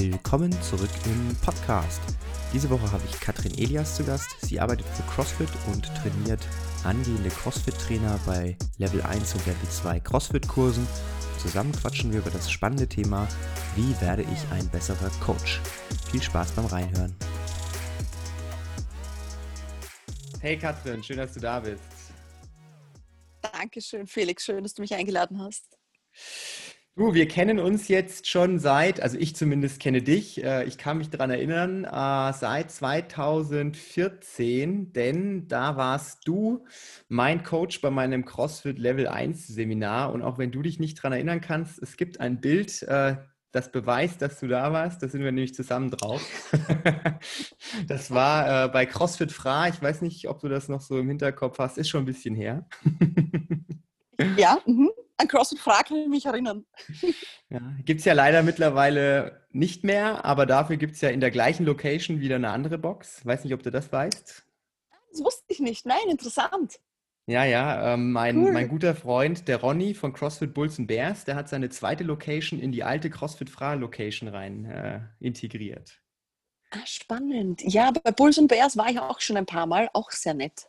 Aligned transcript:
Willkommen 0.00 0.52
zurück 0.62 0.92
im 1.06 1.36
Podcast. 1.44 2.00
Diese 2.52 2.70
Woche 2.70 2.92
habe 2.92 3.02
ich 3.10 3.18
Katrin 3.18 3.58
Elias 3.58 3.96
zu 3.96 4.04
Gast. 4.04 4.30
Sie 4.42 4.60
arbeitet 4.60 4.86
für 4.86 5.02
CrossFit 5.02 5.48
und 5.72 5.86
trainiert 5.96 6.38
angehende 6.84 7.30
CrossFit-Trainer 7.30 8.20
bei 8.24 8.56
Level 8.76 9.02
1 9.02 9.34
und 9.34 9.44
Level 9.44 9.68
2 9.68 9.98
CrossFit-Kursen. 9.98 10.86
Zusammen 11.42 11.72
quatschen 11.72 12.12
wir 12.12 12.20
über 12.20 12.30
das 12.30 12.48
spannende 12.48 12.86
Thema, 12.86 13.26
wie 13.74 14.00
werde 14.00 14.22
ich 14.22 14.52
ein 14.52 14.68
besserer 14.68 15.10
Coach. 15.18 15.60
Viel 16.12 16.22
Spaß 16.22 16.52
beim 16.52 16.66
Reinhören. 16.66 17.16
Hey 20.40 20.56
Katrin, 20.56 21.02
schön, 21.02 21.16
dass 21.16 21.34
du 21.34 21.40
da 21.40 21.58
bist. 21.58 21.82
Dankeschön, 23.52 24.06
Felix. 24.06 24.44
Schön, 24.44 24.62
dass 24.62 24.74
du 24.74 24.82
mich 24.82 24.94
eingeladen 24.94 25.42
hast. 25.42 25.76
Du, 26.98 27.14
wir 27.14 27.28
kennen 27.28 27.60
uns 27.60 27.86
jetzt 27.86 28.26
schon 28.26 28.58
seit, 28.58 29.00
also 29.00 29.16
ich 29.16 29.36
zumindest 29.36 29.78
kenne 29.78 30.02
dich, 30.02 30.42
äh, 30.42 30.64
ich 30.64 30.78
kann 30.78 30.98
mich 30.98 31.10
daran 31.10 31.30
erinnern, 31.30 31.84
äh, 31.84 32.32
seit 32.32 32.72
2014, 32.72 34.92
denn 34.92 35.46
da 35.46 35.76
warst 35.76 36.26
du 36.26 36.64
mein 37.08 37.44
Coach 37.44 37.80
bei 37.82 37.90
meinem 37.90 38.24
CrossFit 38.24 38.80
Level 38.80 39.06
1 39.06 39.46
Seminar 39.46 40.12
und 40.12 40.22
auch 40.22 40.38
wenn 40.38 40.50
du 40.50 40.60
dich 40.60 40.80
nicht 40.80 40.98
daran 40.98 41.12
erinnern 41.12 41.40
kannst, 41.40 41.80
es 41.80 41.96
gibt 41.96 42.18
ein 42.18 42.40
Bild, 42.40 42.82
äh, 42.82 43.18
das 43.52 43.70
beweist, 43.70 44.20
dass 44.20 44.40
du 44.40 44.48
da 44.48 44.72
warst, 44.72 45.00
da 45.00 45.06
sind 45.06 45.22
wir 45.22 45.30
nämlich 45.30 45.54
zusammen 45.54 45.92
drauf. 45.92 46.50
das 47.86 48.10
war 48.10 48.70
bei 48.70 48.86
CrossFit 48.86 49.30
Fra, 49.30 49.68
ich 49.68 49.80
weiß 49.80 50.02
nicht, 50.02 50.28
ob 50.28 50.40
du 50.40 50.48
das 50.48 50.68
noch 50.68 50.80
so 50.80 50.98
im 50.98 51.06
Hinterkopf 51.06 51.60
hast, 51.60 51.78
ist 51.78 51.90
schon 51.90 52.02
ein 52.02 52.06
bisschen 52.06 52.34
her. 52.34 52.66
ja, 54.36 54.58
mhm. 54.66 54.90
An 55.18 55.26
CrossFit 55.26 55.58
Frage 55.58 55.88
kann 55.88 55.96
ich 55.98 56.08
mich 56.08 56.26
erinnern. 56.26 56.64
Ja, 57.50 57.62
gibt 57.82 58.00
es 58.00 58.04
ja 58.04 58.12
leider 58.12 58.42
mittlerweile 58.42 59.46
nicht 59.52 59.82
mehr, 59.82 60.22
aber 60.26 60.44
dafür 60.44 60.76
gibt 60.76 60.96
es 60.96 61.00
ja 61.00 61.08
in 61.08 61.20
der 61.20 61.30
gleichen 61.30 61.64
Location 61.64 62.20
wieder 62.20 62.36
eine 62.36 62.50
andere 62.50 62.76
Box. 62.76 63.24
Weiß 63.24 63.42
nicht, 63.42 63.54
ob 63.54 63.62
du 63.62 63.70
das 63.70 63.90
weißt. 63.90 64.44
Das 65.12 65.24
wusste 65.24 65.44
ich 65.48 65.58
nicht. 65.58 65.86
Nein, 65.86 66.10
interessant. 66.10 66.78
Ja, 67.26 67.44
ja, 67.44 67.94
ähm, 67.94 68.12
mein, 68.12 68.36
cool. 68.36 68.52
mein 68.52 68.68
guter 68.68 68.94
Freund, 68.94 69.48
der 69.48 69.62
Ronny 69.62 69.94
von 69.94 70.12
CrossFit 70.12 70.52
Bulls 70.52 70.78
and 70.78 70.88
Bears, 70.88 71.24
der 71.24 71.36
hat 71.36 71.48
seine 71.48 71.70
zweite 71.70 72.04
Location 72.04 72.60
in 72.60 72.70
die 72.70 72.84
alte 72.84 73.08
CrossFit 73.08 73.48
Fra 73.48 73.72
Location 73.72 74.28
rein 74.28 74.66
äh, 74.66 75.00
integriert. 75.20 76.02
Ah, 76.70 76.84
spannend. 76.84 77.62
Ja, 77.64 77.90
bei 77.90 78.12
Bulls 78.12 78.38
and 78.38 78.48
Bears 78.48 78.76
war 78.76 78.90
ich 78.90 78.98
auch 78.98 79.20
schon 79.20 79.38
ein 79.38 79.46
paar 79.46 79.66
Mal, 79.66 79.88
auch 79.94 80.10
sehr 80.10 80.34
nett. 80.34 80.68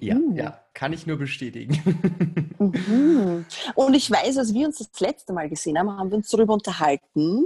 Ja, 0.00 0.14
mhm. 0.16 0.36
ja, 0.36 0.64
kann 0.74 0.92
ich 0.92 1.06
nur 1.06 1.18
bestätigen. 1.18 2.42
Mhm. 2.58 3.44
Und 3.74 3.94
ich 3.94 4.10
weiß, 4.10 4.38
als 4.38 4.54
wir 4.54 4.66
uns 4.66 4.78
das 4.78 4.98
letzte 4.98 5.34
Mal 5.34 5.50
gesehen 5.50 5.78
haben, 5.78 5.90
haben 5.90 6.10
wir 6.10 6.16
uns 6.16 6.30
darüber 6.30 6.54
unterhalten, 6.54 7.44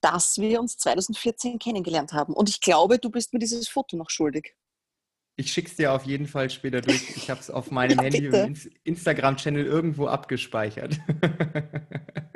dass 0.00 0.38
wir 0.38 0.60
uns 0.60 0.78
2014 0.78 1.58
kennengelernt 1.58 2.14
haben. 2.14 2.32
Und 2.32 2.48
ich 2.48 2.62
glaube, 2.62 2.98
du 2.98 3.10
bist 3.10 3.34
mir 3.34 3.38
dieses 3.38 3.68
Foto 3.68 3.98
noch 3.98 4.08
schuldig. 4.08 4.56
Ich 5.36 5.50
schick's 5.50 5.76
dir 5.76 5.92
auf 5.92 6.04
jeden 6.04 6.26
Fall 6.26 6.50
später 6.50 6.82
durch. 6.82 7.16
Ich 7.16 7.30
habe 7.30 7.40
es 7.40 7.50
auf 7.50 7.70
meinem 7.72 7.98
ja, 7.98 8.04
Handy 8.04 8.28
und 8.28 8.70
Instagram-Channel 8.84 9.64
irgendwo 9.64 10.06
abgespeichert. 10.06 11.00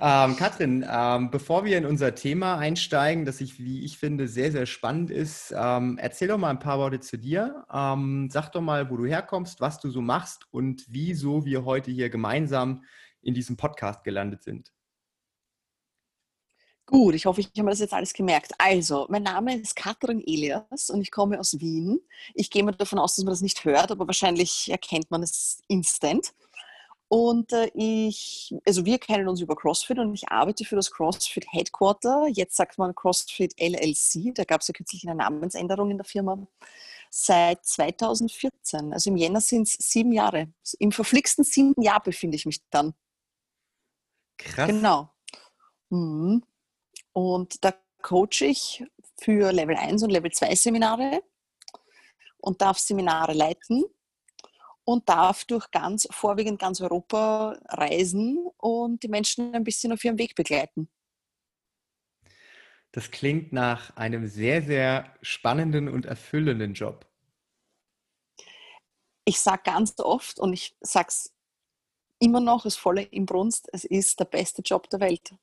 ähm, 0.00 0.36
Katrin, 0.36 0.86
ähm, 0.88 1.30
bevor 1.30 1.64
wir 1.64 1.76
in 1.76 1.84
unser 1.84 2.14
Thema 2.14 2.56
einsteigen, 2.58 3.24
das 3.24 3.40
ich, 3.40 3.58
wie 3.58 3.84
ich 3.84 3.98
finde, 3.98 4.28
sehr, 4.28 4.52
sehr 4.52 4.66
spannend 4.66 5.10
ist, 5.10 5.52
ähm, 5.56 5.98
erzähl 6.00 6.28
doch 6.28 6.38
mal 6.38 6.50
ein 6.50 6.60
paar 6.60 6.78
Worte 6.78 7.00
zu 7.00 7.18
dir. 7.18 7.64
Ähm, 7.72 8.28
sag 8.30 8.50
doch 8.50 8.62
mal, 8.62 8.90
wo 8.90 8.96
du 8.96 9.06
herkommst, 9.06 9.60
was 9.60 9.80
du 9.80 9.90
so 9.90 10.00
machst 10.00 10.46
und 10.52 10.84
wieso 10.88 11.44
wir 11.44 11.64
heute 11.64 11.90
hier 11.90 12.10
gemeinsam 12.10 12.84
in 13.22 13.34
diesem 13.34 13.56
Podcast 13.56 14.04
gelandet 14.04 14.44
sind. 14.44 14.72
Gut, 16.90 17.14
ich 17.14 17.26
hoffe, 17.26 17.42
ich 17.42 17.48
habe 17.48 17.64
mir 17.64 17.70
das 17.72 17.80
jetzt 17.80 17.92
alles 17.92 18.14
gemerkt. 18.14 18.52
Also, 18.56 19.04
mein 19.10 19.22
Name 19.22 19.54
ist 19.58 19.76
Katrin 19.76 20.22
Elias 20.26 20.88
und 20.88 21.02
ich 21.02 21.10
komme 21.10 21.38
aus 21.38 21.60
Wien. 21.60 22.00
Ich 22.32 22.50
gehe 22.50 22.64
mal 22.64 22.72
davon 22.72 22.98
aus, 22.98 23.14
dass 23.14 23.26
man 23.26 23.32
das 23.32 23.42
nicht 23.42 23.62
hört, 23.66 23.90
aber 23.90 24.06
wahrscheinlich 24.06 24.70
erkennt 24.70 25.10
man 25.10 25.22
es 25.22 25.62
instant. 25.68 26.32
Und 27.08 27.52
äh, 27.52 27.70
ich, 27.74 28.54
also 28.66 28.86
wir 28.86 28.98
kennen 28.98 29.28
uns 29.28 29.42
über 29.42 29.54
CrossFit 29.54 29.98
und 29.98 30.14
ich 30.14 30.30
arbeite 30.30 30.64
für 30.64 30.76
das 30.76 30.90
CrossFit 30.90 31.44
Headquarter. 31.52 32.26
Jetzt 32.28 32.56
sagt 32.56 32.78
man 32.78 32.94
CrossFit 32.94 33.52
LLC. 33.60 34.34
Da 34.34 34.44
gab 34.44 34.62
es 34.62 34.68
ja 34.68 34.72
kürzlich 34.72 35.06
eine 35.06 35.14
Namensänderung 35.14 35.90
in 35.90 35.98
der 35.98 36.06
Firma. 36.06 36.38
Seit 37.10 37.66
2014. 37.66 38.94
Also 38.94 39.10
im 39.10 39.16
Jänner 39.18 39.42
sind 39.42 39.68
es 39.68 39.74
sieben 39.74 40.12
Jahre. 40.12 40.48
Im 40.78 40.92
verflixten 40.92 41.44
siebten 41.44 41.82
Jahr 41.82 42.02
befinde 42.02 42.36
ich 42.36 42.46
mich 42.46 42.62
dann. 42.70 42.94
Krass. 44.38 44.68
Genau. 44.68 45.10
Mhm. 45.90 46.42
Und 47.18 47.64
da 47.64 47.74
coache 48.00 48.44
ich 48.44 48.84
für 49.20 49.50
Level 49.50 49.74
1 49.74 50.04
und 50.04 50.10
Level 50.10 50.30
2 50.30 50.54
Seminare 50.54 51.20
und 52.36 52.62
darf 52.62 52.78
Seminare 52.78 53.32
leiten 53.32 53.84
und 54.84 55.08
darf 55.08 55.44
durch 55.44 55.68
ganz, 55.72 56.06
vorwiegend 56.12 56.60
ganz 56.60 56.80
Europa 56.80 57.58
reisen 57.70 58.38
und 58.58 59.02
die 59.02 59.08
Menschen 59.08 59.52
ein 59.52 59.64
bisschen 59.64 59.92
auf 59.92 60.04
ihrem 60.04 60.16
Weg 60.16 60.36
begleiten. 60.36 60.88
Das 62.92 63.10
klingt 63.10 63.52
nach 63.52 63.96
einem 63.96 64.28
sehr, 64.28 64.62
sehr 64.62 65.12
spannenden 65.20 65.88
und 65.88 66.06
erfüllenden 66.06 66.74
Job. 66.74 67.04
Ich 69.24 69.40
sage 69.40 69.62
ganz 69.64 69.98
oft 69.98 70.38
und 70.38 70.52
ich 70.52 70.76
sage 70.82 71.08
es 71.08 71.34
immer 72.20 72.38
noch, 72.38 72.64
es 72.64 72.76
volle 72.76 73.02
Inbrunst, 73.02 73.68
es 73.72 73.84
ist 73.84 74.20
der 74.20 74.26
beste 74.26 74.62
Job 74.62 74.88
der 74.90 75.00
Welt. 75.00 75.34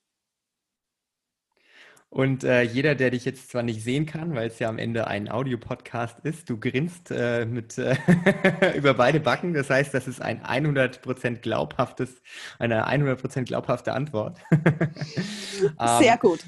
Und 2.15 2.45
äh, 2.45 2.61
jeder, 2.61 2.95
der 2.95 3.11
dich 3.11 3.25
jetzt 3.25 3.49
zwar 3.49 3.61
nicht 3.61 3.83
sehen 3.83 4.05
kann, 4.05 4.35
weil 4.35 4.47
es 4.47 4.57
ja 4.59 4.69
am 4.69 4.77
Ende 4.77 5.05
ein 5.07 5.27
Audiopodcast 5.27 6.19
ist, 6.23 6.49
du 6.49 6.57
grinst 6.57 7.11
äh, 7.11 7.45
mit 7.45 7.77
äh, 7.77 7.97
über 8.77 8.93
beide 8.93 9.19
Backen. 9.19 9.53
Das 9.53 9.69
heißt, 9.69 9.93
das 9.93 10.07
ist 10.07 10.21
ein 10.21 10.41
100% 10.41 11.41
glaubhaftes, 11.41 12.21
eine 12.57 12.87
100% 12.87 13.43
glaubhafte 13.43 13.91
Antwort. 13.91 14.39
Sehr 15.99 16.13
ähm, 16.13 16.19
gut. 16.21 16.39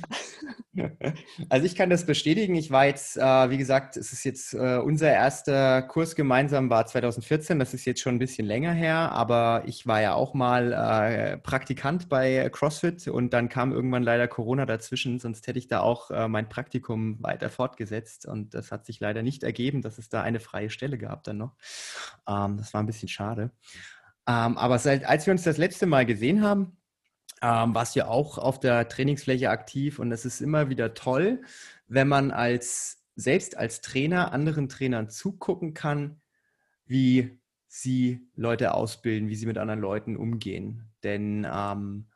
Also 1.50 1.66
ich 1.66 1.76
kann 1.76 1.90
das 1.90 2.06
bestätigen. 2.06 2.56
Ich 2.56 2.72
war 2.72 2.86
jetzt, 2.86 3.18
äh, 3.18 3.50
wie 3.50 3.58
gesagt, 3.58 3.98
es 3.98 4.12
ist 4.14 4.24
jetzt 4.24 4.54
äh, 4.54 4.78
unser 4.78 5.12
erster 5.12 5.82
Kurs 5.82 6.16
gemeinsam 6.16 6.70
war 6.70 6.86
2014. 6.86 7.60
Das 7.60 7.74
ist 7.74 7.86
jetzt 7.86 8.02
schon 8.02 8.16
ein 8.16 8.20
bisschen 8.20 8.46
länger 8.46 8.74
her, 8.74 9.12
aber 9.12 9.64
ich 9.66 9.88
war 9.88 10.02
ja 10.02 10.14
auch 10.14 10.34
mal 10.34 10.74
äh, 10.74 11.38
Praktikant 11.38 12.10
bei 12.10 12.50
CrossFit 12.52 13.08
und 13.08 13.34
dann 13.34 13.50
kam 13.50 13.72
irgendwann 13.72 14.04
leider 14.04 14.28
Corona 14.28 14.66
dazwischen. 14.66 15.20
Sonst 15.20 15.48
hätte 15.48 15.60
ich 15.60 15.68
da 15.68 15.82
auch 15.82 16.12
äh, 16.12 16.28
mein 16.28 16.50
Praktikum 16.50 17.22
weiter 17.22 17.50
fortgesetzt 17.50 18.26
und 18.26 18.54
das 18.54 18.72
hat 18.72 18.86
sich 18.86 19.00
leider 19.00 19.24
nicht 19.24 19.44
ergeben, 19.44 19.82
dass 19.82 19.98
es 19.98 20.10
da 20.10 20.22
eine 20.22 20.40
freie 20.40 20.70
Stelle 20.70 20.98
gab 20.98 21.24
dann 21.24 21.38
noch. 21.38 21.56
Ähm, 22.28 22.58
das 22.58 22.74
war 22.74 22.82
ein 22.82 22.88
bisschen 22.88 23.10
schade. 23.10 23.52
Ähm, 24.28 24.58
aber 24.58 24.78
seit, 24.80 25.06
als 25.06 25.26
wir 25.26 25.32
uns 25.32 25.44
das 25.44 25.58
letzte 25.58 25.86
Mal 25.86 26.06
gesehen 26.06 26.44
haben, 26.44 26.78
ähm, 27.42 27.76
warst 27.76 27.96
ja 27.96 28.08
auch 28.08 28.38
auf 28.38 28.60
der 28.60 28.88
Trainingsfläche 28.88 29.50
aktiv 29.50 30.00
und 30.00 30.12
es 30.12 30.26
ist 30.26 30.42
immer 30.42 30.70
wieder 30.70 30.94
toll, 30.94 31.42
wenn 31.88 32.08
man 32.08 32.32
als 32.32 33.04
selbst 33.16 33.58
als 33.58 33.82
Trainer 33.82 34.32
anderen 34.32 34.70
Trainern 34.70 35.10
zugucken 35.10 35.74
kann, 35.74 36.22
wie 36.86 37.40
sie 37.68 38.28
Leute 38.36 38.74
ausbilden, 38.74 39.30
wie 39.30 39.36
sie 39.36 39.46
mit 39.46 39.58
anderen 39.58 39.82
Leuten 39.82 40.16
umgehen. 40.16 40.84
Denn 41.04 41.48
ähm, 41.52 42.08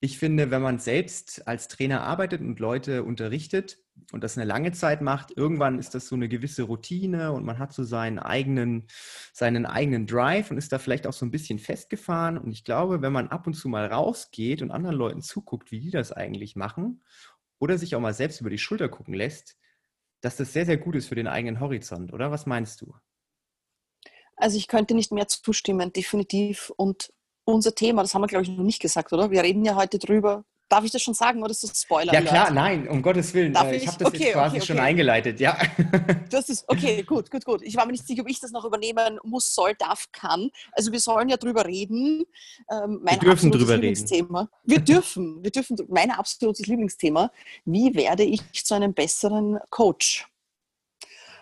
ich 0.00 0.18
finde, 0.18 0.50
wenn 0.50 0.62
man 0.62 0.78
selbst 0.78 1.48
als 1.48 1.68
Trainer 1.68 2.02
arbeitet 2.02 2.40
und 2.40 2.60
Leute 2.60 3.02
unterrichtet 3.02 3.78
und 4.12 4.22
das 4.22 4.36
eine 4.36 4.46
lange 4.46 4.72
Zeit 4.72 5.00
macht, 5.00 5.36
irgendwann 5.36 5.78
ist 5.78 5.94
das 5.94 6.06
so 6.06 6.14
eine 6.14 6.28
gewisse 6.28 6.62
Routine 6.64 7.32
und 7.32 7.44
man 7.44 7.58
hat 7.58 7.72
so 7.72 7.82
seinen 7.82 8.18
eigenen, 8.18 8.86
seinen 9.32 9.66
eigenen 9.66 10.06
Drive 10.06 10.50
und 10.50 10.58
ist 10.58 10.72
da 10.72 10.78
vielleicht 10.78 11.06
auch 11.06 11.12
so 11.12 11.26
ein 11.26 11.30
bisschen 11.30 11.58
festgefahren. 11.58 12.38
Und 12.38 12.52
ich 12.52 12.64
glaube, 12.64 13.02
wenn 13.02 13.12
man 13.12 13.28
ab 13.28 13.46
und 13.46 13.54
zu 13.54 13.68
mal 13.68 13.86
rausgeht 13.86 14.62
und 14.62 14.70
anderen 14.70 14.96
Leuten 14.96 15.22
zuguckt, 15.22 15.72
wie 15.72 15.80
die 15.80 15.90
das 15.90 16.12
eigentlich 16.12 16.56
machen 16.56 17.02
oder 17.58 17.78
sich 17.78 17.94
auch 17.94 18.00
mal 18.00 18.14
selbst 18.14 18.40
über 18.40 18.50
die 18.50 18.58
Schulter 18.58 18.88
gucken 18.88 19.14
lässt, 19.14 19.56
dass 20.20 20.36
das 20.36 20.52
sehr, 20.52 20.66
sehr 20.66 20.76
gut 20.76 20.96
ist 20.96 21.08
für 21.08 21.14
den 21.14 21.26
eigenen 21.26 21.60
Horizont, 21.60 22.12
oder? 22.12 22.30
Was 22.30 22.46
meinst 22.46 22.80
du? 22.80 22.94
Also 24.36 24.56
ich 24.58 24.68
könnte 24.68 24.94
nicht 24.94 25.12
mehr 25.12 25.28
zustimmen, 25.28 25.92
definitiv. 25.92 26.72
Und 26.76 27.12
unser 27.44 27.74
Thema, 27.74 28.02
das 28.02 28.14
haben 28.14 28.22
wir, 28.22 28.28
glaube 28.28 28.44
ich, 28.44 28.50
noch 28.50 28.64
nicht 28.64 28.82
gesagt, 28.82 29.12
oder? 29.12 29.30
Wir 29.30 29.42
reden 29.42 29.64
ja 29.64 29.76
heute 29.76 29.98
drüber. 29.98 30.44
Darf 30.68 30.84
ich 30.84 30.90
das 30.90 31.00
schon 31.00 31.14
sagen 31.14 31.42
oder 31.42 31.52
ist 31.52 31.62
das 31.62 31.80
Spoiler? 31.80 32.12
Ja, 32.12 32.20
klar, 32.22 32.50
nein, 32.50 32.88
um 32.88 33.00
Gottes 33.00 33.32
Willen. 33.34 33.52
Darf 33.52 33.70
ich, 33.70 33.82
ich 33.82 33.88
habe 33.88 33.98
das 33.98 34.08
okay, 34.08 34.18
jetzt 34.18 34.32
quasi 34.32 34.56
okay, 34.56 34.56
okay. 34.56 34.66
schon 34.66 34.78
eingeleitet, 34.80 35.38
ja. 35.38 35.56
Das 36.30 36.48
ist, 36.48 36.64
okay, 36.66 37.02
gut, 37.04 37.30
gut, 37.30 37.44
gut. 37.44 37.62
Ich 37.62 37.76
war 37.76 37.86
mir 37.86 37.92
nicht 37.92 38.06
sicher, 38.06 38.22
ob 38.22 38.28
ich 38.28 38.40
das 38.40 38.50
noch 38.50 38.64
übernehmen 38.64 39.20
muss, 39.22 39.54
soll, 39.54 39.74
darf, 39.74 40.06
kann. 40.10 40.50
Also 40.72 40.90
wir 40.90 40.98
sollen 40.98 41.28
ja 41.28 41.36
drüber 41.36 41.64
reden. 41.64 42.24
Ähm, 42.70 43.00
mein 43.02 43.20
wir 43.20 43.28
dürfen 43.28 43.52
drüber 43.52 43.74
Lieblingsthema. 43.74 44.40
reden. 44.40 44.50
Wir 44.64 44.80
dürfen, 44.80 45.44
wir 45.44 45.50
dürfen, 45.52 45.76
mein 45.88 46.10
absolutes 46.10 46.66
Lieblingsthema. 46.66 47.30
Wie 47.64 47.94
werde 47.94 48.24
ich 48.24 48.42
zu 48.64 48.74
einem 48.74 48.92
besseren 48.92 49.58
Coach? 49.70 50.26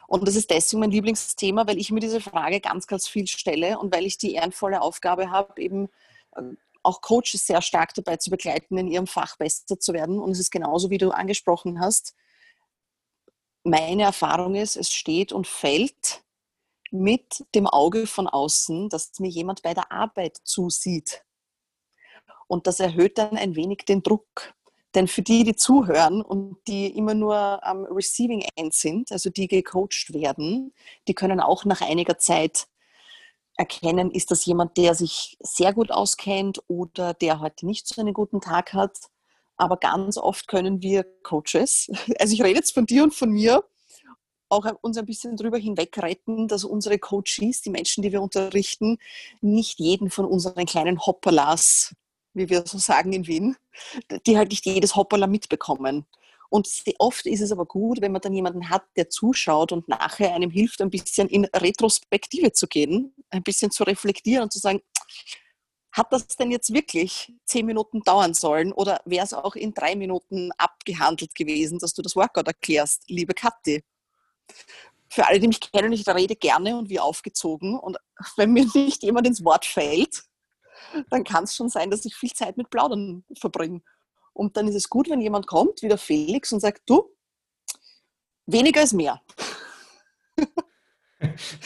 Und 0.06 0.26
das 0.28 0.36
ist 0.36 0.50
deswegen 0.50 0.80
mein 0.80 0.90
Lieblingsthema, 0.90 1.66
weil 1.66 1.78
ich 1.78 1.90
mir 1.90 2.00
diese 2.00 2.20
Frage 2.20 2.60
ganz, 2.60 2.86
ganz 2.86 3.08
viel 3.08 3.26
stelle 3.26 3.78
und 3.78 3.94
weil 3.94 4.04
ich 4.04 4.18
die 4.18 4.34
ehrenvolle 4.34 4.82
Aufgabe 4.82 5.30
habe, 5.30 5.60
eben 5.60 5.88
äh, 6.36 6.42
auch 6.84 7.00
Coaches 7.00 7.46
sehr 7.46 7.62
stark 7.62 7.94
dabei 7.94 8.16
zu 8.16 8.30
begleiten, 8.30 8.78
in 8.78 8.88
ihrem 8.88 9.06
Fach 9.06 9.36
besser 9.36 9.78
zu 9.78 9.92
werden. 9.92 10.20
Und 10.20 10.32
es 10.32 10.40
ist 10.40 10.50
genauso, 10.50 10.90
wie 10.90 10.98
du 10.98 11.10
angesprochen 11.10 11.80
hast. 11.80 12.14
Meine 13.64 14.02
Erfahrung 14.02 14.54
ist, 14.54 14.76
es 14.76 14.92
steht 14.92 15.32
und 15.32 15.46
fällt 15.46 16.22
mit 16.90 17.44
dem 17.54 17.66
Auge 17.66 18.06
von 18.06 18.28
außen, 18.28 18.88
dass 18.88 19.18
mir 19.18 19.30
jemand 19.30 19.62
bei 19.62 19.74
der 19.74 19.90
Arbeit 19.90 20.38
zusieht. 20.44 21.24
Und 22.46 22.66
das 22.66 22.78
erhöht 22.78 23.18
dann 23.18 23.36
ein 23.36 23.56
wenig 23.56 23.84
den 23.86 24.02
Druck. 24.02 24.54
Denn 24.94 25.08
für 25.08 25.22
die, 25.22 25.42
die 25.42 25.56
zuhören 25.56 26.22
und 26.22 26.58
die 26.68 26.86
immer 26.96 27.14
nur 27.14 27.64
am 27.64 27.84
Receiving 27.86 28.46
End 28.54 28.74
sind, 28.74 29.10
also 29.10 29.28
die 29.28 29.48
gecoacht 29.48 30.12
werden, 30.12 30.72
die 31.08 31.14
können 31.14 31.40
auch 31.40 31.64
nach 31.64 31.80
einiger 31.80 32.18
Zeit 32.18 32.68
erkennen, 33.56 34.10
ist 34.10 34.30
das 34.30 34.44
jemand, 34.46 34.76
der 34.76 34.94
sich 34.94 35.36
sehr 35.40 35.72
gut 35.72 35.90
auskennt 35.90 36.62
oder 36.68 37.14
der 37.14 37.40
heute 37.40 37.66
nicht 37.66 37.86
so 37.86 38.00
einen 38.00 38.14
guten 38.14 38.40
Tag 38.40 38.72
hat. 38.72 38.98
Aber 39.56 39.76
ganz 39.76 40.18
oft 40.18 40.48
können 40.48 40.82
wir 40.82 41.04
Coaches, 41.22 41.90
also 42.18 42.34
ich 42.34 42.42
rede 42.42 42.56
jetzt 42.56 42.74
von 42.74 42.86
dir 42.86 43.04
und 43.04 43.14
von 43.14 43.30
mir, 43.30 43.64
auch 44.50 44.66
uns 44.82 44.98
ein 44.98 45.06
bisschen 45.06 45.36
darüber 45.36 45.58
hinweg 45.58 45.96
retten, 45.98 46.46
dass 46.46 46.64
unsere 46.64 46.98
Coaches, 46.98 47.62
die 47.62 47.70
Menschen, 47.70 48.02
die 48.02 48.12
wir 48.12 48.22
unterrichten, 48.22 48.98
nicht 49.40 49.80
jeden 49.80 50.10
von 50.10 50.26
unseren 50.26 50.66
kleinen 50.66 51.00
Hopperlas 51.04 51.94
wie 52.34 52.50
wir 52.50 52.64
so 52.66 52.78
sagen 52.78 53.12
in 53.12 53.26
Wien, 53.26 53.56
die 54.26 54.36
halt 54.36 54.50
nicht 54.50 54.66
jedes 54.66 54.96
Hoppala 54.96 55.26
mitbekommen. 55.26 56.04
Und 56.54 56.68
oft 57.00 57.26
ist 57.26 57.40
es 57.40 57.50
aber 57.50 57.66
gut, 57.66 58.00
wenn 58.00 58.12
man 58.12 58.20
dann 58.20 58.32
jemanden 58.32 58.70
hat, 58.70 58.84
der 58.94 59.10
zuschaut 59.10 59.72
und 59.72 59.88
nachher 59.88 60.32
einem 60.32 60.52
hilft, 60.52 60.80
ein 60.80 60.88
bisschen 60.88 61.28
in 61.28 61.46
Retrospektive 61.46 62.52
zu 62.52 62.68
gehen, 62.68 63.12
ein 63.30 63.42
bisschen 63.42 63.72
zu 63.72 63.82
reflektieren 63.82 64.44
und 64.44 64.52
zu 64.52 64.60
sagen, 64.60 64.80
hat 65.90 66.12
das 66.12 66.28
denn 66.28 66.52
jetzt 66.52 66.72
wirklich 66.72 67.32
zehn 67.44 67.66
Minuten 67.66 68.02
dauern 68.02 68.34
sollen 68.34 68.72
oder 68.72 69.00
wäre 69.04 69.24
es 69.24 69.34
auch 69.34 69.56
in 69.56 69.74
drei 69.74 69.96
Minuten 69.96 70.52
abgehandelt 70.56 71.34
gewesen, 71.34 71.80
dass 71.80 71.92
du 71.92 72.02
das 72.02 72.14
Workout 72.14 72.46
erklärst, 72.46 73.02
liebe 73.08 73.34
Kathi? 73.34 73.82
Für 75.08 75.26
alle, 75.26 75.40
die 75.40 75.48
mich 75.48 75.58
kennen, 75.58 75.92
ich 75.92 76.06
rede 76.06 76.36
gerne 76.36 76.76
und 76.76 76.88
wie 76.88 77.00
aufgezogen. 77.00 77.76
Und 77.80 77.96
wenn 78.36 78.52
mir 78.52 78.66
nicht 78.74 79.02
jemand 79.02 79.26
ins 79.26 79.44
Wort 79.44 79.64
fällt, 79.64 80.22
dann 81.10 81.24
kann 81.24 81.42
es 81.42 81.56
schon 81.56 81.68
sein, 81.68 81.90
dass 81.90 82.04
ich 82.04 82.14
viel 82.14 82.32
Zeit 82.32 82.56
mit 82.56 82.70
Plaudern 82.70 83.24
verbringe. 83.40 83.82
Und 84.34 84.56
dann 84.56 84.68
ist 84.68 84.74
es 84.74 84.90
gut, 84.90 85.08
wenn 85.08 85.20
jemand 85.20 85.46
kommt, 85.46 85.82
wie 85.82 85.88
der 85.88 85.98
Felix, 85.98 86.52
und 86.52 86.60
sagt, 86.60 86.82
du, 86.86 87.10
weniger 88.46 88.82
ist 88.82 88.92
mehr. 88.92 89.22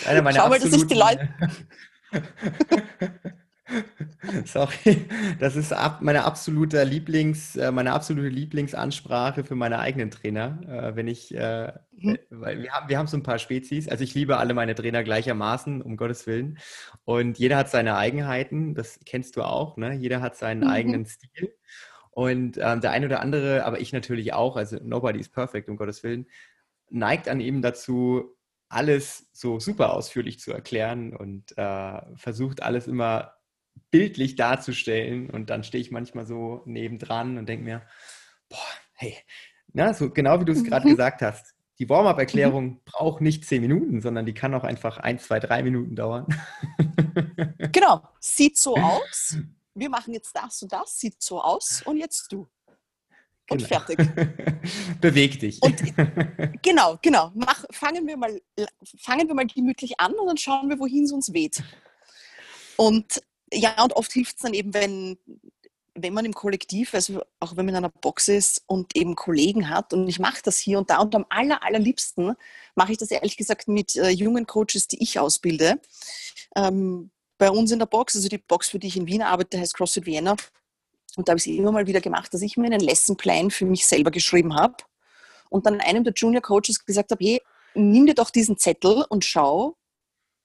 Eine 0.06 0.22
meiner 0.22 0.40
Schau 0.40 0.48
mal, 0.48 0.60
das 0.60 0.72
ist 0.72 0.88
die 0.88 0.94
Leute. 0.94 1.28
Sorry, 4.44 5.06
das 5.38 5.56
ist 5.56 5.74
meine 6.00 6.24
absolute 6.24 6.82
Lieblings, 6.84 7.56
äh, 7.56 7.70
meine 7.70 7.92
absolute 7.92 8.28
Lieblingsansprache 8.28 9.44
für 9.44 9.54
meine 9.54 9.78
eigenen 9.78 10.10
Trainer, 10.10 10.60
äh, 10.66 10.96
wenn 10.96 11.06
ich, 11.06 11.34
äh, 11.34 11.72
mhm. 11.92 12.18
weil 12.30 12.62
wir 12.62 12.72
haben, 12.72 12.88
wir 12.88 12.98
haben 12.98 13.06
so 13.06 13.16
ein 13.16 13.22
paar 13.22 13.38
Spezies. 13.38 13.88
Also 13.88 14.04
ich 14.04 14.14
liebe 14.14 14.38
alle 14.38 14.54
meine 14.54 14.74
Trainer 14.74 15.02
gleichermaßen, 15.02 15.82
um 15.82 15.96
Gottes 15.96 16.26
Willen. 16.26 16.58
Und 17.04 17.38
jeder 17.38 17.56
hat 17.56 17.70
seine 17.70 17.96
Eigenheiten, 17.96 18.74
das 18.74 19.00
kennst 19.04 19.36
du 19.36 19.42
auch. 19.42 19.76
Ne? 19.76 19.94
Jeder 19.94 20.20
hat 20.20 20.36
seinen 20.36 20.60
mhm. 20.60 20.70
eigenen 20.70 21.06
Stil. 21.06 21.54
Und 22.18 22.58
ähm, 22.60 22.80
der 22.80 22.90
eine 22.90 23.06
oder 23.06 23.20
andere, 23.20 23.64
aber 23.64 23.80
ich 23.80 23.92
natürlich 23.92 24.32
auch. 24.32 24.56
Also 24.56 24.76
nobody 24.82 25.20
is 25.20 25.28
perfect, 25.28 25.68
um 25.68 25.76
Gottes 25.76 26.02
Willen, 26.02 26.26
neigt 26.90 27.28
an 27.28 27.38
eben 27.40 27.62
dazu, 27.62 28.34
alles 28.68 29.28
so 29.32 29.60
super 29.60 29.94
ausführlich 29.94 30.40
zu 30.40 30.52
erklären 30.52 31.14
und 31.14 31.56
äh, 31.56 32.00
versucht 32.16 32.60
alles 32.60 32.88
immer 32.88 33.34
bildlich 33.92 34.34
darzustellen. 34.34 35.30
Und 35.30 35.48
dann 35.48 35.62
stehe 35.62 35.80
ich 35.80 35.92
manchmal 35.92 36.26
so 36.26 36.62
nebendran 36.64 37.38
und 37.38 37.48
denke 37.48 37.64
mir, 37.64 37.82
boah, 38.48 38.58
hey, 38.94 39.14
na, 39.72 39.94
so 39.94 40.10
genau 40.10 40.40
wie 40.40 40.44
du 40.44 40.50
es 40.50 40.64
gerade 40.64 40.88
mhm. 40.88 40.96
gesagt 40.96 41.22
hast, 41.22 41.54
die 41.78 41.88
Warm-up-Erklärung 41.88 42.64
mhm. 42.64 42.80
braucht 42.84 43.20
nicht 43.20 43.44
zehn 43.44 43.62
Minuten, 43.62 44.00
sondern 44.00 44.26
die 44.26 44.34
kann 44.34 44.54
auch 44.54 44.64
einfach 44.64 44.98
ein, 44.98 45.20
zwei, 45.20 45.38
drei 45.38 45.62
Minuten 45.62 45.94
dauern. 45.94 46.26
genau, 47.70 48.02
sieht 48.18 48.58
so 48.58 48.74
aus. 48.74 49.38
Wir 49.78 49.90
machen 49.90 50.12
jetzt 50.14 50.34
das 50.34 50.62
und 50.62 50.72
das, 50.72 50.98
sieht 50.98 51.22
so 51.22 51.40
aus 51.40 51.82
und 51.84 51.96
jetzt 51.96 52.32
du. 52.32 52.48
Und 53.50 53.66
genau. 53.66 53.68
fertig. 53.68 53.98
Beweg 55.00 55.40
dich. 55.40 55.62
Und, 55.62 55.82
genau, 56.62 56.98
genau. 57.00 57.32
Mach, 57.34 57.64
fangen, 57.70 58.06
wir 58.06 58.16
mal, 58.16 58.40
fangen 58.98 59.26
wir 59.26 59.34
mal 59.34 59.46
gemütlich 59.46 59.98
an 59.98 60.12
und 60.14 60.26
dann 60.26 60.36
schauen 60.36 60.68
wir, 60.68 60.78
wohin 60.78 61.04
es 61.04 61.12
uns 61.12 61.32
weht. 61.32 61.62
Und 62.76 63.22
ja, 63.52 63.82
und 63.82 63.94
oft 63.94 64.12
hilft 64.12 64.36
es 64.36 64.42
dann 64.42 64.52
eben, 64.52 64.74
wenn, 64.74 65.18
wenn 65.94 66.12
man 66.12 66.26
im 66.26 66.34
Kollektiv, 66.34 66.92
also 66.92 67.22
auch 67.40 67.56
wenn 67.56 67.64
man 67.64 67.74
in 67.74 67.76
einer 67.76 67.88
Box 67.88 68.28
ist 68.28 68.62
und 68.66 68.94
eben 68.94 69.16
Kollegen 69.16 69.70
hat, 69.70 69.94
und 69.94 70.08
ich 70.08 70.18
mache 70.18 70.42
das 70.44 70.58
hier 70.58 70.78
und 70.78 70.90
da 70.90 70.98
und 70.98 71.14
am 71.14 71.24
aller, 71.30 71.62
allerliebsten 71.62 72.34
mache 72.74 72.92
ich 72.92 72.98
das 72.98 73.10
ehrlich 73.10 73.36
gesagt 73.36 73.66
mit 73.68 73.96
äh, 73.96 74.10
jungen 74.10 74.46
Coaches, 74.46 74.88
die 74.88 75.02
ich 75.02 75.18
ausbilde. 75.18 75.80
Ähm, 76.54 77.10
bei 77.38 77.50
uns 77.50 77.70
in 77.70 77.78
der 77.78 77.86
Box, 77.86 78.16
also 78.16 78.28
die 78.28 78.38
Box, 78.38 78.68
für 78.68 78.78
die 78.78 78.88
ich 78.88 78.96
in 78.96 79.06
Wien 79.06 79.22
arbeite, 79.22 79.58
heißt 79.58 79.74
CrossFit 79.74 80.06
Vienna. 80.06 80.36
Und 81.16 81.28
da 81.28 81.32
habe 81.32 81.38
ich 81.38 81.46
es 81.46 81.58
immer 81.58 81.72
mal 81.72 81.86
wieder 81.86 82.00
gemacht, 82.00 82.32
dass 82.34 82.42
ich 82.42 82.56
mir 82.56 82.66
einen 82.66 82.80
Lessonplan 82.80 83.50
für 83.50 83.64
mich 83.64 83.86
selber 83.86 84.10
geschrieben 84.10 84.54
habe 84.54 84.76
und 85.48 85.66
dann 85.66 85.80
einem 85.80 86.04
der 86.04 86.12
Junior 86.14 86.42
Coaches 86.42 86.84
gesagt 86.84 87.10
habe, 87.10 87.24
hey, 87.24 87.42
nimm 87.74 88.06
dir 88.06 88.14
doch 88.14 88.30
diesen 88.30 88.58
Zettel 88.58 89.04
und 89.08 89.24
schau, 89.24 89.76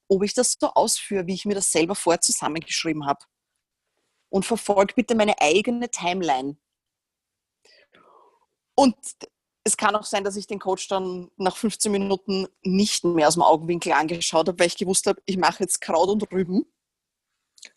ob 0.07 0.23
ich 0.23 0.33
das 0.33 0.55
so 0.59 0.67
ausführe, 0.73 1.27
wie 1.27 1.33
ich 1.33 1.45
mir 1.45 1.55
das 1.55 1.71
selber 1.71 1.95
vorher 1.95 2.21
zusammengeschrieben 2.21 3.05
habe. 3.05 3.25
Und 4.29 4.45
verfolge 4.45 4.93
bitte 4.95 5.15
meine 5.15 5.39
eigene 5.39 5.89
Timeline. 5.89 6.57
Und 8.75 8.95
es 9.63 9.77
kann 9.77 9.95
auch 9.95 10.05
sein, 10.05 10.23
dass 10.23 10.35
ich 10.35 10.47
den 10.47 10.59
Coach 10.59 10.87
dann 10.87 11.29
nach 11.37 11.55
15 11.55 11.91
Minuten 11.91 12.47
nicht 12.63 13.03
mehr 13.03 13.27
aus 13.27 13.35
dem 13.35 13.43
Augenwinkel 13.43 13.93
angeschaut 13.93 14.47
habe, 14.47 14.59
weil 14.59 14.67
ich 14.67 14.77
gewusst 14.77 15.05
habe, 15.07 15.21
ich 15.25 15.37
mache 15.37 15.63
jetzt 15.63 15.81
Kraut 15.81 16.09
und 16.09 16.31
Rüben, 16.31 16.65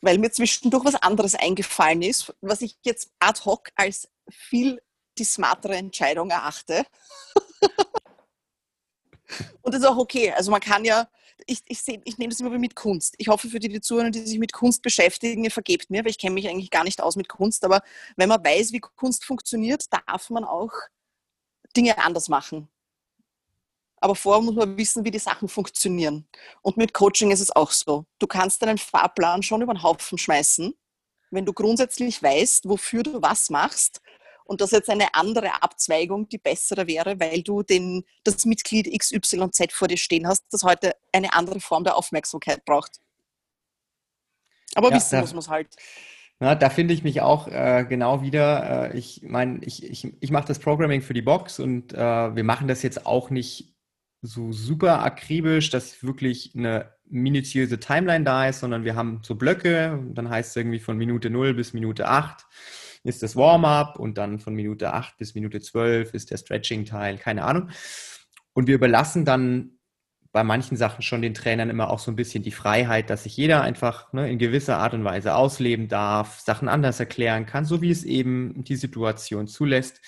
weil 0.01 0.19
mir 0.19 0.31
zwischendurch 0.31 0.85
was 0.85 0.95
anderes 0.97 1.35
eingefallen 1.35 2.03
ist, 2.03 2.33
was 2.41 2.63
ich 2.63 2.79
jetzt 2.83 3.11
ad 3.19 3.41
hoc 3.45 3.71
als 3.75 4.09
viel 4.31 4.81
die 5.19 5.25
smartere 5.25 5.77
Entscheidung 5.77 6.31
erachte. 6.31 6.85
und 9.63 9.75
das 9.75 9.83
ist 9.83 9.87
auch 9.87 9.97
okay. 9.97 10.33
Also 10.33 10.51
man 10.51 10.61
kann 10.61 10.85
ja 10.85 11.09
ich, 11.47 11.63
ich, 11.67 11.83
seh, 11.83 12.01
ich 12.05 12.19
nehme 12.19 12.31
das 12.31 12.41
immer 12.41 12.57
mit 12.59 12.75
Kunst. 12.75 13.15
Ich 13.19 13.29
hoffe 13.29 13.49
für 13.49 13.59
die, 13.59 13.69
die 13.69 13.81
zuhören, 13.81 14.13
die 14.13 14.21
sich 14.21 14.39
mit 14.39 14.53
Kunst 14.53 14.83
beschäftigen, 14.83 15.45
ihr 15.45 15.51
vergebt 15.51 15.91
mir, 15.91 16.05
weil 16.05 16.11
ich 16.11 16.19
kenne 16.19 16.35
mich 16.35 16.49
eigentlich 16.49 16.71
gar 16.71 16.85
nicht 16.85 17.01
aus 17.01 17.17
mit 17.17 17.29
Kunst. 17.29 17.65
Aber 17.65 17.83
wenn 18.17 18.29
man 18.29 18.45
weiß, 18.45 18.73
wie 18.73 18.81
Kunst 18.81 19.25
funktioniert, 19.25 19.85
darf 19.93 20.31
man 20.31 20.45
auch 20.45 20.73
Dinge 21.77 21.99
anders 21.99 22.29
machen. 22.29 22.69
Aber 24.01 24.15
vorher 24.15 24.43
muss 24.43 24.55
man 24.55 24.77
wissen, 24.77 25.05
wie 25.05 25.11
die 25.11 25.19
Sachen 25.19 25.49
funktionieren. 25.49 26.29
Und 26.63 26.77
mit 26.77 26.93
Coaching 26.93 27.31
ist 27.31 27.41
es 27.41 27.55
auch 27.55 27.71
so. 27.71 28.05
Du 28.19 28.27
kannst 28.27 28.63
deinen 28.63 28.79
Fahrplan 28.79 29.43
schon 29.43 29.63
über 29.63 29.73
den 29.73 29.83
Haufen 29.83 30.19
schmeißen, 30.19 30.75
wenn 31.31 31.47
du 31.47 31.53
grundsätzlich 31.53 32.23
weißt, 32.23 32.69
wofür 32.69 33.03
du 33.03 33.23
was 33.23 33.51
machst 33.51 34.01
und 34.45 34.61
das 34.61 34.71
jetzt 34.71 34.89
eine 34.89 35.15
andere 35.15 35.63
Abzweigung, 35.63 36.29
die 36.29 36.39
bessere 36.39 36.87
wäre, 36.87 37.19
weil 37.19 37.43
du 37.43 37.63
den, 37.63 38.05
das 38.25 38.45
Mitglied 38.45 38.87
XYZ 38.97 39.73
vor 39.73 39.89
dir 39.89 39.97
stehen 39.97 40.27
hast, 40.27 40.45
das 40.51 40.63
heute 40.63 40.95
eine 41.13 41.33
andere 41.33 41.61
Form 41.61 41.85
der 41.85 41.97
Aufmerksamkeit 41.97 42.65
braucht. 42.65 43.01
Aber 44.75 44.91
ja, 44.91 44.97
wissen 44.97 45.17
da, 45.17 45.21
muss 45.23 45.33
man 45.33 45.41
es 45.41 45.49
halt. 45.49 45.69
Na, 46.39 46.55
da 46.55 46.71
finde 46.71 46.93
ich 46.93 47.03
mich 47.03 47.23
auch 47.23 47.49
äh, 47.49 47.85
genau 47.89 48.23
wieder. 48.23 48.93
Äh, 48.93 48.99
ich 48.99 49.23
meine, 49.23 49.65
ich, 49.65 49.83
ich, 49.83 50.13
ich 50.21 50.31
mache 50.31 50.47
das 50.47 50.59
Programming 50.59 51.01
für 51.01 51.15
die 51.15 51.23
Box 51.23 51.59
und 51.59 51.95
äh, 51.95 51.97
wir 51.97 52.45
machen 52.45 52.69
das 52.69 52.83
jetzt 52.83 53.07
auch 53.07 53.31
nicht 53.31 53.76
so 54.23 54.53
super 54.53 55.05
akribisch, 55.05 55.71
dass 55.71 56.03
wirklich 56.03 56.53
eine 56.55 56.93
minutiöse 57.09 57.79
Timeline 57.79 58.25
da 58.25 58.49
ist, 58.49 58.61
sondern 58.61 58.85
wir 58.85 58.97
haben 58.97 59.21
so 59.23 59.37
Blöcke, 59.37 60.03
dann 60.13 60.29
heißt 60.29 60.51
es 60.51 60.57
irgendwie 60.57 60.81
von 60.81 60.97
Minute 60.97 61.31
0 61.31 61.55
bis 61.55 61.73
Minute 61.73 62.09
8 62.09 62.45
ist 63.07 63.23
das 63.23 63.37
Warm-up 63.37 63.99
und 63.99 64.19
dann 64.19 64.41
von 64.41 64.55
Minute 64.55 64.93
8 64.93 65.17
bis 65.17 65.35
Minute 65.35 65.61
12 65.61 66.13
ist 66.13 66.31
der 66.31 66.39
Stretching-Teil, 66.39 67.19
keine 67.19 67.45
Ahnung. 67.45 67.71
Und 68.53 68.67
wir 68.67 68.75
überlassen 68.75 69.25
dann 69.25 69.79
bei 70.33 70.43
manchen 70.45 70.77
Sachen 70.77 71.03
schon 71.03 71.23
den 71.23 71.33
Trainern 71.33 71.71
immer 71.71 71.89
auch 71.89 71.99
so 71.99 72.11
ein 72.11 72.17
bisschen 72.17 72.43
die 72.43 72.51
Freiheit, 72.51 73.09
dass 73.09 73.23
sich 73.23 73.37
jeder 73.37 73.63
einfach 73.63 74.13
ne, 74.13 74.31
in 74.31 74.39
gewisser 74.39 74.79
Art 74.79 74.93
und 74.93 75.05
Weise 75.05 75.35
ausleben 75.35 75.89
darf, 75.89 76.41
Sachen 76.41 76.69
anders 76.69 77.01
erklären 77.01 77.47
kann, 77.47 77.65
so 77.65 77.81
wie 77.81 77.91
es 77.91 78.05
eben 78.05 78.65
die 78.65 78.77
Situation 78.77 79.47
zulässt. 79.47 80.01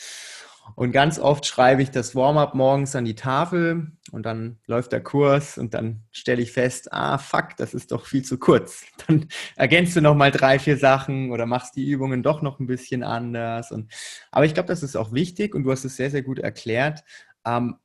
Und 0.74 0.92
ganz 0.92 1.18
oft 1.18 1.46
schreibe 1.46 1.82
ich 1.82 1.90
das 1.90 2.14
Warm-up 2.14 2.54
morgens 2.54 2.94
an 2.94 3.04
die 3.04 3.14
Tafel 3.14 3.92
und 4.10 4.24
dann 4.24 4.58
läuft 4.66 4.92
der 4.92 5.02
Kurs 5.02 5.58
und 5.58 5.74
dann 5.74 6.04
stelle 6.10 6.42
ich 6.42 6.52
fest, 6.52 6.92
ah 6.92 7.18
fuck, 7.18 7.56
das 7.56 7.74
ist 7.74 7.92
doch 7.92 8.06
viel 8.06 8.22
zu 8.24 8.38
kurz. 8.38 8.84
Dann 9.06 9.28
ergänzt 9.56 9.96
du 9.96 10.00
nochmal 10.00 10.30
drei, 10.30 10.58
vier 10.58 10.76
Sachen 10.76 11.30
oder 11.30 11.46
machst 11.46 11.76
die 11.76 11.88
Übungen 11.88 12.22
doch 12.22 12.42
noch 12.42 12.58
ein 12.60 12.66
bisschen 12.66 13.02
anders. 13.02 13.70
Und, 13.72 13.92
aber 14.30 14.44
ich 14.46 14.54
glaube, 14.54 14.68
das 14.68 14.82
ist 14.82 14.96
auch 14.96 15.12
wichtig 15.12 15.54
und 15.54 15.64
du 15.64 15.70
hast 15.70 15.84
es 15.84 15.96
sehr, 15.96 16.10
sehr 16.10 16.22
gut 16.22 16.38
erklärt. 16.38 17.04
Ähm, 17.44 17.76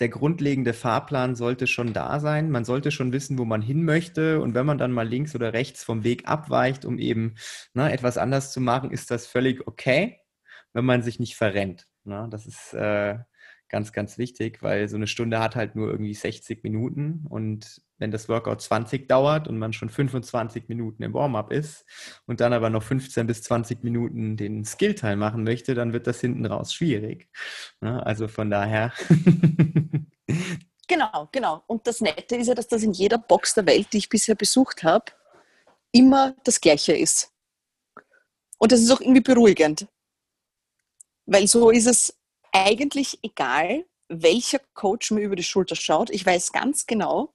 der 0.00 0.08
grundlegende 0.08 0.74
Fahrplan 0.74 1.34
sollte 1.34 1.66
schon 1.66 1.92
da 1.92 2.20
sein. 2.20 2.50
Man 2.50 2.64
sollte 2.64 2.90
schon 2.90 3.12
wissen, 3.12 3.38
wo 3.38 3.44
man 3.44 3.62
hin 3.62 3.84
möchte. 3.84 4.40
Und 4.40 4.54
wenn 4.54 4.66
man 4.66 4.78
dann 4.78 4.92
mal 4.92 5.06
links 5.08 5.34
oder 5.34 5.52
rechts 5.52 5.82
vom 5.82 6.04
Weg 6.04 6.28
abweicht, 6.28 6.84
um 6.84 6.98
eben 6.98 7.34
ne, 7.74 7.92
etwas 7.92 8.16
anders 8.16 8.52
zu 8.52 8.60
machen, 8.60 8.90
ist 8.90 9.10
das 9.10 9.26
völlig 9.26 9.66
okay, 9.66 10.20
wenn 10.72 10.84
man 10.84 11.02
sich 11.02 11.18
nicht 11.18 11.36
verrennt. 11.36 11.88
Ne? 12.08 12.26
Das 12.30 12.46
ist 12.46 12.74
äh, 12.74 13.18
ganz, 13.68 13.92
ganz 13.92 14.18
wichtig, 14.18 14.62
weil 14.62 14.88
so 14.88 14.96
eine 14.96 15.06
Stunde 15.06 15.40
hat 15.40 15.56
halt 15.56 15.76
nur 15.76 15.90
irgendwie 15.90 16.14
60 16.14 16.64
Minuten. 16.64 17.26
Und 17.28 17.82
wenn 17.98 18.10
das 18.10 18.28
Workout 18.28 18.62
20 18.62 19.08
dauert 19.08 19.48
und 19.48 19.58
man 19.58 19.72
schon 19.72 19.90
25 19.90 20.68
Minuten 20.68 21.02
im 21.02 21.14
Warm-up 21.14 21.52
ist 21.52 21.84
und 22.26 22.40
dann 22.40 22.52
aber 22.52 22.70
noch 22.70 22.82
15 22.82 23.26
bis 23.26 23.42
20 23.42 23.84
Minuten 23.84 24.36
den 24.36 24.64
Skill-Teil 24.64 25.16
machen 25.16 25.44
möchte, 25.44 25.74
dann 25.74 25.92
wird 25.92 26.06
das 26.06 26.20
hinten 26.20 26.46
raus 26.46 26.72
schwierig. 26.72 27.28
Ne? 27.80 28.04
Also 28.04 28.28
von 28.28 28.50
daher. 28.50 28.92
genau, 30.88 31.28
genau. 31.30 31.62
Und 31.66 31.86
das 31.86 32.00
Nette 32.00 32.36
ist 32.36 32.48
ja, 32.48 32.54
dass 32.54 32.68
das 32.68 32.82
in 32.82 32.92
jeder 32.92 33.18
Box 33.18 33.54
der 33.54 33.66
Welt, 33.66 33.88
die 33.92 33.98
ich 33.98 34.08
bisher 34.08 34.34
besucht 34.34 34.82
habe, 34.82 35.12
immer 35.92 36.34
das 36.44 36.60
Gleiche 36.60 36.96
ist. 36.96 37.32
Und 38.58 38.72
das 38.72 38.80
ist 38.80 38.90
auch 38.90 39.00
irgendwie 39.00 39.20
beruhigend. 39.20 39.86
Weil 41.30 41.46
so 41.46 41.68
ist 41.68 41.86
es 41.86 42.18
eigentlich 42.52 43.18
egal, 43.22 43.84
welcher 44.08 44.60
Coach 44.72 45.10
mir 45.10 45.20
über 45.20 45.36
die 45.36 45.42
Schulter 45.42 45.76
schaut. 45.76 46.08
Ich 46.08 46.24
weiß 46.24 46.52
ganz 46.52 46.86
genau, 46.86 47.34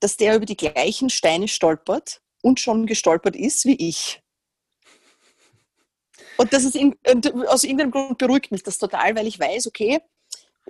dass 0.00 0.18
der 0.18 0.36
über 0.36 0.44
die 0.44 0.58
gleichen 0.58 1.08
Steine 1.08 1.48
stolpert 1.48 2.20
und 2.42 2.60
schon 2.60 2.84
gestolpert 2.84 3.34
ist 3.34 3.64
wie 3.64 3.88
ich. 3.88 4.22
Und 6.36 6.52
das 6.52 6.64
ist 6.64 6.76
in, 6.76 6.94
aus 7.46 7.64
irgendeinem 7.64 7.92
Grund 7.92 8.18
beruhigt 8.18 8.52
mich 8.52 8.62
das 8.62 8.76
total, 8.76 9.16
weil 9.16 9.26
ich 9.26 9.40
weiß, 9.40 9.66
okay, 9.68 10.00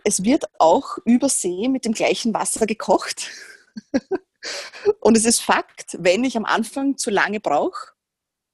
es 0.04 0.22
wird 0.22 0.44
auch 0.60 0.96
über 1.04 1.28
See 1.28 1.66
mit 1.68 1.84
dem 1.84 1.92
gleichen 1.92 2.32
Wasser 2.32 2.66
gekocht. 2.66 3.32
und 5.00 5.16
es 5.16 5.24
ist 5.24 5.40
Fakt, 5.40 5.96
wenn 5.98 6.22
ich 6.22 6.36
am 6.36 6.44
Anfang 6.44 6.96
zu 6.96 7.10
lange 7.10 7.40
brauche, 7.40 7.97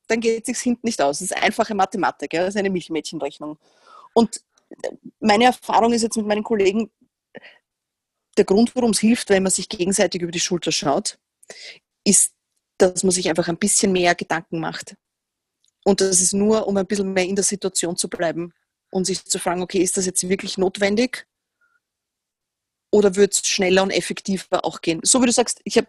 dann 0.06 0.20
geht 0.20 0.48
es 0.48 0.56
sich 0.56 0.62
hinten 0.62 0.86
nicht 0.86 1.00
aus. 1.00 1.18
Das 1.18 1.30
ist 1.30 1.36
einfache 1.36 1.74
Mathematik, 1.74 2.32
ja? 2.32 2.40
das 2.40 2.54
ist 2.54 2.58
eine 2.58 2.70
Milchmädchenrechnung. 2.70 3.58
Und 4.12 4.42
meine 5.20 5.44
Erfahrung 5.44 5.92
ist 5.92 6.02
jetzt 6.02 6.16
mit 6.16 6.26
meinen 6.26 6.44
Kollegen, 6.44 6.90
der 8.36 8.44
Grund, 8.44 8.74
warum 8.74 8.90
es 8.90 9.00
hilft, 9.00 9.30
wenn 9.30 9.42
man 9.42 9.52
sich 9.52 9.68
gegenseitig 9.68 10.22
über 10.22 10.32
die 10.32 10.40
Schulter 10.40 10.72
schaut, 10.72 11.18
ist, 12.04 12.34
dass 12.78 13.04
man 13.04 13.12
sich 13.12 13.28
einfach 13.28 13.48
ein 13.48 13.58
bisschen 13.58 13.92
mehr 13.92 14.14
Gedanken 14.14 14.58
macht. 14.58 14.96
Und 15.84 16.00
das 16.00 16.20
ist 16.20 16.32
nur, 16.32 16.66
um 16.66 16.76
ein 16.76 16.86
bisschen 16.86 17.12
mehr 17.12 17.26
in 17.26 17.36
der 17.36 17.44
Situation 17.44 17.96
zu 17.96 18.08
bleiben 18.08 18.52
und 18.90 19.04
sich 19.04 19.24
zu 19.24 19.38
fragen, 19.38 19.62
okay, 19.62 19.78
ist 19.78 19.96
das 19.96 20.06
jetzt 20.06 20.28
wirklich 20.28 20.58
notwendig? 20.58 21.26
Oder 22.90 23.16
wird 23.16 23.34
es 23.34 23.46
schneller 23.46 23.82
und 23.82 23.90
effektiver 23.90 24.64
auch 24.64 24.80
gehen? 24.80 25.00
So 25.02 25.20
wie 25.20 25.26
du 25.26 25.32
sagst, 25.32 25.60
ich 25.64 25.76
habe 25.76 25.88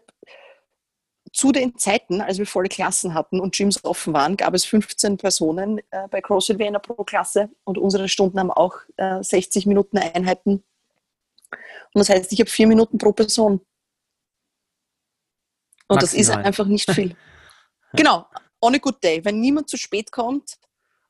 zu 1.35 1.51
den 1.51 1.77
Zeiten, 1.77 2.21
als 2.21 2.37
wir 2.37 2.47
volle 2.47 2.69
Klassen 2.69 3.13
hatten 3.13 3.39
und 3.39 3.55
Gyms 3.55 3.83
offen 3.83 4.13
waren, 4.13 4.37
gab 4.37 4.53
es 4.53 4.63
15 4.65 5.17
Personen 5.17 5.79
äh, 5.91 6.07
bei 6.09 6.21
CrossFit 6.21 6.59
Vienna 6.59 6.79
pro 6.79 7.03
Klasse 7.03 7.49
und 7.65 7.77
unsere 7.77 8.07
Stunden 8.07 8.39
haben 8.39 8.51
auch 8.51 8.75
äh, 8.97 9.21
60 9.21 9.65
Minuten 9.65 9.97
Einheiten 9.97 10.63
und 11.95 11.99
das 11.99 12.09
heißt, 12.09 12.33
ich 12.33 12.39
habe 12.41 12.49
vier 12.49 12.67
Minuten 12.67 12.97
pro 12.97 13.13
Person. 13.13 13.61
Und 15.87 15.95
Maximal. 15.95 16.01
das 16.01 16.13
ist 16.13 16.29
einfach 16.29 16.65
nicht 16.65 16.91
viel. 16.91 17.15
genau, 17.93 18.25
on 18.59 18.75
a 18.75 18.77
good 18.77 19.01
day. 19.01 19.23
Wenn 19.23 19.39
niemand 19.39 19.69
zu 19.69 19.77
spät 19.77 20.11
kommt 20.11 20.57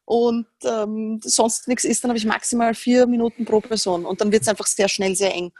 und 0.06 0.46
ähm, 0.64 1.20
sonst 1.24 1.68
nichts 1.68 1.86
ist, 1.86 2.04
dann 2.04 2.10
habe 2.10 2.20
ich 2.20 2.26
maximal 2.26 2.76
vier 2.76 3.08
Minuten 3.08 3.46
pro 3.46 3.62
Person. 3.62 4.06
Und 4.06 4.22
dann 4.22 4.32
wird 4.32 4.44
es 4.44 4.48
einfach 4.48 4.68
sehr 4.68 4.88
schnell 4.88 5.16
sehr 5.16 5.34
eng. 5.34 5.54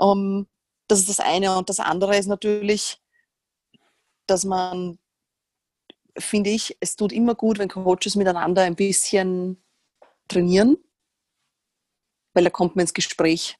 Ähm, 0.00 0.48
das 0.88 0.98
ist 0.98 1.08
das 1.10 1.20
eine. 1.20 1.56
Und 1.56 1.68
das 1.68 1.78
andere 1.78 2.16
ist 2.16 2.26
natürlich, 2.26 3.00
dass 4.30 4.44
man, 4.44 4.98
finde 6.16 6.50
ich, 6.50 6.76
es 6.80 6.96
tut 6.96 7.12
immer 7.12 7.34
gut, 7.34 7.58
wenn 7.58 7.68
Coaches 7.68 8.16
miteinander 8.16 8.62
ein 8.62 8.76
bisschen 8.76 9.62
trainieren, 10.28 10.76
weil 12.34 12.44
da 12.44 12.50
kommt 12.50 12.76
man 12.76 12.84
ins 12.84 12.94
Gespräch. 12.94 13.56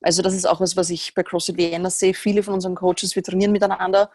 Also 0.00 0.22
das 0.22 0.34
ist 0.34 0.46
auch 0.46 0.60
was, 0.60 0.76
was 0.76 0.90
ich 0.90 1.14
bei 1.14 1.22
CrossFit 1.22 1.56
Vienna 1.56 1.90
sehe. 1.90 2.14
Viele 2.14 2.42
von 2.42 2.54
unseren 2.54 2.76
Coaches, 2.76 3.16
wir 3.16 3.22
trainieren 3.22 3.52
miteinander. 3.52 4.10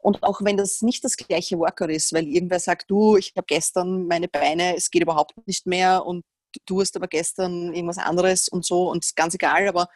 Und 0.00 0.22
auch 0.22 0.40
wenn 0.42 0.56
das 0.56 0.82
nicht 0.82 1.04
das 1.04 1.16
gleiche 1.16 1.58
Workout 1.58 1.90
ist, 1.90 2.12
weil 2.12 2.26
irgendwer 2.26 2.60
sagt, 2.60 2.90
du, 2.90 3.16
ich 3.16 3.34
habe 3.36 3.46
gestern 3.46 4.06
meine 4.06 4.28
Beine, 4.28 4.76
es 4.76 4.90
geht 4.90 5.02
überhaupt 5.02 5.34
nicht 5.46 5.66
mehr 5.66 6.04
und 6.06 6.24
du 6.66 6.80
hast 6.80 6.96
aber 6.96 7.08
gestern 7.08 7.74
irgendwas 7.74 7.98
anderes 7.98 8.48
und 8.48 8.64
so 8.64 8.90
und 8.90 9.04
ist 9.04 9.16
ganz 9.16 9.34
egal, 9.34 9.68
aber 9.68 9.88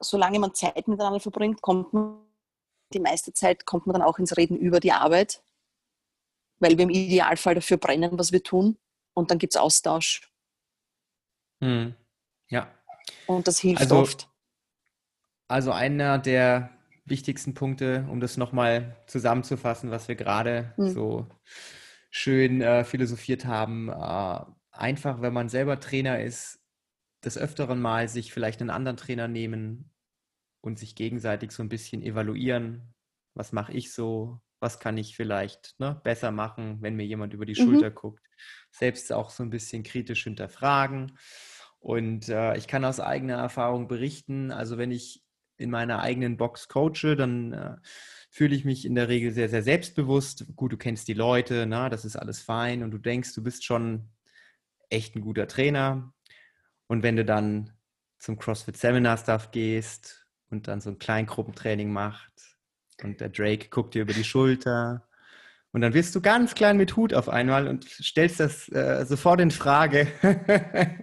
solange 0.00 0.38
man 0.38 0.54
Zeit 0.54 0.86
miteinander 0.86 1.20
verbringt, 1.20 1.60
kommt 1.60 1.92
man, 1.92 2.18
die 2.92 3.00
meiste 3.00 3.32
Zeit 3.32 3.66
kommt 3.66 3.86
man 3.86 3.94
dann 3.94 4.02
auch 4.02 4.18
ins 4.18 4.36
Reden 4.36 4.56
über 4.56 4.80
die 4.80 4.92
Arbeit, 4.92 5.42
weil 6.58 6.76
wir 6.76 6.84
im 6.84 6.90
Idealfall 6.90 7.54
dafür 7.54 7.76
brennen, 7.76 8.18
was 8.18 8.32
wir 8.32 8.42
tun 8.42 8.78
und 9.14 9.30
dann 9.30 9.38
gibt 9.38 9.54
es 9.54 9.60
Austausch. 9.60 10.30
Hm. 11.62 11.94
Ja. 12.48 12.74
Und 13.26 13.46
das 13.46 13.58
hilft 13.58 13.82
also, 13.82 13.98
oft. 13.98 14.28
Also 15.48 15.72
einer 15.72 16.18
der 16.18 16.70
wichtigsten 17.04 17.54
Punkte, 17.54 18.06
um 18.10 18.20
das 18.20 18.36
nochmal 18.36 18.96
zusammenzufassen, 19.06 19.90
was 19.90 20.08
wir 20.08 20.14
gerade 20.14 20.72
mhm. 20.76 20.90
so 20.90 21.26
schön 22.10 22.60
äh, 22.60 22.84
philosophiert 22.84 23.46
haben. 23.46 23.88
Äh, 23.88 24.44
einfach, 24.70 25.20
wenn 25.20 25.32
man 25.32 25.48
selber 25.48 25.80
Trainer 25.80 26.20
ist, 26.20 26.60
des 27.24 27.36
öfteren 27.36 27.80
Mal 27.80 28.08
sich 28.08 28.32
vielleicht 28.32 28.60
einen 28.60 28.70
anderen 28.70 28.96
Trainer 28.96 29.28
nehmen 29.28 29.89
und 30.60 30.78
sich 30.78 30.94
gegenseitig 30.94 31.52
so 31.52 31.62
ein 31.62 31.68
bisschen 31.68 32.02
evaluieren. 32.02 32.94
Was 33.34 33.52
mache 33.52 33.72
ich 33.72 33.92
so? 33.92 34.40
Was 34.58 34.78
kann 34.78 34.98
ich 34.98 35.16
vielleicht 35.16 35.74
ne, 35.78 36.00
besser 36.04 36.30
machen, 36.30 36.78
wenn 36.82 36.96
mir 36.96 37.06
jemand 37.06 37.32
über 37.32 37.46
die 37.46 37.58
mhm. 37.60 37.64
Schulter 37.64 37.90
guckt? 37.90 38.26
Selbst 38.70 39.12
auch 39.12 39.30
so 39.30 39.42
ein 39.42 39.50
bisschen 39.50 39.82
kritisch 39.82 40.24
hinterfragen. 40.24 41.16
Und 41.78 42.28
äh, 42.28 42.56
ich 42.56 42.66
kann 42.66 42.84
aus 42.84 43.00
eigener 43.00 43.36
Erfahrung 43.36 43.88
berichten, 43.88 44.52
also 44.52 44.76
wenn 44.76 44.90
ich 44.90 45.24
in 45.56 45.70
meiner 45.70 46.00
eigenen 46.00 46.36
Box 46.36 46.68
coache, 46.68 47.16
dann 47.16 47.52
äh, 47.52 47.76
fühle 48.30 48.54
ich 48.54 48.64
mich 48.64 48.84
in 48.84 48.94
der 48.94 49.08
Regel 49.08 49.32
sehr, 49.32 49.48
sehr 49.48 49.62
selbstbewusst. 49.62 50.46
Gut, 50.56 50.72
du 50.72 50.76
kennst 50.76 51.08
die 51.08 51.14
Leute, 51.14 51.66
na, 51.66 51.88
das 51.88 52.04
ist 52.04 52.16
alles 52.16 52.40
fein 52.40 52.82
und 52.82 52.90
du 52.90 52.98
denkst, 52.98 53.34
du 53.34 53.42
bist 53.42 53.64
schon 53.64 54.10
echt 54.90 55.16
ein 55.16 55.22
guter 55.22 55.46
Trainer. 55.46 56.12
Und 56.86 57.02
wenn 57.02 57.16
du 57.16 57.24
dann 57.24 57.72
zum 58.18 58.38
CrossFit 58.38 58.76
Seminar 58.76 59.16
Stuff 59.16 59.50
gehst 59.50 60.26
und 60.50 60.68
dann 60.68 60.80
so 60.80 60.90
ein 60.90 60.98
Kleingruppentraining 60.98 61.92
macht 61.92 62.32
und 63.02 63.20
der 63.20 63.28
Drake 63.28 63.68
guckt 63.68 63.94
dir 63.94 64.02
über 64.02 64.12
die 64.12 64.24
Schulter 64.24 65.06
und 65.72 65.82
dann 65.82 65.94
wirst 65.94 66.14
du 66.16 66.20
ganz 66.20 66.54
klein 66.54 66.76
mit 66.76 66.96
Hut 66.96 67.14
auf 67.14 67.28
einmal 67.28 67.68
und 67.68 67.84
stellst 67.84 68.40
das 68.40 68.68
äh, 68.70 69.04
sofort 69.06 69.40
in 69.40 69.52
Frage, 69.52 70.08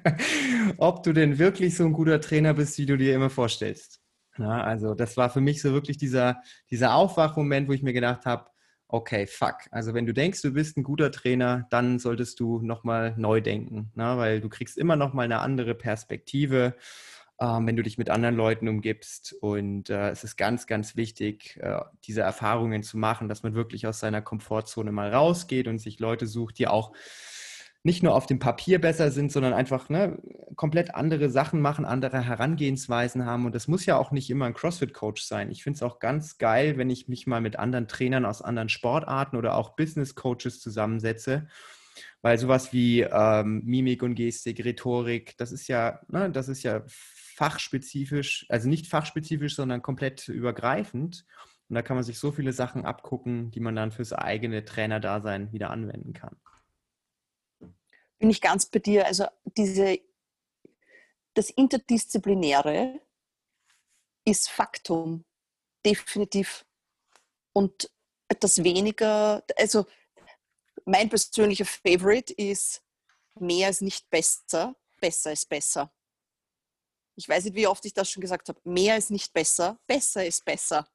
ob 0.77 1.03
du 1.03 1.13
denn 1.13 1.39
wirklich 1.39 1.75
so 1.75 1.85
ein 1.85 1.93
guter 1.93 2.19
Trainer 2.19 2.53
bist, 2.53 2.77
wie 2.77 2.85
du 2.85 2.97
dir 2.97 3.15
immer 3.15 3.29
vorstellst. 3.29 4.01
Ja, 4.37 4.61
also 4.61 4.93
das 4.93 5.15
war 5.15 5.29
für 5.29 5.41
mich 5.41 5.61
so 5.61 5.71
wirklich 5.71 5.97
dieser, 5.97 6.41
dieser 6.69 6.95
Aufwachmoment, 6.95 7.69
wo 7.69 7.73
ich 7.73 7.81
mir 7.81 7.93
gedacht 7.93 8.25
habe, 8.25 8.47
okay, 8.89 9.25
fuck. 9.25 9.55
Also 9.71 9.93
wenn 9.93 10.05
du 10.05 10.13
denkst, 10.13 10.41
du 10.41 10.51
bist 10.51 10.77
ein 10.77 10.83
guter 10.83 11.11
Trainer, 11.11 11.65
dann 11.69 11.97
solltest 11.97 12.39
du 12.39 12.61
nochmal 12.61 13.15
neu 13.17 13.41
denken, 13.41 13.91
ne? 13.95 14.17
weil 14.17 14.41
du 14.41 14.49
kriegst 14.49 14.77
immer 14.77 14.95
nochmal 14.97 15.25
eine 15.25 15.39
andere 15.39 15.75
Perspektive, 15.75 16.75
wenn 17.39 17.75
du 17.75 17.83
dich 17.83 17.97
mit 17.97 18.09
anderen 18.09 18.35
Leuten 18.35 18.67
umgibst. 18.67 19.33
Und 19.41 19.89
äh, 19.89 20.09
es 20.09 20.23
ist 20.23 20.37
ganz, 20.37 20.67
ganz 20.67 20.95
wichtig, 20.95 21.57
äh, 21.61 21.79
diese 22.05 22.21
Erfahrungen 22.21 22.83
zu 22.83 22.97
machen, 22.97 23.29
dass 23.29 23.43
man 23.43 23.53
wirklich 23.53 23.85
aus 23.87 23.99
seiner 23.99 24.21
Komfortzone 24.21 24.91
mal 24.91 25.13
rausgeht 25.13 25.67
und 25.67 25.77
sich 25.77 25.99
Leute 25.99 26.25
sucht, 26.25 26.57
die 26.59 26.67
auch 26.67 26.93
nicht 27.83 28.03
nur 28.03 28.15
auf 28.15 28.25
dem 28.25 28.39
Papier 28.39 28.81
besser 28.81 29.11
sind, 29.11 29.31
sondern 29.31 29.53
einfach 29.53 29.87
ne, 29.87 30.19
komplett 30.55 30.95
andere 30.95 31.29
Sachen 31.29 31.61
machen, 31.61 31.85
andere 31.85 32.21
Herangehensweisen 32.21 33.25
haben. 33.25 33.45
Und 33.45 33.55
das 33.55 33.67
muss 33.67 33.85
ja 33.85 33.97
auch 33.97 34.11
nicht 34.11 34.29
immer 34.29 34.45
ein 34.45 34.53
CrossFit-Coach 34.53 35.23
sein. 35.23 35.51
Ich 35.51 35.63
finde 35.63 35.77
es 35.77 35.83
auch 35.83 35.99
ganz 35.99 36.37
geil, 36.37 36.77
wenn 36.77 36.89
ich 36.89 37.07
mich 37.07 37.27
mal 37.27 37.39
mit 37.39 37.57
anderen 37.57 37.87
Trainern 37.87 38.25
aus 38.25 38.41
anderen 38.41 38.69
Sportarten 38.69 39.37
oder 39.37 39.55
auch 39.55 39.75
Business-Coaches 39.75 40.59
zusammensetze. 40.59 41.47
Weil 42.21 42.37
sowas 42.37 42.73
wie 42.73 43.01
ähm, 43.01 43.61
Mimik 43.63 44.03
und 44.03 44.15
Gestik, 44.15 44.65
Rhetorik, 44.65 45.37
das 45.37 45.51
ist 45.51 45.67
ja, 45.67 46.01
ne, 46.09 46.29
das 46.29 46.49
ist 46.49 46.63
ja 46.63 46.83
fachspezifisch, 47.37 48.45
also 48.49 48.67
nicht 48.67 48.87
fachspezifisch, 48.87 49.55
sondern 49.55 49.81
komplett 49.81 50.27
übergreifend. 50.27 51.25
Und 51.69 51.75
da 51.75 51.81
kann 51.81 51.97
man 51.97 52.03
sich 52.03 52.17
so 52.19 52.31
viele 52.31 52.53
Sachen 52.53 52.85
abgucken, 52.85 53.51
die 53.51 53.59
man 53.59 53.75
dann 53.75 53.91
fürs 53.91 54.13
eigene 54.13 54.65
Trainerdasein 54.65 55.51
wieder 55.51 55.69
anwenden 55.69 56.13
kann 56.13 56.37
bin 58.19 58.29
ich 58.29 58.41
ganz 58.41 58.65
bei 58.65 58.79
dir. 58.79 59.05
Also 59.05 59.25
diese, 59.43 59.99
das 61.33 61.49
Interdisziplinäre 61.49 62.99
ist 64.25 64.49
Faktum, 64.49 65.25
definitiv. 65.85 66.65
Und 67.53 67.89
das 68.39 68.63
weniger, 68.63 69.43
also 69.57 69.85
mein 70.85 71.09
persönlicher 71.09 71.65
Favorite 71.65 72.33
ist 72.33 72.83
mehr 73.39 73.69
ist 73.69 73.81
nicht 73.81 74.09
besser, 74.09 74.75
besser 74.99 75.31
ist 75.31 75.47
besser. 75.47 75.91
Ich 77.17 77.27
weiß 77.27 77.45
nicht, 77.45 77.55
wie 77.55 77.67
oft 77.67 77.83
ich 77.83 77.93
das 77.93 78.11
schon 78.11 78.21
gesagt 78.21 78.47
habe. 78.47 78.59
Mehr 78.63 78.95
ist 78.95 79.09
nicht 79.09 79.33
besser, 79.33 79.79
besser 79.87 80.23
ist 80.25 80.45
besser. 80.45 80.87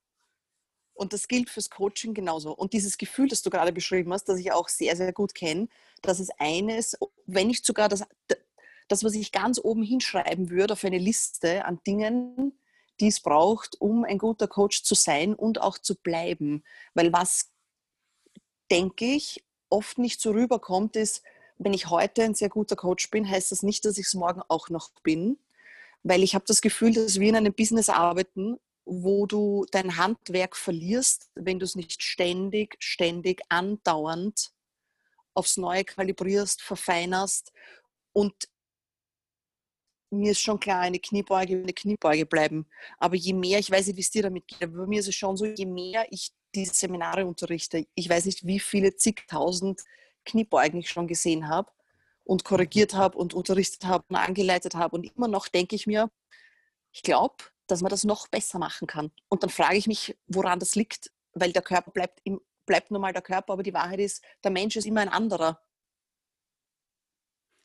Und 0.95 1.13
das 1.13 1.27
gilt 1.27 1.51
fürs 1.51 1.69
Coaching 1.69 2.15
genauso. 2.15 2.55
Und 2.55 2.75
dieses 2.75 2.97
Gefühl, 2.97 3.29
das 3.29 3.43
du 3.43 3.51
gerade 3.51 3.73
beschrieben 3.73 4.13
hast, 4.13 4.29
das 4.29 4.39
ich 4.39 4.53
auch 4.53 4.69
sehr, 4.69 4.95
sehr 4.95 5.13
gut 5.13 5.35
kenne, 5.35 5.69
dass 6.01 6.21
es 6.21 6.31
eines, 6.39 6.97
wenn 7.27 7.49
nicht 7.49 7.67
sogar 7.67 7.89
das, 7.89 8.05
das, 8.87 9.03
was 9.03 9.15
ich 9.15 9.33
ganz 9.33 9.59
oben 9.63 9.83
hinschreiben 9.83 10.49
würde 10.49 10.75
auf 10.75 10.85
eine 10.85 10.99
Liste 10.99 11.65
an 11.65 11.81
Dingen, 11.85 12.57
die 13.01 13.09
es 13.09 13.21
braucht, 13.21 13.81
um 13.81 14.05
ein 14.05 14.19
guter 14.19 14.47
Coach 14.47 14.85
zu 14.85 14.95
sein 14.95 15.35
und 15.35 15.61
auch 15.61 15.77
zu 15.77 15.97
bleiben. 15.97 16.63
Weil 16.95 17.13
was, 17.13 17.51
denke 18.71 19.07
ich, 19.07 19.45
oft 19.71 19.99
nicht 19.99 20.21
so 20.21 20.31
rüberkommt, 20.31 20.95
ist, 20.95 21.25
wenn 21.59 21.75
ich 21.75 21.91
heute 21.91 22.23
ein 22.23 22.35
sehr 22.35 22.49
guter 22.49 22.77
Coach 22.77 23.11
bin, 23.11 23.29
heißt 23.29 23.51
das 23.51 23.65
nicht, 23.65 23.85
dass 23.85 23.99
ich 23.99 24.07
es 24.07 24.15
morgen 24.15 24.43
auch 24.49 24.69
noch 24.69 24.91
bin. 25.03 25.39
Weil 26.03 26.23
ich 26.23 26.35
habe 26.35 26.45
das 26.47 26.61
Gefühl, 26.61 26.93
dass 26.93 27.21
wir 27.21 27.29
in 27.29 27.37
einem 27.37 27.55
Business 27.55 27.89
arbeiten, 27.89 28.57
wo 28.85 29.27
du 29.27 29.65
dein 29.71 29.97
Handwerk 29.97 30.57
verlierst, 30.57 31.31
wenn 31.35 31.59
du 31.59 31.65
es 31.65 31.77
nicht 31.77 32.03
ständig, 32.03 32.77
ständig, 32.81 33.43
andauernd 33.49 34.53
aufs 35.35 35.57
Neue 35.57 35.85
kalibrierst, 35.85 36.61
verfeinerst. 36.63 37.53
Und 38.13 38.49
mir 40.11 40.33
ist 40.33 40.41
schon 40.41 40.61
klar, 40.61 40.81
eine 40.81 40.99
Kniebeuge, 40.99 41.57
eine 41.57 41.73
Kniebeuge 41.73 42.27
bleiben. 42.27 42.67
Aber 42.99 43.17
je 43.17 43.33
mehr, 43.33 43.59
ich 43.59 43.71
weiß 43.71 43.87
nicht, 43.87 43.97
wie 43.97 44.03
es 44.03 44.11
dir 44.11 44.23
damit 44.23 44.47
geht, 44.47 44.63
aber 44.63 44.79
bei 44.79 44.87
mir 44.87 45.01
ist 45.01 45.09
es 45.09 45.15
schon 45.15 45.37
so, 45.37 45.47
je 45.47 45.67
mehr 45.67 46.07
ich 46.11 46.33
diese 46.55 46.75
Seminare 46.75 47.25
unterrichte, 47.25 47.87
ich 47.95 48.09
weiß 48.09 48.27
nicht, 48.27 48.47
wie 48.47 48.61
viele 48.61 48.95
zigtausend 48.95 49.81
Kniebeugen 50.25 50.81
ich 50.81 50.91
schon 50.91 51.09
gesehen 51.09 51.49
habe 51.49 51.73
und 52.33 52.45
korrigiert 52.45 52.95
habe 52.95 53.19
und 53.19 53.35
unterrichtet 53.35 53.85
habe 53.85 54.05
und 54.09 54.17
angeleitet 54.17 54.75
habe. 54.75 54.97
Und 54.97 55.05
immer 55.05 55.29
noch 55.29 55.49
denke 55.49 55.77
ich 55.77 55.87
mir, 55.87 56.11
ich 56.91 57.03
glaube, 57.03 57.37
dass 57.67 57.83
man 57.83 57.91
das 57.91 58.05
noch 58.05 58.27
besser 58.27 58.59
machen 58.59 58.87
kann. 58.87 59.13
Und 59.29 59.43
dann 59.43 59.51
frage 59.51 59.77
ich 59.77 59.87
mich, 59.87 60.17
woran 60.27 60.59
das 60.59 60.75
liegt, 60.75 61.13
weil 61.35 61.53
der 61.53 61.61
Körper 61.61 61.91
bleibt, 61.91 62.21
im, 62.25 62.41
bleibt 62.65 62.91
nun 62.91 63.03
mal 63.03 63.13
der 63.13 63.21
Körper, 63.21 63.53
aber 63.53 63.63
die 63.63 63.75
Wahrheit 63.75 64.01
ist, 64.01 64.25
der 64.43 64.51
Mensch 64.51 64.77
ist 64.77 64.87
immer 64.87 65.03
ein 65.03 65.11
anderer, 65.11 65.61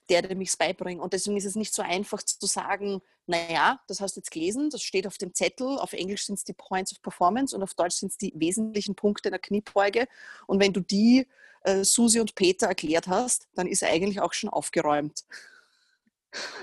der, 0.09 0.21
der 0.21 0.36
mich 0.36 0.57
beibringt. 0.57 1.01
Und 1.01 1.13
deswegen 1.13 1.38
ist 1.38 1.45
es 1.45 1.55
nicht 1.55 1.74
so 1.74 1.81
einfach 1.81 2.21
zu 2.21 2.45
sagen, 2.45 3.01
naja, 3.25 3.81
das 3.88 4.01
hast 4.01 4.17
du 4.17 4.19
jetzt 4.19 4.31
gelesen, 4.31 4.69
das 4.69 4.81
steht 4.81 5.07
auf 5.07 5.17
dem 5.17 5.33
Zettel, 5.33 5.79
auf 5.79 5.93
Englisch 5.93 6.25
sind 6.25 6.36
es 6.36 6.43
die 6.43 6.53
Points 6.53 6.91
of 6.91 7.01
Performance 7.01 7.55
und 7.55 7.63
auf 7.63 7.74
Deutsch 7.74 7.95
sind 7.95 8.12
es 8.12 8.17
die 8.17 8.33
wesentlichen 8.36 8.95
Punkte 8.95 9.29
der 9.29 9.39
Kniebeuge. 9.39 10.09
Und 10.45 10.59
wenn 10.59 10.74
du 10.74 10.81
die 10.81 11.25
äh, 11.67 11.83
Susi 11.83 12.19
und 12.19 12.36
Peter 12.36 12.67
erklärt 12.67 13.07
hast, 13.07 13.47
dann 13.53 13.67
ist 13.67 13.83
er 13.83 13.91
eigentlich 13.91 14.21
auch 14.21 14.33
schon 14.33 14.50
aufgeräumt. 14.50 15.25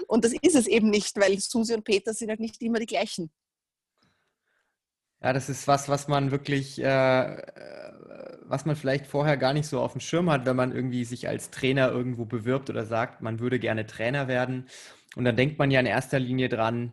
Und 0.06 0.24
das 0.24 0.32
ist 0.40 0.54
es 0.54 0.66
eben 0.66 0.90
nicht, 0.90 1.16
weil 1.16 1.38
Susi 1.38 1.74
und 1.74 1.84
Peter 1.84 2.14
sind 2.14 2.30
halt 2.30 2.40
nicht 2.40 2.60
immer 2.62 2.78
die 2.78 2.86
gleichen. 2.86 3.30
Ja, 5.22 5.32
das 5.32 5.48
ist 5.48 5.66
was, 5.66 5.88
was 5.88 6.06
man 6.06 6.30
wirklich, 6.30 6.78
äh, 6.78 6.84
äh, 6.84 8.38
was 8.42 8.66
man 8.66 8.76
vielleicht 8.76 9.06
vorher 9.06 9.36
gar 9.36 9.54
nicht 9.54 9.66
so 9.66 9.80
auf 9.80 9.92
dem 9.92 10.00
Schirm 10.00 10.30
hat, 10.30 10.44
wenn 10.44 10.56
man 10.56 10.72
irgendwie 10.72 11.04
sich 11.04 11.28
als 11.28 11.50
Trainer 11.50 11.90
irgendwo 11.90 12.26
bewirbt 12.26 12.68
oder 12.68 12.84
sagt, 12.84 13.22
man 13.22 13.40
würde 13.40 13.58
gerne 13.58 13.86
Trainer 13.86 14.28
werden. 14.28 14.68
Und 15.16 15.24
dann 15.24 15.36
denkt 15.36 15.58
man 15.58 15.70
ja 15.70 15.80
in 15.80 15.86
erster 15.86 16.18
Linie 16.18 16.48
dran, 16.48 16.92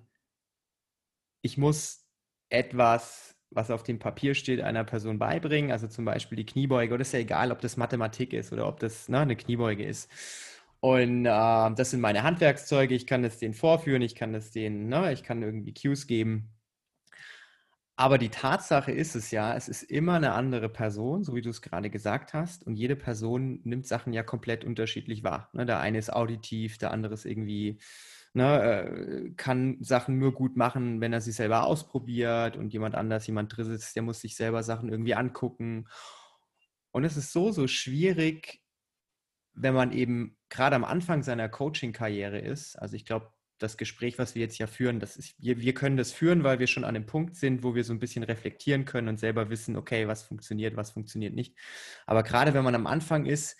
ich 1.41 1.57
muss 1.57 2.05
etwas, 2.49 3.30
was 3.51 3.69
auf 3.69 3.83
dem 3.83 3.99
Papier 3.99 4.33
steht, 4.33 4.61
einer 4.61 4.83
Person 4.83 5.19
beibringen. 5.19 5.71
Also 5.71 5.87
zum 5.87 6.05
Beispiel 6.05 6.37
die 6.37 6.45
Kniebeuge. 6.45 6.93
Oder 6.93 7.01
ist 7.01 7.13
ja 7.13 7.19
egal, 7.19 7.51
ob 7.51 7.59
das 7.61 7.77
Mathematik 7.77 8.33
ist 8.33 8.51
oder 8.53 8.67
ob 8.67 8.79
das 8.79 9.09
ne, 9.09 9.19
eine 9.19 9.35
Kniebeuge 9.35 9.85
ist. 9.85 10.09
Und 10.79 11.25
äh, 11.25 11.29
das 11.29 11.91
sind 11.91 12.01
meine 12.01 12.23
Handwerkszeuge. 12.23 12.95
Ich 12.95 13.05
kann 13.05 13.23
es 13.23 13.37
denen 13.37 13.53
vorführen, 13.53 14.01
ich 14.01 14.15
kann 14.15 14.33
es 14.33 14.51
denen, 14.51 14.87
ne, 14.89 15.13
ich 15.13 15.23
kann 15.23 15.43
irgendwie 15.43 15.73
Cues 15.73 16.07
geben. 16.07 16.49
Aber 18.01 18.17
die 18.17 18.29
Tatsache 18.29 18.91
ist 18.91 19.15
es 19.15 19.29
ja, 19.29 19.55
es 19.55 19.67
ist 19.67 19.83
immer 19.83 20.15
eine 20.15 20.31
andere 20.33 20.69
Person, 20.69 21.23
so 21.23 21.35
wie 21.35 21.43
du 21.43 21.51
es 21.51 21.61
gerade 21.61 21.91
gesagt 21.91 22.33
hast. 22.33 22.65
Und 22.65 22.75
jede 22.75 22.95
Person 22.95 23.59
nimmt 23.63 23.85
Sachen 23.85 24.11
ja 24.11 24.23
komplett 24.23 24.65
unterschiedlich 24.65 25.23
wahr. 25.23 25.49
Ne? 25.53 25.67
Der 25.67 25.79
eine 25.81 25.99
ist 25.99 26.11
auditiv, 26.11 26.79
der 26.79 26.91
andere 26.91 27.13
ist 27.13 27.25
irgendwie, 27.25 27.77
ne, 28.33 28.61
äh, 28.61 29.29
kann 29.31 29.77
Sachen 29.81 30.17
nur 30.19 30.33
gut 30.33 30.55
machen, 30.55 31.01
wenn 31.01 31.13
er 31.13 31.21
sie 31.21 31.31
selber 31.31 31.63
ausprobiert. 31.65 32.57
Und 32.57 32.73
jemand 32.73 32.95
anders, 32.95 33.27
jemand 33.27 33.55
drittes, 33.55 33.93
der 33.93 34.03
muss 34.03 34.21
sich 34.21 34.35
selber 34.35 34.63
Sachen 34.63 34.89
irgendwie 34.89 35.15
angucken. 35.15 35.87
Und 36.91 37.03
es 37.03 37.17
ist 37.17 37.31
so, 37.31 37.51
so 37.51 37.67
schwierig, 37.67 38.61
wenn 39.53 39.73
man 39.73 39.91
eben 39.91 40.37
gerade 40.49 40.75
am 40.75 40.83
Anfang 40.85 41.23
seiner 41.23 41.49
Coaching-Karriere 41.49 42.39
ist, 42.39 42.75
also 42.77 42.95
ich 42.95 43.05
glaube, 43.05 43.31
das 43.61 43.77
Gespräch, 43.77 44.17
was 44.17 44.33
wir 44.33 44.41
jetzt 44.41 44.57
ja 44.57 44.65
führen, 44.65 44.99
das 44.99 45.17
ist, 45.17 45.35
wir, 45.37 45.59
wir 45.59 45.73
können 45.73 45.97
das 45.97 46.11
führen, 46.11 46.43
weil 46.43 46.59
wir 46.59 46.67
schon 46.67 46.83
an 46.83 46.95
dem 46.95 47.05
Punkt 47.05 47.35
sind, 47.35 47.63
wo 47.63 47.75
wir 47.75 47.83
so 47.83 47.93
ein 47.93 47.99
bisschen 47.99 48.23
reflektieren 48.23 48.85
können 48.85 49.07
und 49.07 49.19
selber 49.19 49.49
wissen, 49.49 49.75
okay, 49.75 50.07
was 50.07 50.23
funktioniert, 50.23 50.75
was 50.75 50.91
funktioniert 50.91 51.35
nicht. 51.35 51.55
Aber 52.07 52.23
gerade 52.23 52.53
wenn 52.53 52.63
man 52.63 52.75
am 52.75 52.87
Anfang 52.87 53.25
ist 53.25 53.57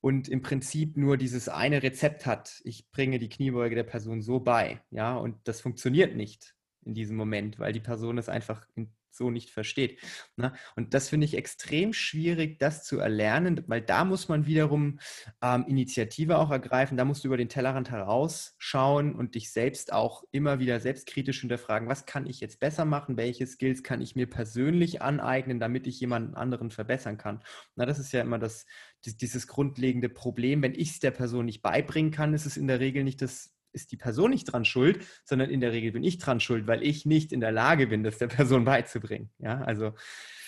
und 0.00 0.28
im 0.28 0.42
Prinzip 0.42 0.96
nur 0.96 1.16
dieses 1.16 1.48
eine 1.48 1.82
Rezept 1.82 2.26
hat, 2.26 2.60
ich 2.64 2.90
bringe 2.90 3.18
die 3.18 3.28
Kniebeuge 3.28 3.74
der 3.74 3.84
Person 3.84 4.22
so 4.22 4.40
bei, 4.40 4.80
ja, 4.90 5.16
und 5.16 5.36
das 5.44 5.60
funktioniert 5.60 6.14
nicht 6.16 6.54
in 6.84 6.94
diesem 6.94 7.16
Moment, 7.16 7.58
weil 7.58 7.72
die 7.72 7.80
Person 7.80 8.18
es 8.18 8.28
einfach 8.28 8.66
in 8.74 8.92
so 9.10 9.30
nicht 9.30 9.50
versteht. 9.50 10.00
Ne? 10.36 10.52
Und 10.76 10.94
das 10.94 11.08
finde 11.08 11.26
ich 11.26 11.36
extrem 11.36 11.92
schwierig, 11.92 12.58
das 12.58 12.84
zu 12.84 12.98
erlernen, 12.98 13.64
weil 13.66 13.82
da 13.82 14.04
muss 14.04 14.28
man 14.28 14.46
wiederum 14.46 14.98
ähm, 15.42 15.64
Initiative 15.66 16.38
auch 16.38 16.50
ergreifen, 16.50 16.96
da 16.96 17.04
musst 17.04 17.24
du 17.24 17.28
über 17.28 17.36
den 17.36 17.48
Tellerrand 17.48 17.90
herausschauen 17.90 19.14
und 19.14 19.34
dich 19.34 19.52
selbst 19.52 19.92
auch 19.92 20.24
immer 20.30 20.58
wieder 20.58 20.80
selbstkritisch 20.80 21.40
hinterfragen, 21.40 21.88
was 21.88 22.06
kann 22.06 22.26
ich 22.26 22.40
jetzt 22.40 22.60
besser 22.60 22.84
machen, 22.84 23.16
welche 23.16 23.46
Skills 23.46 23.82
kann 23.82 24.00
ich 24.00 24.16
mir 24.16 24.28
persönlich 24.28 25.02
aneignen, 25.02 25.60
damit 25.60 25.86
ich 25.86 26.00
jemanden 26.00 26.34
anderen 26.34 26.70
verbessern 26.70 27.18
kann. 27.18 27.42
Na, 27.76 27.86
das 27.86 27.98
ist 27.98 28.12
ja 28.12 28.22
immer 28.22 28.38
das, 28.38 28.66
dieses 29.04 29.46
grundlegende 29.46 30.08
Problem. 30.08 30.62
Wenn 30.62 30.74
ich 30.74 30.90
es 30.90 31.00
der 31.00 31.10
Person 31.10 31.46
nicht 31.46 31.62
beibringen 31.62 32.10
kann, 32.10 32.34
ist 32.34 32.46
es 32.46 32.56
in 32.56 32.66
der 32.66 32.80
Regel 32.80 33.04
nicht 33.04 33.22
das 33.22 33.57
ist 33.78 33.92
die 33.92 33.96
Person 33.96 34.30
nicht 34.30 34.44
dran 34.44 34.64
schuld, 34.64 35.06
sondern 35.24 35.50
in 35.50 35.60
der 35.60 35.72
Regel 35.72 35.92
bin 35.92 36.02
ich 36.02 36.18
dran 36.18 36.40
schuld, 36.40 36.66
weil 36.66 36.82
ich 36.82 37.06
nicht 37.06 37.32
in 37.32 37.40
der 37.40 37.52
Lage 37.52 37.86
bin, 37.86 38.02
das 38.02 38.18
der 38.18 38.26
Person 38.26 38.64
beizubringen. 38.64 39.30
Ja, 39.38 39.60
also. 39.62 39.94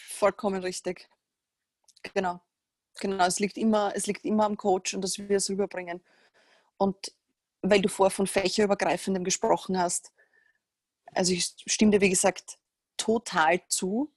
Vollkommen 0.08 0.62
richtig. 0.62 1.08
Genau. 2.14 2.40
Genau, 3.00 3.24
es 3.24 3.38
liegt 3.38 3.56
immer, 3.56 3.92
es 3.94 4.06
liegt 4.06 4.24
immer 4.24 4.44
am 4.44 4.56
Coach 4.56 4.94
und 4.94 5.02
dass 5.02 5.18
wir 5.18 5.36
es 5.36 5.48
rüberbringen. 5.48 6.00
Und 6.76 7.12
weil 7.62 7.80
du 7.80 7.88
vorher 7.88 8.10
von 8.10 8.26
fächerübergreifendem 8.26 9.22
gesprochen 9.22 9.78
hast, 9.78 10.12
also 11.12 11.32
ich 11.32 11.54
stimme 11.66 11.92
dir, 11.92 12.00
wie 12.00 12.10
gesagt, 12.10 12.58
total 12.96 13.60
zu. 13.68 14.12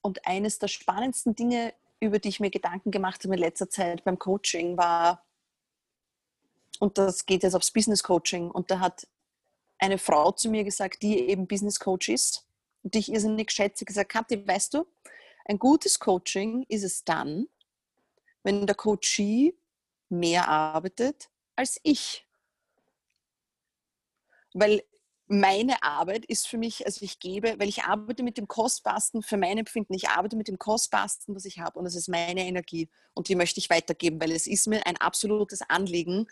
Und 0.00 0.26
eines 0.26 0.58
der 0.58 0.68
spannendsten 0.68 1.34
Dinge, 1.34 1.74
über 2.00 2.18
die 2.18 2.30
ich 2.30 2.40
mir 2.40 2.50
Gedanken 2.50 2.90
gemacht 2.90 3.22
habe 3.24 3.34
in 3.34 3.40
letzter 3.40 3.68
Zeit 3.68 4.04
beim 4.04 4.18
Coaching, 4.18 4.76
war 4.76 5.24
und 6.82 6.98
das 6.98 7.26
geht 7.26 7.44
jetzt 7.44 7.54
aufs 7.54 7.70
Business 7.70 8.02
Coaching. 8.02 8.50
Und 8.50 8.72
da 8.72 8.80
hat 8.80 9.06
eine 9.78 9.98
Frau 9.98 10.32
zu 10.32 10.50
mir 10.50 10.64
gesagt, 10.64 11.00
die 11.02 11.16
eben 11.28 11.46
Business 11.46 11.78
Coach 11.78 12.08
ist 12.08 12.44
und 12.82 12.94
die 12.94 12.98
ich 12.98 13.12
irrsinnig 13.12 13.52
schätze, 13.52 13.84
gesagt, 13.84 14.10
Kathi, 14.10 14.44
weißt 14.44 14.74
du, 14.74 14.84
ein 15.44 15.60
gutes 15.60 16.00
Coaching 16.00 16.66
ist 16.68 16.82
es 16.82 17.04
dann, 17.04 17.46
wenn 18.42 18.66
der 18.66 18.74
Coachee 18.74 19.54
mehr 20.08 20.48
arbeitet 20.48 21.30
als 21.54 21.78
ich. 21.84 22.26
Weil 24.52 24.82
meine 25.28 25.84
Arbeit 25.84 26.24
ist 26.24 26.48
für 26.48 26.58
mich, 26.58 26.84
also 26.84 27.04
ich 27.04 27.20
gebe, 27.20 27.60
weil 27.60 27.68
ich 27.68 27.84
arbeite 27.84 28.24
mit 28.24 28.38
dem 28.38 28.48
Kostbarsten 28.48 29.22
für 29.22 29.36
mein 29.36 29.56
Empfinden, 29.56 29.94
ich 29.94 30.08
arbeite 30.08 30.34
mit 30.34 30.48
dem 30.48 30.58
Kostbarsten, 30.58 31.36
was 31.36 31.44
ich 31.44 31.60
habe 31.60 31.78
und 31.78 31.84
das 31.84 31.94
ist 31.94 32.08
meine 32.08 32.44
Energie 32.44 32.90
und 33.14 33.28
die 33.28 33.36
möchte 33.36 33.60
ich 33.60 33.70
weitergeben, 33.70 34.20
weil 34.20 34.32
es 34.32 34.48
ist 34.48 34.66
mir 34.66 34.84
ein 34.84 34.96
absolutes 34.96 35.62
Anliegen, 35.62 36.26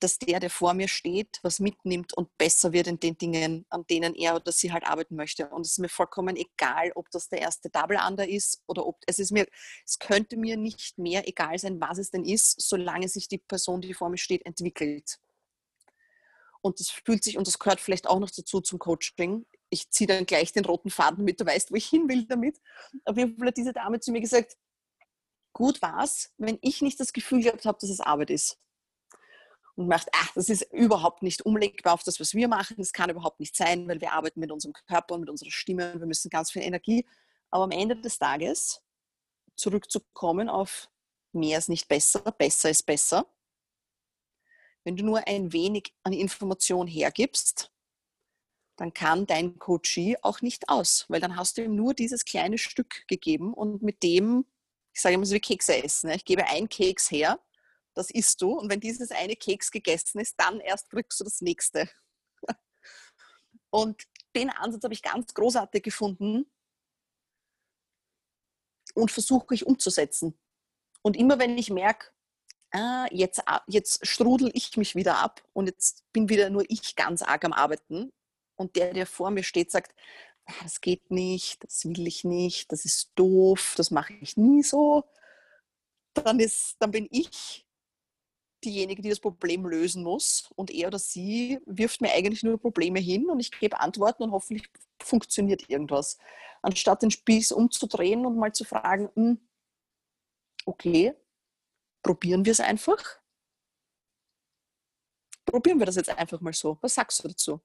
dass 0.00 0.18
der, 0.18 0.40
der 0.40 0.50
vor 0.50 0.74
mir 0.74 0.88
steht, 0.88 1.38
was 1.42 1.60
mitnimmt 1.60 2.14
und 2.14 2.36
besser 2.38 2.72
wird 2.72 2.86
in 2.86 2.98
den 2.98 3.16
Dingen, 3.18 3.66
an 3.68 3.86
denen 3.88 4.14
er 4.14 4.34
oder 4.34 4.50
sie 4.50 4.72
halt 4.72 4.84
arbeiten 4.84 5.14
möchte. 5.14 5.48
Und 5.50 5.62
es 5.62 5.72
ist 5.72 5.78
mir 5.78 5.88
vollkommen 5.88 6.36
egal, 6.36 6.90
ob 6.94 7.10
das 7.10 7.28
der 7.28 7.40
erste 7.40 7.70
Double 7.70 7.98
Under 8.04 8.26
ist 8.26 8.62
oder 8.66 8.86
ob 8.86 8.98
es 9.06 9.18
ist 9.18 9.30
mir, 9.30 9.46
es 9.84 9.98
könnte 9.98 10.36
mir 10.36 10.56
nicht 10.56 10.98
mehr 10.98 11.28
egal 11.28 11.58
sein, 11.58 11.80
was 11.80 11.98
es 11.98 12.10
denn 12.10 12.24
ist, 12.24 12.60
solange 12.60 13.08
sich 13.08 13.28
die 13.28 13.38
Person, 13.38 13.80
die 13.80 13.94
vor 13.94 14.08
mir 14.08 14.18
steht, 14.18 14.44
entwickelt. 14.46 15.18
Und 16.62 16.80
das 16.80 16.90
fühlt 16.90 17.22
sich, 17.22 17.38
und 17.38 17.46
das 17.46 17.58
gehört 17.58 17.80
vielleicht 17.80 18.06
auch 18.06 18.18
noch 18.18 18.30
dazu 18.30 18.60
zum 18.60 18.78
Coaching. 18.78 19.46
Ich 19.70 19.90
ziehe 19.90 20.08
dann 20.08 20.26
gleich 20.26 20.52
den 20.52 20.64
roten 20.64 20.90
Faden 20.90 21.24
mit, 21.24 21.40
du 21.40 21.46
weißt, 21.46 21.70
wo 21.70 21.76
ich 21.76 21.86
hin 21.86 22.08
will 22.08 22.26
damit. 22.26 22.60
Auf 23.04 23.16
jeden 23.16 23.38
Fall 23.38 23.48
hat 23.48 23.56
diese 23.56 23.72
Dame 23.72 24.00
zu 24.00 24.12
mir 24.12 24.20
gesagt, 24.20 24.56
gut 25.52 25.80
war 25.80 26.04
es, 26.04 26.32
wenn 26.38 26.58
ich 26.60 26.82
nicht 26.82 27.00
das 27.00 27.12
Gefühl 27.12 27.42
gehabt 27.42 27.64
habe, 27.64 27.78
dass 27.80 27.90
es 27.90 28.00
Arbeit 28.00 28.30
ist 28.30 28.58
und 29.80 29.88
macht, 29.88 30.08
ach, 30.12 30.30
das 30.34 30.50
ist 30.50 30.70
überhaupt 30.72 31.22
nicht 31.22 31.46
umlegbar 31.46 31.94
auf 31.94 32.02
das, 32.02 32.20
was 32.20 32.34
wir 32.34 32.48
machen. 32.48 32.76
Das 32.76 32.92
kann 32.92 33.08
überhaupt 33.08 33.40
nicht 33.40 33.56
sein, 33.56 33.88
weil 33.88 34.02
wir 34.02 34.12
arbeiten 34.12 34.38
mit 34.38 34.52
unserem 34.52 34.74
Körper 34.74 35.14
und 35.14 35.20
mit 35.20 35.30
unserer 35.30 35.50
Stimme 35.50 35.94
und 35.94 36.00
wir 36.00 36.06
müssen 36.06 36.28
ganz 36.28 36.50
viel 36.50 36.60
Energie. 36.60 37.06
Aber 37.50 37.64
am 37.64 37.70
Ende 37.70 37.96
des 37.96 38.18
Tages 38.18 38.82
zurückzukommen 39.56 40.50
auf 40.50 40.90
mehr 41.32 41.56
ist 41.56 41.70
nicht 41.70 41.88
besser, 41.88 42.20
besser 42.20 42.68
ist 42.68 42.82
besser. 42.82 43.26
Wenn 44.84 44.96
du 44.96 45.04
nur 45.04 45.26
ein 45.26 45.50
wenig 45.54 45.94
an 46.02 46.12
Information 46.12 46.86
hergibst, 46.86 47.72
dann 48.76 48.92
kann 48.92 49.26
dein 49.26 49.58
Coachie 49.58 50.18
auch 50.20 50.42
nicht 50.42 50.68
aus, 50.68 51.06
weil 51.08 51.20
dann 51.20 51.36
hast 51.36 51.56
du 51.56 51.64
ihm 51.64 51.74
nur 51.74 51.94
dieses 51.94 52.26
kleine 52.26 52.58
Stück 52.58 53.06
gegeben 53.08 53.54
und 53.54 53.80
mit 53.80 54.02
dem, 54.02 54.44
ich 54.92 55.00
sage 55.00 55.14
immer 55.14 55.24
so 55.24 55.34
wie 55.34 55.40
Kekse 55.40 55.82
essen. 55.82 56.08
Ne? 56.08 56.16
Ich 56.16 56.26
gebe 56.26 56.46
ein 56.46 56.68
Keks 56.68 57.10
her, 57.10 57.40
das 58.00 58.10
isst 58.10 58.40
du 58.40 58.52
und 58.52 58.70
wenn 58.70 58.80
dieses 58.80 59.10
eine 59.10 59.36
Keks 59.36 59.70
gegessen 59.70 60.20
ist, 60.20 60.34
dann 60.38 60.60
erst 60.60 60.90
kriegst 60.90 61.20
du 61.20 61.24
das 61.24 61.40
nächste. 61.40 61.88
Und 63.70 64.02
den 64.34 64.50
Ansatz 64.50 64.82
habe 64.84 64.94
ich 64.94 65.02
ganz 65.02 65.32
großartig 65.32 65.82
gefunden 65.82 66.50
und 68.94 69.10
versuche 69.10 69.54
ich 69.54 69.66
umzusetzen. 69.66 70.38
Und 71.02 71.16
immer 71.16 71.38
wenn 71.38 71.56
ich 71.56 71.70
merke, 71.70 72.08
ah, 72.72 73.06
jetzt, 73.10 73.42
jetzt 73.66 74.06
strudel 74.06 74.50
ich 74.54 74.76
mich 74.76 74.94
wieder 74.94 75.18
ab 75.18 75.42
und 75.52 75.66
jetzt 75.66 76.04
bin 76.12 76.28
wieder 76.28 76.50
nur 76.50 76.64
ich 76.68 76.96
ganz 76.96 77.22
arg 77.22 77.44
am 77.44 77.52
Arbeiten 77.52 78.12
und 78.56 78.76
der, 78.76 78.92
der 78.92 79.06
vor 79.06 79.30
mir 79.30 79.44
steht, 79.44 79.70
sagt, 79.70 79.94
ah, 80.46 80.54
das 80.62 80.80
geht 80.80 81.10
nicht, 81.10 81.64
das 81.64 81.84
will 81.84 82.06
ich 82.06 82.24
nicht, 82.24 82.72
das 82.72 82.84
ist 82.84 83.12
doof, 83.14 83.74
das 83.76 83.90
mache 83.90 84.12
ich 84.14 84.36
nie 84.36 84.62
so, 84.62 85.04
dann, 86.14 86.40
ist, 86.40 86.76
dann 86.80 86.90
bin 86.90 87.06
ich 87.10 87.66
diejenige, 88.64 89.02
die 89.02 89.08
das 89.08 89.20
Problem 89.20 89.66
lösen 89.66 90.02
muss 90.02 90.50
und 90.56 90.70
er 90.70 90.88
oder 90.88 90.98
sie 90.98 91.60
wirft 91.66 92.00
mir 92.00 92.12
eigentlich 92.12 92.42
nur 92.42 92.60
Probleme 92.60 93.00
hin 93.00 93.28
und 93.28 93.40
ich 93.40 93.50
gebe 93.50 93.80
Antworten 93.80 94.22
und 94.24 94.32
hoffentlich 94.32 94.68
funktioniert 95.02 95.68
irgendwas. 95.68 96.18
Anstatt 96.62 97.02
den 97.02 97.10
Spieß 97.10 97.52
umzudrehen 97.52 98.26
und 98.26 98.36
mal 98.36 98.52
zu 98.52 98.64
fragen, 98.64 99.08
hm, 99.14 99.48
okay, 100.66 101.14
probieren 102.02 102.44
wir 102.44 102.52
es 102.52 102.60
einfach? 102.60 103.02
Probieren 105.46 105.78
wir 105.78 105.86
das 105.86 105.96
jetzt 105.96 106.10
einfach 106.10 106.40
mal 106.40 106.52
so. 106.52 106.78
Was 106.80 106.94
sagst 106.94 107.24
du 107.24 107.28
dazu? 107.28 107.60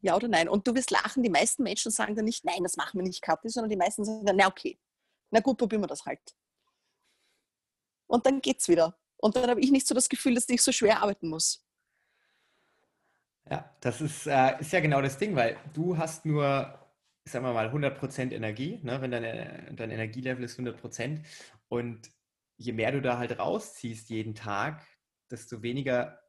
Ja 0.00 0.16
oder 0.16 0.28
nein? 0.28 0.48
Und 0.48 0.66
du 0.66 0.74
wirst 0.74 0.90
lachen, 0.90 1.22
die 1.22 1.30
meisten 1.30 1.62
Menschen 1.62 1.90
sagen 1.90 2.14
dann 2.14 2.24
nicht, 2.24 2.44
nein, 2.44 2.62
das 2.62 2.76
machen 2.76 2.98
wir 2.98 3.04
nicht, 3.04 3.20
Kathi, 3.20 3.48
sondern 3.48 3.70
die 3.70 3.76
meisten 3.76 4.04
sagen 4.04 4.24
dann, 4.24 4.36
na 4.36 4.46
okay, 4.46 4.80
na 5.30 5.40
gut, 5.40 5.58
probieren 5.58 5.82
wir 5.82 5.88
das 5.88 6.04
halt. 6.06 6.20
Und 8.06 8.26
dann 8.26 8.40
geht's 8.40 8.68
wieder. 8.68 8.99
Und 9.20 9.36
dann 9.36 9.50
habe 9.50 9.60
ich 9.60 9.70
nicht 9.70 9.86
so 9.86 9.94
das 9.94 10.08
Gefühl, 10.08 10.34
dass 10.34 10.48
ich 10.48 10.62
so 10.62 10.72
schwer 10.72 11.02
arbeiten 11.02 11.28
muss. 11.28 11.64
Ja, 13.50 13.74
das 13.80 14.00
ist, 14.00 14.26
äh, 14.26 14.60
ist 14.60 14.72
ja 14.72 14.80
genau 14.80 15.02
das 15.02 15.18
Ding, 15.18 15.34
weil 15.34 15.56
du 15.74 15.98
hast 15.98 16.24
nur, 16.24 16.78
sagen 17.24 17.44
wir 17.44 17.52
mal, 17.52 17.68
100% 17.68 18.32
Energie, 18.32 18.80
ne? 18.82 19.00
wenn 19.00 19.10
dein, 19.10 19.76
dein 19.76 19.90
Energielevel 19.90 20.44
ist 20.44 20.58
100%. 20.58 21.24
Und 21.68 22.10
je 22.56 22.72
mehr 22.72 22.92
du 22.92 23.02
da 23.02 23.18
halt 23.18 23.38
rausziehst 23.38 24.10
jeden 24.10 24.34
Tag, 24.34 24.86
desto 25.30 25.62
weniger 25.62 26.20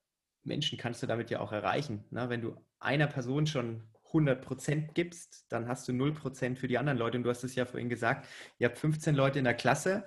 Menschen 0.43 0.77
kannst 0.77 1.03
du 1.03 1.07
damit 1.07 1.29
ja 1.29 1.39
auch 1.39 1.51
erreichen. 1.51 2.05
Ne? 2.09 2.29
Wenn 2.29 2.41
du 2.41 2.55
einer 2.79 3.07
Person 3.07 3.45
schon 3.45 3.83
100% 4.11 4.93
gibst, 4.93 5.45
dann 5.49 5.67
hast 5.67 5.87
du 5.87 5.91
0% 5.91 6.55
für 6.55 6.67
die 6.67 6.77
anderen 6.77 6.97
Leute. 6.97 7.17
Und 7.17 7.23
du 7.23 7.29
hast 7.29 7.43
es 7.43 7.55
ja 7.55 7.65
vorhin 7.65 7.89
gesagt, 7.89 8.27
ihr 8.59 8.67
habt 8.67 8.77
15 8.77 9.15
Leute 9.15 9.39
in 9.39 9.45
der 9.45 9.53
Klasse 9.53 10.05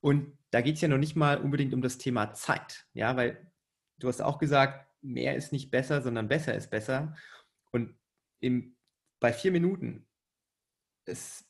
und 0.00 0.38
da 0.50 0.60
geht 0.60 0.76
es 0.76 0.80
ja 0.80 0.88
noch 0.88 0.98
nicht 0.98 1.16
mal 1.16 1.38
unbedingt 1.38 1.74
um 1.74 1.82
das 1.82 1.98
Thema 1.98 2.32
Zeit. 2.34 2.86
Ja, 2.92 3.16
weil 3.16 3.50
du 3.98 4.08
hast 4.08 4.20
auch 4.20 4.38
gesagt, 4.38 4.86
mehr 5.02 5.36
ist 5.36 5.52
nicht 5.52 5.70
besser, 5.70 6.02
sondern 6.02 6.28
besser 6.28 6.54
ist 6.54 6.70
besser. 6.70 7.14
Und 7.70 7.96
im, 8.40 8.76
bei 9.20 9.32
vier 9.32 9.52
Minuten, 9.52 10.06
es, 11.04 11.47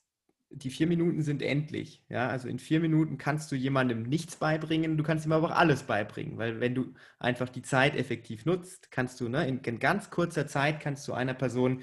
die 0.51 0.71
vier 0.71 0.87
Minuten 0.87 1.23
sind 1.23 1.43
endlich. 1.43 2.03
Ja, 2.09 2.29
also 2.29 2.49
in 2.49 2.59
vier 2.59 2.81
Minuten 2.81 3.19
kannst 3.19 3.53
du 3.53 3.57
jemandem 3.57 4.03
nichts 4.03 4.37
beibringen, 4.37 4.97
du 4.97 5.05
kannst 5.05 5.27
ihm 5.27 5.33
aber 5.33 5.49
auch 5.49 5.57
alles 5.57 5.83
beibringen, 5.83 6.39
weil 6.39 6.61
wenn 6.61 6.75
du 6.75 6.95
einfach 7.19 7.49
die 7.49 7.63
Zeit 7.63 7.95
effektiv 7.97 8.47
nutzt, 8.47 8.91
kannst 8.91 9.21
du 9.21 9.29
ne, 9.29 9.47
in, 9.47 9.61
in 9.61 9.79
ganz 9.79 10.11
kurzer 10.11 10.47
Zeit 10.47 10.81
kannst 10.81 11.07
du 11.09 11.13
einer 11.13 11.35
Person 11.35 11.83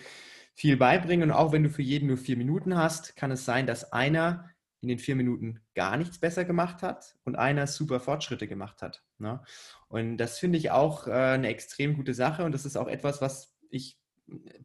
viel 0.54 0.78
beibringen 0.78 1.30
und 1.30 1.36
auch 1.36 1.52
wenn 1.52 1.64
du 1.64 1.70
für 1.70 1.82
jeden 1.82 2.08
nur 2.08 2.18
vier 2.18 2.38
Minuten 2.38 2.78
hast, 2.78 3.16
kann 3.16 3.32
es 3.32 3.46
sein, 3.46 3.68
dass 3.68 3.92
einer 3.92 4.50
in 4.82 4.90
den 4.90 5.00
vier 5.00 5.16
Minuten 5.16 5.60
gar 5.74 5.98
nichts 5.98 6.20
besser 6.20 6.46
gemacht 6.46 6.82
hat 6.82 7.16
und 7.24 7.36
einer 7.36 7.68
super 7.68 8.00
Fortschritte 8.00 8.48
gemacht 8.48 8.82
hat. 8.82 9.04
Ne? 9.18 9.42
Und 9.88 10.18
das 10.18 10.40
finde 10.40 10.58
ich 10.58 10.72
auch 10.72 11.08
äh, 11.08 11.12
eine 11.12 11.48
extrem 11.50 11.96
gute 11.96 12.14
Sache 12.14 12.44
und 12.44 12.52
das 12.52 12.66
ist 12.66 12.78
auch 12.78 12.88
etwas, 12.88 13.22
was 13.22 13.56
ich 13.70 13.98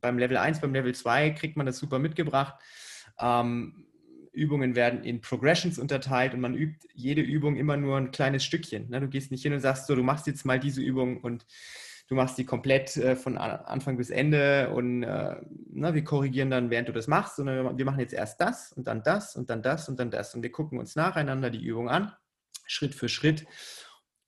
beim 0.00 0.18
Level 0.18 0.36
1, 0.36 0.60
beim 0.60 0.72
Level 0.72 0.94
2 0.94 1.30
kriegt 1.30 1.56
man 1.56 1.66
das 1.66 1.78
super 1.78 1.98
mitgebracht. 1.98 2.54
Ähm, 3.18 3.86
Übungen 4.32 4.76
werden 4.76 5.02
in 5.02 5.20
Progressions 5.20 5.78
unterteilt 5.78 6.34
und 6.34 6.40
man 6.40 6.54
übt 6.54 6.88
jede 6.94 7.20
Übung 7.20 7.56
immer 7.56 7.76
nur 7.76 7.96
ein 7.96 8.10
kleines 8.10 8.44
Stückchen. 8.44 8.88
Ne? 8.88 9.00
Du 9.00 9.08
gehst 9.08 9.30
nicht 9.30 9.42
hin 9.42 9.52
und 9.52 9.60
sagst 9.60 9.86
so, 9.86 9.94
du 9.94 10.02
machst 10.02 10.26
jetzt 10.26 10.44
mal 10.44 10.60
diese 10.60 10.80
Übung 10.80 11.18
und 11.18 11.46
du 12.08 12.14
machst 12.14 12.38
die 12.38 12.44
komplett 12.44 12.96
äh, 12.96 13.16
von 13.16 13.38
Anfang 13.38 13.96
bis 13.96 14.10
Ende 14.10 14.70
und 14.70 15.02
äh, 15.02 15.36
na, 15.72 15.94
wir 15.94 16.04
korrigieren 16.04 16.50
dann, 16.50 16.70
während 16.70 16.88
du 16.88 16.92
das 16.92 17.06
machst, 17.06 17.36
sondern 17.36 17.78
wir 17.78 17.84
machen 17.84 18.00
jetzt 18.00 18.12
erst 18.12 18.40
das 18.40 18.72
und 18.72 18.86
dann 18.86 19.02
das 19.02 19.36
und 19.36 19.48
dann 19.48 19.62
das 19.62 19.88
und 19.88 19.98
dann 19.98 20.10
das 20.10 20.34
und 20.34 20.42
wir 20.42 20.52
gucken 20.52 20.78
uns 20.78 20.96
nacheinander 20.96 21.50
die 21.50 21.64
Übung 21.64 21.88
an, 21.88 22.12
Schritt 22.66 22.94
für 22.94 23.08
Schritt 23.08 23.46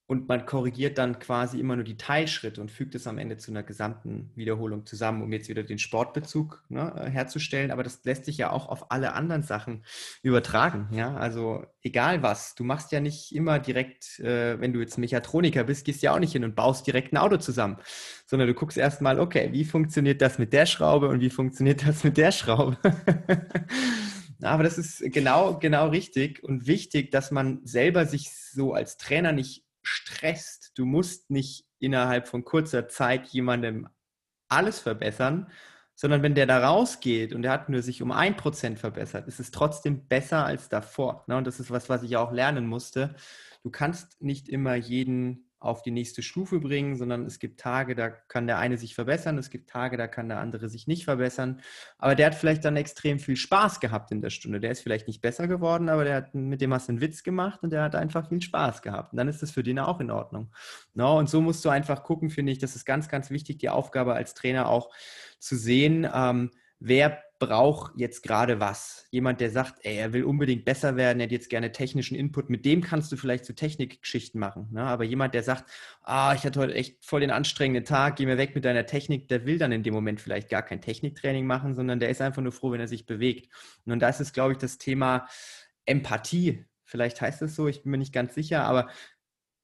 und 0.06 0.28
man 0.28 0.44
korrigiert 0.44 0.98
dann 0.98 1.18
quasi 1.20 1.58
immer 1.58 1.76
nur 1.76 1.84
die 1.84 1.96
Teilschritte 1.96 2.60
und 2.60 2.70
fügt 2.70 2.94
es 2.94 3.06
am 3.06 3.18
Ende 3.18 3.36
zu 3.36 3.50
einer 3.50 3.62
gesamten 3.62 4.30
Wiederholung 4.34 4.84
zusammen, 4.84 5.22
um 5.22 5.32
jetzt 5.32 5.48
wieder 5.48 5.62
den 5.62 5.78
Sportbezug 5.78 6.64
ne, 6.68 7.08
herzustellen. 7.10 7.70
Aber 7.70 7.82
das 7.82 8.04
lässt 8.04 8.24
sich 8.24 8.36
ja 8.36 8.50
auch 8.50 8.68
auf 8.68 8.90
alle 8.90 9.14
anderen 9.14 9.42
Sachen 9.42 9.84
übertragen. 10.22 10.88
Ja, 10.92 11.14
also 11.14 11.64
egal 11.82 12.22
was, 12.22 12.54
du 12.54 12.64
machst 12.64 12.92
ja 12.92 13.00
nicht 13.00 13.34
immer 13.34 13.58
direkt, 13.58 14.18
äh, 14.20 14.60
wenn 14.60 14.72
du 14.72 14.80
jetzt 14.80 14.98
Mechatroniker 14.98 15.64
bist, 15.64 15.86
gehst 15.86 16.02
ja 16.02 16.14
auch 16.14 16.18
nicht 16.18 16.32
hin 16.32 16.44
und 16.44 16.56
baust 16.56 16.86
direkt 16.86 17.12
ein 17.12 17.18
Auto 17.18 17.36
zusammen, 17.36 17.78
sondern 18.26 18.48
du 18.48 18.54
guckst 18.54 18.76
erstmal, 18.76 19.20
okay, 19.20 19.48
wie 19.52 19.64
funktioniert 19.64 20.20
das 20.20 20.38
mit 20.38 20.52
der 20.52 20.66
Schraube 20.66 21.08
und 21.08 21.20
wie 21.20 21.30
funktioniert 21.30 21.86
das 21.86 22.04
mit 22.04 22.16
der 22.16 22.32
Schraube? 22.32 22.76
Aber 24.42 24.64
das 24.64 24.76
ist 24.76 25.00
genau, 25.12 25.58
genau 25.58 25.88
richtig 25.88 26.42
und 26.42 26.66
wichtig, 26.66 27.12
dass 27.12 27.30
man 27.30 27.60
selber 27.64 28.06
sich 28.06 28.30
so 28.30 28.74
als 28.74 28.96
Trainer 28.96 29.32
nicht 29.32 29.61
stresst. 29.82 30.72
Du 30.76 30.84
musst 30.84 31.30
nicht 31.30 31.64
innerhalb 31.78 32.28
von 32.28 32.44
kurzer 32.44 32.88
Zeit 32.88 33.26
jemandem 33.28 33.88
alles 34.48 34.78
verbessern, 34.78 35.50
sondern 35.94 36.22
wenn 36.22 36.34
der 36.34 36.46
da 36.46 36.66
rausgeht 36.66 37.32
und 37.32 37.42
der 37.42 37.52
hat 37.52 37.68
nur 37.68 37.82
sich 37.82 38.02
um 38.02 38.12
ein 38.12 38.36
Prozent 38.36 38.78
verbessert, 38.78 39.28
ist 39.28 39.40
es 39.40 39.50
trotzdem 39.50 40.06
besser 40.08 40.44
als 40.44 40.68
davor. 40.68 41.24
Ne? 41.28 41.36
Und 41.36 41.46
das 41.46 41.60
ist 41.60 41.70
was, 41.70 41.88
was 41.88 42.02
ich 42.02 42.16
auch 42.16 42.32
lernen 42.32 42.66
musste. 42.66 43.14
Du 43.62 43.70
kannst 43.70 44.20
nicht 44.22 44.48
immer 44.48 44.74
jeden 44.74 45.51
auf 45.64 45.82
die 45.82 45.90
nächste 45.90 46.22
Stufe 46.22 46.60
bringen, 46.60 46.96
sondern 46.96 47.24
es 47.24 47.38
gibt 47.38 47.60
Tage, 47.60 47.94
da 47.94 48.10
kann 48.10 48.46
der 48.46 48.58
eine 48.58 48.76
sich 48.78 48.94
verbessern, 48.94 49.38
es 49.38 49.50
gibt 49.50 49.70
Tage, 49.70 49.96
da 49.96 50.08
kann 50.08 50.28
der 50.28 50.40
andere 50.40 50.68
sich 50.68 50.86
nicht 50.86 51.04
verbessern. 51.04 51.60
Aber 51.98 52.14
der 52.14 52.26
hat 52.26 52.34
vielleicht 52.34 52.64
dann 52.64 52.76
extrem 52.76 53.18
viel 53.18 53.36
Spaß 53.36 53.80
gehabt 53.80 54.10
in 54.10 54.20
der 54.20 54.30
Stunde. 54.30 54.60
Der 54.60 54.72
ist 54.72 54.82
vielleicht 54.82 55.06
nicht 55.06 55.20
besser 55.20 55.46
geworden, 55.46 55.88
aber 55.88 56.04
der 56.04 56.16
hat, 56.16 56.34
mit 56.34 56.60
dem 56.60 56.74
hast 56.74 56.88
du 56.88 56.92
einen 56.92 57.00
Witz 57.00 57.22
gemacht 57.22 57.62
und 57.62 57.70
der 57.70 57.82
hat 57.82 57.94
einfach 57.94 58.28
viel 58.28 58.42
Spaß 58.42 58.82
gehabt. 58.82 59.12
Und 59.12 59.18
dann 59.18 59.28
ist 59.28 59.42
das 59.42 59.50
für 59.50 59.62
den 59.62 59.78
auch 59.78 60.00
in 60.00 60.10
Ordnung. 60.10 60.52
No, 60.94 61.18
und 61.18 61.28
so 61.30 61.40
musst 61.40 61.64
du 61.64 61.68
einfach 61.68 62.02
gucken, 62.02 62.30
finde 62.30 62.52
ich, 62.52 62.58
das 62.58 62.76
ist 62.76 62.84
ganz, 62.84 63.08
ganz 63.08 63.30
wichtig, 63.30 63.58
die 63.58 63.70
Aufgabe 63.70 64.14
als 64.14 64.34
Trainer 64.34 64.68
auch 64.68 64.90
zu 65.38 65.56
sehen, 65.56 66.08
ähm, 66.12 66.50
wer 66.78 67.22
braucht 67.46 67.92
jetzt 67.96 68.22
gerade 68.22 68.60
was. 68.60 69.06
Jemand, 69.10 69.40
der 69.40 69.50
sagt, 69.50 69.84
ey, 69.84 69.96
er 69.96 70.12
will 70.12 70.22
unbedingt 70.22 70.64
besser 70.64 70.94
werden, 70.94 71.18
er 71.18 71.24
hat 71.24 71.32
jetzt 71.32 71.50
gerne 71.50 71.72
technischen 71.72 72.14
Input, 72.14 72.50
mit 72.50 72.64
dem 72.64 72.82
kannst 72.82 73.10
du 73.10 73.16
vielleicht 73.16 73.44
so 73.44 73.52
Technikgeschichten 73.52 74.38
machen. 74.38 74.68
Ne? 74.70 74.82
Aber 74.82 75.02
jemand, 75.02 75.34
der 75.34 75.42
sagt, 75.42 75.64
ah, 76.02 76.34
ich 76.34 76.44
hatte 76.44 76.60
heute 76.60 76.74
echt 76.74 77.04
voll 77.04 77.20
den 77.20 77.32
anstrengenden 77.32 77.84
Tag, 77.84 78.14
geh 78.14 78.26
mir 78.26 78.38
weg 78.38 78.54
mit 78.54 78.64
deiner 78.64 78.86
Technik, 78.86 79.26
der 79.26 79.44
will 79.44 79.58
dann 79.58 79.72
in 79.72 79.82
dem 79.82 79.92
Moment 79.92 80.20
vielleicht 80.20 80.50
gar 80.50 80.62
kein 80.62 80.80
Techniktraining 80.80 81.44
machen, 81.44 81.74
sondern 81.74 81.98
der 81.98 82.10
ist 82.10 82.20
einfach 82.20 82.42
nur 82.42 82.52
froh, 82.52 82.70
wenn 82.70 82.80
er 82.80 82.86
sich 82.86 83.06
bewegt. 83.06 83.52
Und 83.86 83.98
da 83.98 84.08
ist 84.08 84.20
es, 84.20 84.32
glaube 84.32 84.52
ich, 84.52 84.58
das 84.58 84.78
Thema 84.78 85.26
Empathie. 85.84 86.64
Vielleicht 86.84 87.20
heißt 87.20 87.42
es 87.42 87.56
so, 87.56 87.66
ich 87.66 87.82
bin 87.82 87.90
mir 87.90 87.98
nicht 87.98 88.12
ganz 88.12 88.36
sicher, 88.36 88.62
aber 88.62 88.88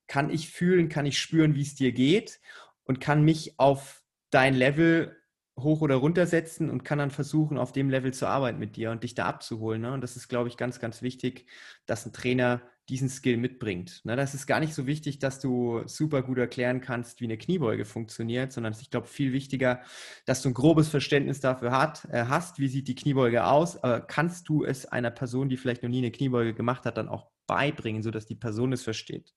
kann 0.08 0.30
ich 0.30 0.50
fühlen, 0.50 0.88
kann 0.88 1.06
ich 1.06 1.18
spüren, 1.18 1.54
wie 1.54 1.62
es 1.62 1.76
dir 1.76 1.92
geht 1.92 2.40
und 2.82 2.98
kann 3.00 3.22
mich 3.22 3.54
auf 3.60 4.02
dein 4.30 4.54
Level 4.54 5.17
hoch 5.62 5.80
oder 5.80 5.96
runter 5.96 6.26
setzen 6.26 6.70
und 6.70 6.84
kann 6.84 6.98
dann 6.98 7.10
versuchen, 7.10 7.58
auf 7.58 7.72
dem 7.72 7.90
Level 7.90 8.12
zu 8.12 8.26
arbeiten 8.26 8.58
mit 8.58 8.76
dir 8.76 8.90
und 8.90 9.02
dich 9.02 9.14
da 9.14 9.26
abzuholen. 9.26 9.82
Ne? 9.82 9.92
Und 9.92 10.00
das 10.00 10.16
ist, 10.16 10.28
glaube 10.28 10.48
ich, 10.48 10.56
ganz, 10.56 10.80
ganz 10.80 11.02
wichtig, 11.02 11.46
dass 11.86 12.06
ein 12.06 12.12
Trainer 12.12 12.62
diesen 12.88 13.08
Skill 13.08 13.36
mitbringt. 13.36 14.00
Ne? 14.04 14.16
Das 14.16 14.34
ist 14.34 14.46
gar 14.46 14.60
nicht 14.60 14.74
so 14.74 14.86
wichtig, 14.86 15.18
dass 15.18 15.40
du 15.40 15.82
super 15.86 16.22
gut 16.22 16.38
erklären 16.38 16.80
kannst, 16.80 17.20
wie 17.20 17.24
eine 17.24 17.36
Kniebeuge 17.36 17.84
funktioniert, 17.84 18.52
sondern 18.52 18.74
ich 18.80 18.90
glaube, 18.90 19.06
viel 19.06 19.32
wichtiger, 19.32 19.82
dass 20.24 20.42
du 20.42 20.48
ein 20.48 20.54
grobes 20.54 20.88
Verständnis 20.88 21.40
dafür 21.40 21.72
hat, 21.72 22.06
äh, 22.06 22.24
hast, 22.24 22.58
wie 22.58 22.68
sieht 22.68 22.88
die 22.88 22.94
Kniebeuge 22.94 23.44
aus, 23.44 23.82
aber 23.82 24.00
kannst 24.00 24.48
du 24.48 24.64
es 24.64 24.86
einer 24.86 25.10
Person, 25.10 25.48
die 25.48 25.58
vielleicht 25.58 25.82
noch 25.82 25.90
nie 25.90 25.98
eine 25.98 26.10
Kniebeuge 26.10 26.54
gemacht 26.54 26.86
hat, 26.86 26.96
dann 26.96 27.08
auch 27.08 27.30
beibringen, 27.46 28.02
sodass 28.02 28.26
die 28.26 28.36
Person 28.36 28.72
es 28.72 28.82
versteht. 28.82 29.34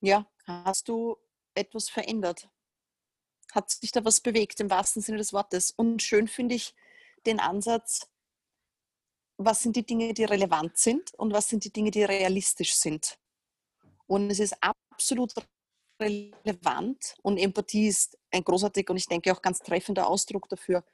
Ja, 0.00 0.26
hast 0.46 0.88
du 0.88 1.16
etwas 1.54 1.88
verändert? 1.88 2.48
Hat 3.52 3.70
sich 3.70 3.92
da 3.92 4.04
was 4.04 4.20
bewegt 4.20 4.60
im 4.60 4.70
wahrsten 4.70 5.02
Sinne 5.02 5.18
des 5.18 5.32
Wortes. 5.32 5.70
Und 5.70 6.02
schön 6.02 6.28
finde 6.28 6.54
ich 6.54 6.74
den 7.26 7.40
Ansatz, 7.40 8.08
was 9.36 9.62
sind 9.62 9.76
die 9.76 9.86
Dinge, 9.86 10.14
die 10.14 10.24
relevant 10.24 10.76
sind 10.78 11.12
und 11.14 11.32
was 11.32 11.48
sind 11.48 11.64
die 11.64 11.72
Dinge, 11.72 11.90
die 11.90 12.04
realistisch 12.04 12.74
sind. 12.74 13.18
Und 14.06 14.30
es 14.30 14.38
ist 14.38 14.56
absolut 14.60 15.34
relevant 16.00 17.14
und 17.22 17.38
Empathie 17.38 17.88
ist 17.88 18.18
ein 18.30 18.44
großartiger 18.44 18.90
und 18.90 18.96
ich 18.96 19.06
denke 19.06 19.32
auch 19.32 19.42
ganz 19.42 19.60
treffender 19.60 20.06
Ausdruck 20.06 20.48
dafür. 20.48 20.84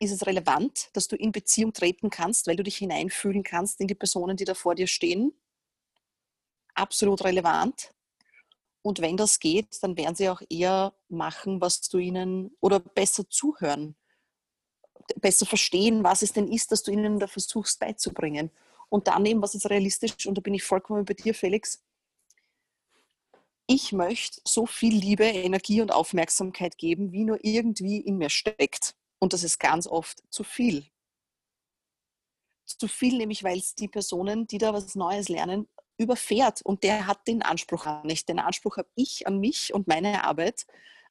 Ist 0.00 0.12
es 0.12 0.26
relevant, 0.26 0.90
dass 0.92 1.08
du 1.08 1.16
in 1.16 1.32
Beziehung 1.32 1.72
treten 1.72 2.10
kannst, 2.10 2.46
weil 2.46 2.56
du 2.56 2.62
dich 2.62 2.76
hineinfühlen 2.76 3.42
kannst 3.42 3.80
in 3.80 3.88
die 3.88 3.94
Personen, 3.94 4.36
die 4.36 4.44
da 4.44 4.54
vor 4.54 4.74
dir 4.74 4.86
stehen? 4.86 5.32
Absolut 6.74 7.24
relevant. 7.24 7.92
Und 8.82 9.00
wenn 9.00 9.16
das 9.16 9.40
geht, 9.40 9.82
dann 9.82 9.96
werden 9.96 10.14
sie 10.14 10.28
auch 10.28 10.42
eher 10.48 10.94
machen, 11.08 11.60
was 11.60 11.80
du 11.82 11.98
ihnen 11.98 12.56
oder 12.60 12.80
besser 12.80 13.28
zuhören, 13.28 13.96
besser 15.16 15.46
verstehen, 15.46 16.04
was 16.04 16.22
es 16.22 16.32
denn 16.32 16.48
ist, 16.48 16.72
dass 16.72 16.82
du 16.82 16.90
ihnen 16.90 17.18
da 17.18 17.26
versuchst 17.26 17.80
beizubringen. 17.80 18.50
Und 18.88 19.08
dann 19.08 19.26
eben, 19.26 19.42
was 19.42 19.54
ist 19.54 19.68
realistisch, 19.68 20.26
und 20.26 20.36
da 20.36 20.40
bin 20.40 20.54
ich 20.54 20.62
vollkommen 20.62 21.04
bei 21.04 21.14
dir, 21.14 21.34
Felix, 21.34 21.82
ich 23.66 23.92
möchte 23.92 24.40
so 24.46 24.64
viel 24.64 24.96
Liebe, 24.96 25.24
Energie 25.24 25.82
und 25.82 25.92
Aufmerksamkeit 25.92 26.78
geben, 26.78 27.12
wie 27.12 27.24
nur 27.24 27.38
irgendwie 27.44 27.98
in 27.98 28.16
mir 28.16 28.30
steckt. 28.30 28.94
Und 29.18 29.34
das 29.34 29.44
ist 29.44 29.58
ganz 29.60 29.86
oft 29.86 30.22
zu 30.30 30.42
viel. 30.42 30.86
Zu 32.64 32.88
viel 32.88 33.18
nämlich, 33.18 33.44
weil 33.44 33.58
es 33.58 33.74
die 33.74 33.88
Personen, 33.88 34.46
die 34.46 34.56
da 34.56 34.72
was 34.72 34.94
Neues 34.94 35.28
lernen, 35.28 35.68
überfährt. 35.98 36.62
Und 36.62 36.82
der 36.82 37.06
hat 37.06 37.26
den 37.28 37.42
Anspruch 37.42 37.86
auch 37.86 38.04
nicht. 38.04 38.28
Den 38.28 38.38
Anspruch 38.38 38.78
habe 38.78 38.88
ich 38.94 39.26
an 39.26 39.38
mich 39.38 39.74
und 39.74 39.86
meine 39.88 40.24
Arbeit. 40.24 40.66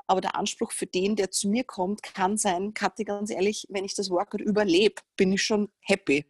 Aber 0.08 0.22
der 0.22 0.36
Anspruch 0.36 0.72
für 0.72 0.88
den, 0.88 1.16
der 1.16 1.32
zu 1.32 1.50
mir 1.50 1.66
kommt, 1.66 2.02
kann 2.02 2.38
sein, 2.38 2.74
Kathi, 2.74 3.04
ganz 3.04 3.30
ehrlich, 3.30 3.68
wenn 3.70 3.84
ich 3.84 3.94
das 3.94 4.10
Workout 4.10 4.42
überlebe, 4.42 5.02
bin 5.18 5.34
ich 5.34 5.44
schon 5.44 5.70
happy. 5.82 6.26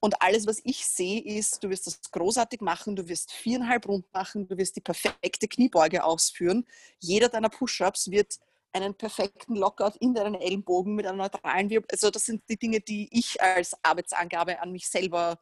Und 0.00 0.20
alles, 0.22 0.46
was 0.46 0.60
ich 0.64 0.86
sehe, 0.86 1.20
ist, 1.22 1.62
du 1.62 1.70
wirst 1.70 1.86
das 1.86 2.00
großartig 2.10 2.60
machen, 2.60 2.94
du 2.94 3.08
wirst 3.08 3.32
viereinhalb 3.32 3.86
Runden 3.88 4.08
machen, 4.12 4.46
du 4.46 4.56
wirst 4.56 4.76
die 4.76 4.80
perfekte 4.80 5.48
Kniebeuge 5.48 6.04
ausführen. 6.04 6.66
Jeder 7.00 7.28
deiner 7.28 7.48
Push-Ups 7.48 8.10
wird 8.10 8.38
einen 8.72 8.94
perfekten 8.94 9.56
Lockout 9.56 9.96
in 10.00 10.14
deinen 10.14 10.34
Ellenbogen 10.34 10.94
mit 10.94 11.06
einem 11.06 11.18
neutralen 11.18 11.70
Wirbel. 11.70 11.88
Also 11.90 12.10
das 12.10 12.26
sind 12.26 12.42
die 12.48 12.58
Dinge, 12.58 12.80
die 12.80 13.08
ich 13.10 13.40
als 13.40 13.72
Arbeitsangabe 13.82 14.60
an 14.60 14.72
mich 14.72 14.88
selber, 14.88 15.40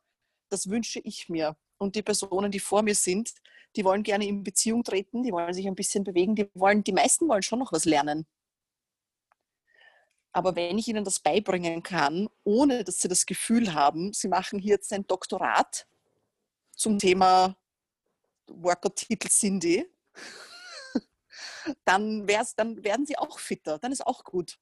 das 0.49 0.71
wünsche 0.71 1.01
ich 1.01 1.29
mir. 1.29 1.57
Und 1.79 1.95
die 1.95 2.03
Personen, 2.03 2.51
die 2.51 2.61
vor 2.61 2.83
mir 2.83 2.95
sind, 2.95 3.33
die 3.77 3.85
wollen 3.85 4.03
gerne 4.03 4.27
in 4.27 4.43
Beziehung 4.43 4.83
treten, 4.83 5.23
die 5.23 5.33
wollen 5.33 5.53
sich 5.53 5.67
ein 5.67 5.75
bisschen 5.75 6.05
bewegen, 6.05 6.35
die 6.35 6.49
wollen, 6.55 6.83
die 6.83 6.93
meisten 6.93 7.29
wollen 7.29 7.43
schon 7.43 7.59
noch 7.59 7.73
was 7.73 7.85
lernen. 7.85 8.27
Aber 10.33 10.55
wenn 10.55 10.79
ich 10.79 10.89
ihnen 10.89 11.05
das 11.05 11.21
beibringen 11.21 11.83
kann, 11.83 12.29
ohne 12.45 12.85
dass 12.85 12.99
sie 12.99 13.09
das 13.09 13.25
Gefühl 13.25 13.73
haben, 13.73 14.13
sie 14.13 14.29
machen 14.29 14.59
hier 14.59 14.75
jetzt 14.75 14.93
ein 14.93 15.07
Doktorat 15.07 15.87
zum 16.73 16.99
Thema 16.99 17.57
Workout-Titel 18.47 19.29
Cindy, 19.29 19.87
dann, 21.85 22.27
dann 22.57 22.85
werden 22.85 23.07
sie 23.07 23.17
auch 23.17 23.39
fitter, 23.39 23.79
dann 23.79 23.93
ist 23.93 24.07
auch 24.07 24.25
gut. 24.25 24.59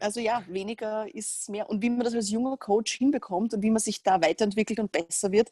Also 0.00 0.20
ja, 0.20 0.42
weniger 0.48 1.12
ist 1.14 1.48
mehr. 1.48 1.68
Und 1.68 1.82
wie 1.82 1.90
man 1.90 2.00
das 2.00 2.14
als 2.14 2.30
junger 2.30 2.56
Coach 2.56 2.92
hinbekommt 2.92 3.54
und 3.54 3.62
wie 3.62 3.70
man 3.70 3.80
sich 3.80 4.02
da 4.02 4.20
weiterentwickelt 4.20 4.78
und 4.80 4.92
besser 4.92 5.32
wird, 5.32 5.50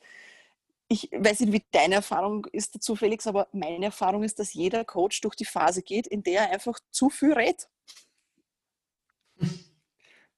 ich 0.88 1.11
weiß 1.12 1.40
nicht, 1.40 1.52
wie 1.52 1.64
deine 1.72 1.96
Erfahrung 1.96 2.46
ist 2.52 2.74
dazu, 2.74 2.94
Felix, 2.94 3.26
aber 3.26 3.48
meine 3.52 3.87
Erfahrung 3.87 4.22
ist, 4.22 4.38
dass 4.38 4.54
jeder 4.54 4.85
Coach 4.85 5.20
durch 5.20 5.35
die 5.35 5.44
Phase 5.44 5.82
geht, 5.82 6.06
in 6.06 6.22
der 6.22 6.42
er 6.42 6.52
einfach 6.52 6.78
zu 6.90 7.11
viel 7.11 7.32
redet. 7.32 7.68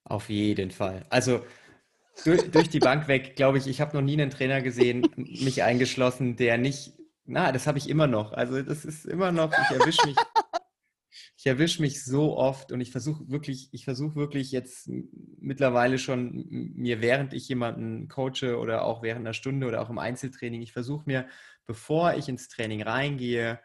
Auf 0.04 0.30
jeden 0.30 0.70
Fall. 0.70 1.04
Also 1.10 1.44
durch, 2.24 2.50
durch 2.50 2.70
die 2.70 2.78
Bank 2.78 3.08
weg, 3.08 3.36
glaube 3.36 3.58
ich, 3.58 3.66
ich 3.66 3.80
habe 3.80 3.94
noch 3.96 4.02
nie 4.02 4.14
einen 4.14 4.30
Trainer 4.30 4.62
gesehen, 4.62 5.06
mich 5.16 5.62
eingeschlossen, 5.62 6.36
der 6.36 6.56
nicht, 6.56 6.94
na, 7.26 7.52
das 7.52 7.66
habe 7.66 7.76
ich 7.76 7.88
immer 7.88 8.06
noch. 8.06 8.32
Also 8.32 8.62
das 8.62 8.86
ist 8.86 9.04
immer 9.04 9.32
noch, 9.32 9.52
ich 9.52 9.76
erwische 9.76 10.06
mich, 10.06 10.16
ich 10.16 10.37
erwische 11.48 11.82
mich 11.82 12.04
so 12.04 12.36
oft 12.36 12.70
und 12.70 12.80
ich 12.80 12.92
versuche 12.92 13.28
wirklich, 13.28 13.70
ich 13.72 13.84
versuche 13.84 14.14
wirklich 14.14 14.52
jetzt 14.52 14.88
mittlerweile 15.40 15.98
schon 15.98 16.46
mir, 16.48 17.00
während 17.00 17.34
ich 17.34 17.48
jemanden 17.48 18.08
coache 18.08 18.56
oder 18.58 18.84
auch 18.84 19.02
während 19.02 19.26
einer 19.26 19.34
Stunde 19.34 19.66
oder 19.66 19.82
auch 19.82 19.90
im 19.90 19.98
Einzeltraining, 19.98 20.62
ich 20.62 20.72
versuche 20.72 21.04
mir, 21.06 21.26
bevor 21.66 22.14
ich 22.14 22.28
ins 22.28 22.48
Training 22.48 22.82
reingehe, 22.82 23.58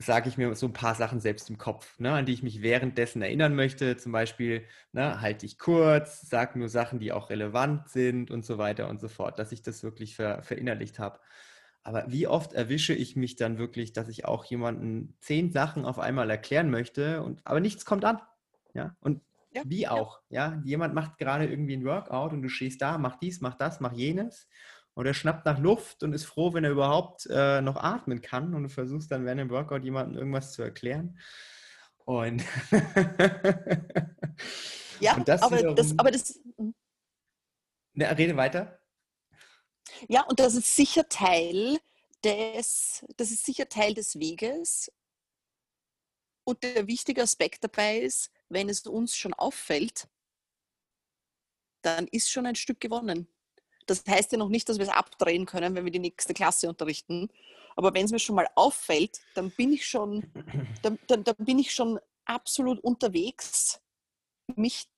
sage 0.00 0.28
ich 0.28 0.38
mir 0.38 0.54
so 0.54 0.66
ein 0.66 0.72
paar 0.72 0.94
Sachen 0.94 1.20
selbst 1.20 1.50
im 1.50 1.58
Kopf, 1.58 1.98
ne, 1.98 2.12
an 2.12 2.26
die 2.26 2.32
ich 2.32 2.42
mich 2.44 2.62
währenddessen 2.62 3.20
erinnern 3.20 3.54
möchte. 3.56 3.96
Zum 3.96 4.12
Beispiel 4.12 4.64
ne, 4.92 5.20
halte 5.20 5.44
ich 5.44 5.58
kurz, 5.58 6.20
sage 6.28 6.58
nur 6.58 6.68
Sachen, 6.68 7.00
die 7.00 7.10
auch 7.12 7.30
relevant 7.30 7.88
sind 7.88 8.30
und 8.30 8.44
so 8.44 8.58
weiter 8.58 8.88
und 8.88 9.00
so 9.00 9.08
fort, 9.08 9.38
dass 9.40 9.50
ich 9.50 9.62
das 9.62 9.82
wirklich 9.82 10.14
ver, 10.14 10.42
verinnerlicht 10.42 11.00
habe. 11.00 11.18
Aber 11.88 12.04
wie 12.08 12.26
oft 12.26 12.52
erwische 12.52 12.92
ich 12.92 13.16
mich 13.16 13.36
dann 13.36 13.56
wirklich, 13.56 13.94
dass 13.94 14.10
ich 14.10 14.26
auch 14.26 14.44
jemanden 14.44 15.16
zehn 15.20 15.50
Sachen 15.50 15.86
auf 15.86 15.98
einmal 15.98 16.28
erklären 16.28 16.68
möchte, 16.68 17.22
und, 17.22 17.40
aber 17.46 17.60
nichts 17.60 17.86
kommt 17.86 18.04
an. 18.04 18.20
Ja? 18.74 18.94
Und 19.00 19.22
ja, 19.52 19.62
wie 19.64 19.88
auch. 19.88 20.20
Ja. 20.28 20.52
ja. 20.52 20.60
Jemand 20.64 20.94
macht 20.94 21.16
gerade 21.16 21.46
irgendwie 21.46 21.78
ein 21.78 21.86
Workout 21.86 22.34
und 22.34 22.42
du 22.42 22.50
stehst 22.50 22.82
da, 22.82 22.98
mach 22.98 23.16
dies, 23.16 23.40
mach 23.40 23.54
das, 23.54 23.80
mach 23.80 23.94
jenes 23.94 24.46
und 24.92 25.06
er 25.06 25.14
schnappt 25.14 25.46
nach 25.46 25.58
Luft 25.58 26.02
und 26.02 26.12
ist 26.12 26.26
froh, 26.26 26.52
wenn 26.52 26.64
er 26.64 26.72
überhaupt 26.72 27.26
äh, 27.30 27.62
noch 27.62 27.76
atmen 27.76 28.20
kann 28.20 28.54
und 28.54 28.64
du 28.64 28.68
versuchst 28.68 29.10
dann 29.10 29.24
während 29.24 29.40
dem 29.40 29.48
Workout 29.48 29.82
jemandem 29.82 30.18
irgendwas 30.18 30.52
zu 30.52 30.60
erklären. 30.60 31.18
Und 32.04 32.44
ja, 35.00 35.14
und 35.14 35.26
das 35.26 35.40
aber, 35.40 35.56
wiederum, 35.56 35.74
das, 35.74 35.98
aber 35.98 36.10
das. 36.10 36.38
Ne, 37.94 38.18
rede 38.18 38.36
weiter. 38.36 38.78
Ja, 40.08 40.22
und 40.22 40.40
das 40.40 40.54
ist 40.54 40.74
sicher 40.74 41.08
Teil 41.08 41.78
des, 42.24 43.04
das 43.16 43.30
ist 43.30 43.44
sicher 43.44 43.68
Teil 43.68 43.94
des 43.94 44.18
Weges. 44.18 44.90
Und 46.44 46.62
der 46.62 46.86
wichtige 46.86 47.22
Aspekt 47.22 47.62
dabei 47.62 47.98
ist, 47.98 48.30
wenn 48.48 48.68
es 48.68 48.86
uns 48.86 49.14
schon 49.14 49.34
auffällt, 49.34 50.08
dann 51.82 52.06
ist 52.08 52.30
schon 52.30 52.46
ein 52.46 52.54
Stück 52.54 52.80
gewonnen. 52.80 53.28
Das 53.86 54.04
heißt 54.06 54.32
ja 54.32 54.38
noch 54.38 54.48
nicht, 54.48 54.68
dass 54.68 54.78
wir 54.78 54.84
es 54.84 54.92
abdrehen 54.92 55.46
können, 55.46 55.74
wenn 55.74 55.84
wir 55.84 55.92
die 55.92 55.98
nächste 55.98 56.34
Klasse 56.34 56.68
unterrichten. 56.68 57.28
Aber 57.76 57.94
wenn 57.94 58.04
es 58.04 58.12
mir 58.12 58.18
schon 58.18 58.36
mal 58.36 58.48
auffällt, 58.54 59.20
dann 59.34 59.50
bin 59.50 59.72
ich 59.72 59.86
schon, 59.86 60.30
dann, 60.82 60.98
dann, 61.06 61.24
dann 61.24 61.36
bin 61.38 61.58
ich 61.58 61.72
schon 61.74 61.98
absolut 62.24 62.80
unterwegs, 62.80 63.80
mich 64.56 64.88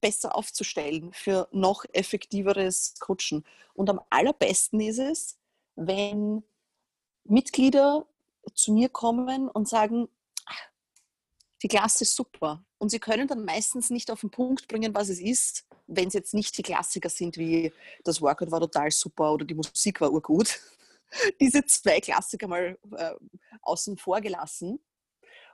besser 0.00 0.34
aufzustellen 0.34 1.12
für 1.12 1.48
noch 1.52 1.84
effektiveres 1.92 2.94
Coachen. 3.00 3.44
Und 3.74 3.90
am 3.90 4.00
allerbesten 4.10 4.80
ist 4.80 4.98
es, 4.98 5.38
wenn 5.76 6.42
Mitglieder 7.24 8.06
zu 8.54 8.72
mir 8.72 8.88
kommen 8.88 9.48
und 9.48 9.68
sagen, 9.68 10.08
die 11.62 11.68
Klasse 11.68 12.04
ist 12.04 12.14
super. 12.14 12.64
Und 12.78 12.90
sie 12.90 13.00
können 13.00 13.26
dann 13.26 13.44
meistens 13.44 13.90
nicht 13.90 14.10
auf 14.10 14.20
den 14.20 14.30
Punkt 14.30 14.68
bringen, 14.68 14.94
was 14.94 15.08
es 15.08 15.20
ist, 15.20 15.66
wenn 15.86 16.08
es 16.08 16.14
jetzt 16.14 16.34
nicht 16.34 16.56
die 16.56 16.62
Klassiker 16.62 17.08
sind, 17.08 17.36
wie 17.36 17.72
das 18.04 18.20
Workout 18.20 18.50
war 18.50 18.60
total 18.60 18.90
super 18.90 19.32
oder 19.32 19.44
die 19.44 19.54
Musik 19.54 20.00
war 20.00 20.12
urgut. 20.12 20.60
Diese 21.40 21.64
zwei 21.64 22.00
Klassiker 22.00 22.46
mal 22.46 22.78
äh, 22.96 23.14
außen 23.62 23.96
vor 23.96 24.20
gelassen. 24.20 24.78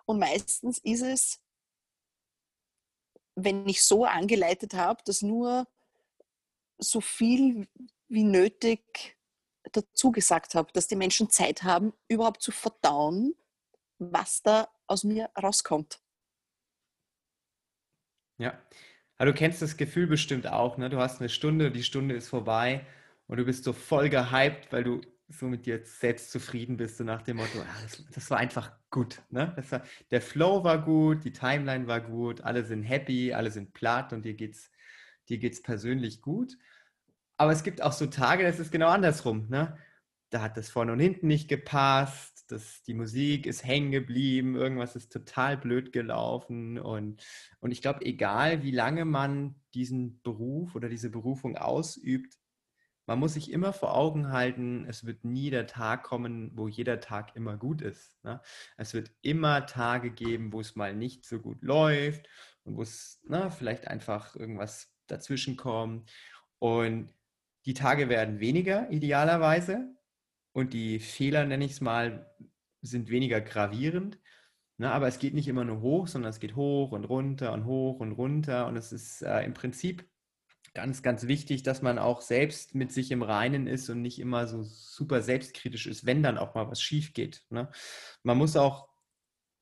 Und 0.04 0.18
meistens 0.18 0.78
ist 0.78 1.02
es, 1.02 1.40
wenn 3.34 3.68
ich 3.68 3.82
so 3.82 4.04
angeleitet 4.04 4.74
habe, 4.74 5.02
dass 5.04 5.22
nur 5.22 5.66
so 6.78 7.00
viel 7.00 7.66
wie 8.08 8.24
nötig 8.24 9.16
dazu 9.72 10.12
gesagt 10.12 10.54
habe, 10.54 10.72
dass 10.72 10.86
die 10.86 10.96
Menschen 10.96 11.30
Zeit 11.30 11.62
haben, 11.62 11.92
überhaupt 12.08 12.42
zu 12.42 12.52
verdauen, 12.52 13.34
was 13.98 14.42
da 14.42 14.68
aus 14.86 15.04
mir 15.04 15.30
rauskommt. 15.40 16.00
Ja, 18.38 18.60
aber 19.16 19.32
du 19.32 19.34
kennst 19.34 19.62
das 19.62 19.76
Gefühl 19.76 20.06
bestimmt 20.06 20.46
auch, 20.46 20.76
ne? 20.76 20.90
Du 20.90 20.98
hast 20.98 21.20
eine 21.20 21.28
Stunde, 21.28 21.70
die 21.70 21.84
Stunde 21.84 22.14
ist 22.14 22.28
vorbei 22.28 22.84
und 23.26 23.36
du 23.38 23.44
bist 23.44 23.64
so 23.64 23.72
voll 23.72 24.08
gehypt, 24.08 24.72
weil 24.72 24.84
du 24.84 25.00
so 25.38 25.46
mit 25.46 25.66
dir 25.66 25.84
selbst 25.84 26.30
zufrieden 26.30 26.76
bist, 26.76 26.98
so 26.98 27.04
nach 27.04 27.22
dem 27.22 27.38
Motto, 27.38 27.58
ja, 27.58 27.66
das, 27.82 28.04
das, 28.12 28.30
war 28.30 28.38
einfach 28.38 28.72
gut. 28.90 29.22
Ne? 29.30 29.54
War, 29.70 29.82
der 30.10 30.20
Flow 30.20 30.64
war 30.64 30.82
gut, 30.82 31.24
die 31.24 31.32
Timeline 31.32 31.86
war 31.86 32.00
gut, 32.00 32.40
alle 32.42 32.64
sind 32.64 32.82
happy, 32.82 33.32
alle 33.32 33.50
sind 33.50 33.72
platt 33.72 34.12
und 34.12 34.24
dir 34.24 34.34
geht's, 34.34 34.70
dir 35.28 35.38
geht's 35.38 35.62
persönlich 35.62 36.22
gut. 36.22 36.56
Aber 37.36 37.52
es 37.52 37.62
gibt 37.62 37.82
auch 37.82 37.92
so 37.92 38.06
Tage, 38.06 38.44
das 38.44 38.60
ist 38.60 38.70
genau 38.70 38.88
andersrum. 38.88 39.48
Ne? 39.48 39.76
Da 40.30 40.42
hat 40.42 40.56
das 40.56 40.70
vorne 40.70 40.92
und 40.92 41.00
hinten 41.00 41.26
nicht 41.26 41.48
gepasst 41.48 42.34
das, 42.48 42.82
die 42.82 42.94
Musik 42.94 43.46
ist 43.46 43.64
hängen 43.64 43.90
geblieben, 43.90 44.54
irgendwas 44.54 44.96
ist 44.96 45.12
total 45.12 45.56
blöd 45.56 45.92
gelaufen. 45.92 46.78
Und, 46.78 47.24
und 47.60 47.70
ich 47.70 47.82
glaube, 47.82 48.04
egal 48.04 48.62
wie 48.62 48.70
lange 48.70 49.04
man 49.04 49.56
diesen 49.74 50.20
Beruf 50.22 50.74
oder 50.74 50.88
diese 50.88 51.10
Berufung 51.10 51.56
ausübt, 51.56 52.34
man 53.06 53.18
muss 53.18 53.34
sich 53.34 53.50
immer 53.50 53.72
vor 53.72 53.94
Augen 53.94 54.32
halten, 54.32 54.86
es 54.88 55.04
wird 55.04 55.24
nie 55.24 55.50
der 55.50 55.66
Tag 55.66 56.04
kommen, 56.04 56.52
wo 56.54 56.68
jeder 56.68 57.00
Tag 57.00 57.36
immer 57.36 57.56
gut 57.56 57.82
ist. 57.82 58.22
Ne? 58.24 58.40
Es 58.76 58.94
wird 58.94 59.10
immer 59.20 59.66
Tage 59.66 60.10
geben, 60.10 60.52
wo 60.52 60.60
es 60.60 60.76
mal 60.76 60.94
nicht 60.94 61.26
so 61.26 61.38
gut 61.40 61.62
läuft 61.62 62.28
und 62.64 62.76
wo 62.76 62.82
es 62.82 63.20
na, 63.26 63.50
vielleicht 63.50 63.88
einfach 63.88 64.34
irgendwas 64.36 64.94
dazwischen 65.06 65.56
kommt. 65.56 66.10
Und 66.58 67.12
die 67.66 67.74
Tage 67.74 68.08
werden 68.08 68.40
weniger, 68.40 68.90
idealerweise. 68.90 69.94
und 70.52 70.72
die 70.72 71.00
Fehler, 71.00 71.44
nenne 71.46 71.64
ich 71.64 71.72
es 71.72 71.80
mal, 71.80 72.30
sind 72.82 73.10
weniger 73.10 73.40
gravierend. 73.40 74.18
Ne, 74.78 74.90
aber 74.92 75.08
es 75.08 75.18
geht 75.20 75.34
nicht 75.34 75.48
immer 75.48 75.64
nur 75.64 75.80
hoch, 75.82 76.08
sondern 76.08 76.30
es 76.30 76.40
geht 76.40 76.56
hoch 76.56 76.92
und 76.92 77.04
runter 77.04 77.52
und 77.52 77.64
hoch 77.64 78.00
und 78.00 78.12
runter. 78.12 78.66
Und 78.66 78.76
es 78.76 78.92
ist 78.92 79.22
äh, 79.22 79.42
im 79.44 79.54
Prinzip 79.54 80.04
ganz, 80.74 81.02
ganz 81.02 81.26
wichtig, 81.26 81.62
dass 81.62 81.82
man 81.82 81.98
auch 81.98 82.20
selbst 82.20 82.74
mit 82.74 82.92
sich 82.92 83.10
im 83.10 83.22
Reinen 83.22 83.66
ist 83.66 83.88
und 83.88 84.02
nicht 84.02 84.18
immer 84.18 84.46
so 84.46 84.62
super 84.62 85.22
selbstkritisch 85.22 85.86
ist, 85.86 86.04
wenn 86.04 86.22
dann 86.22 86.36
auch 86.36 86.54
mal 86.54 86.68
was 86.70 86.82
schief 86.82 87.14
geht. 87.14 87.44
Ne? 87.50 87.70
Man 88.22 88.38
muss 88.38 88.56
auch 88.56 88.88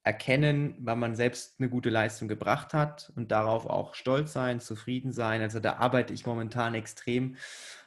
erkennen, 0.04 0.76
wann 0.80 0.98
man 0.98 1.14
selbst 1.14 1.60
eine 1.60 1.68
gute 1.68 1.90
Leistung 1.90 2.28
gebracht 2.28 2.74
hat 2.74 3.12
und 3.14 3.30
darauf 3.30 3.66
auch 3.66 3.94
stolz 3.94 4.32
sein, 4.32 4.58
zufrieden 4.58 5.12
sein. 5.12 5.42
Also 5.42 5.60
da 5.60 5.74
arbeite 5.74 6.12
ich 6.12 6.26
momentan 6.26 6.74
extrem 6.74 7.36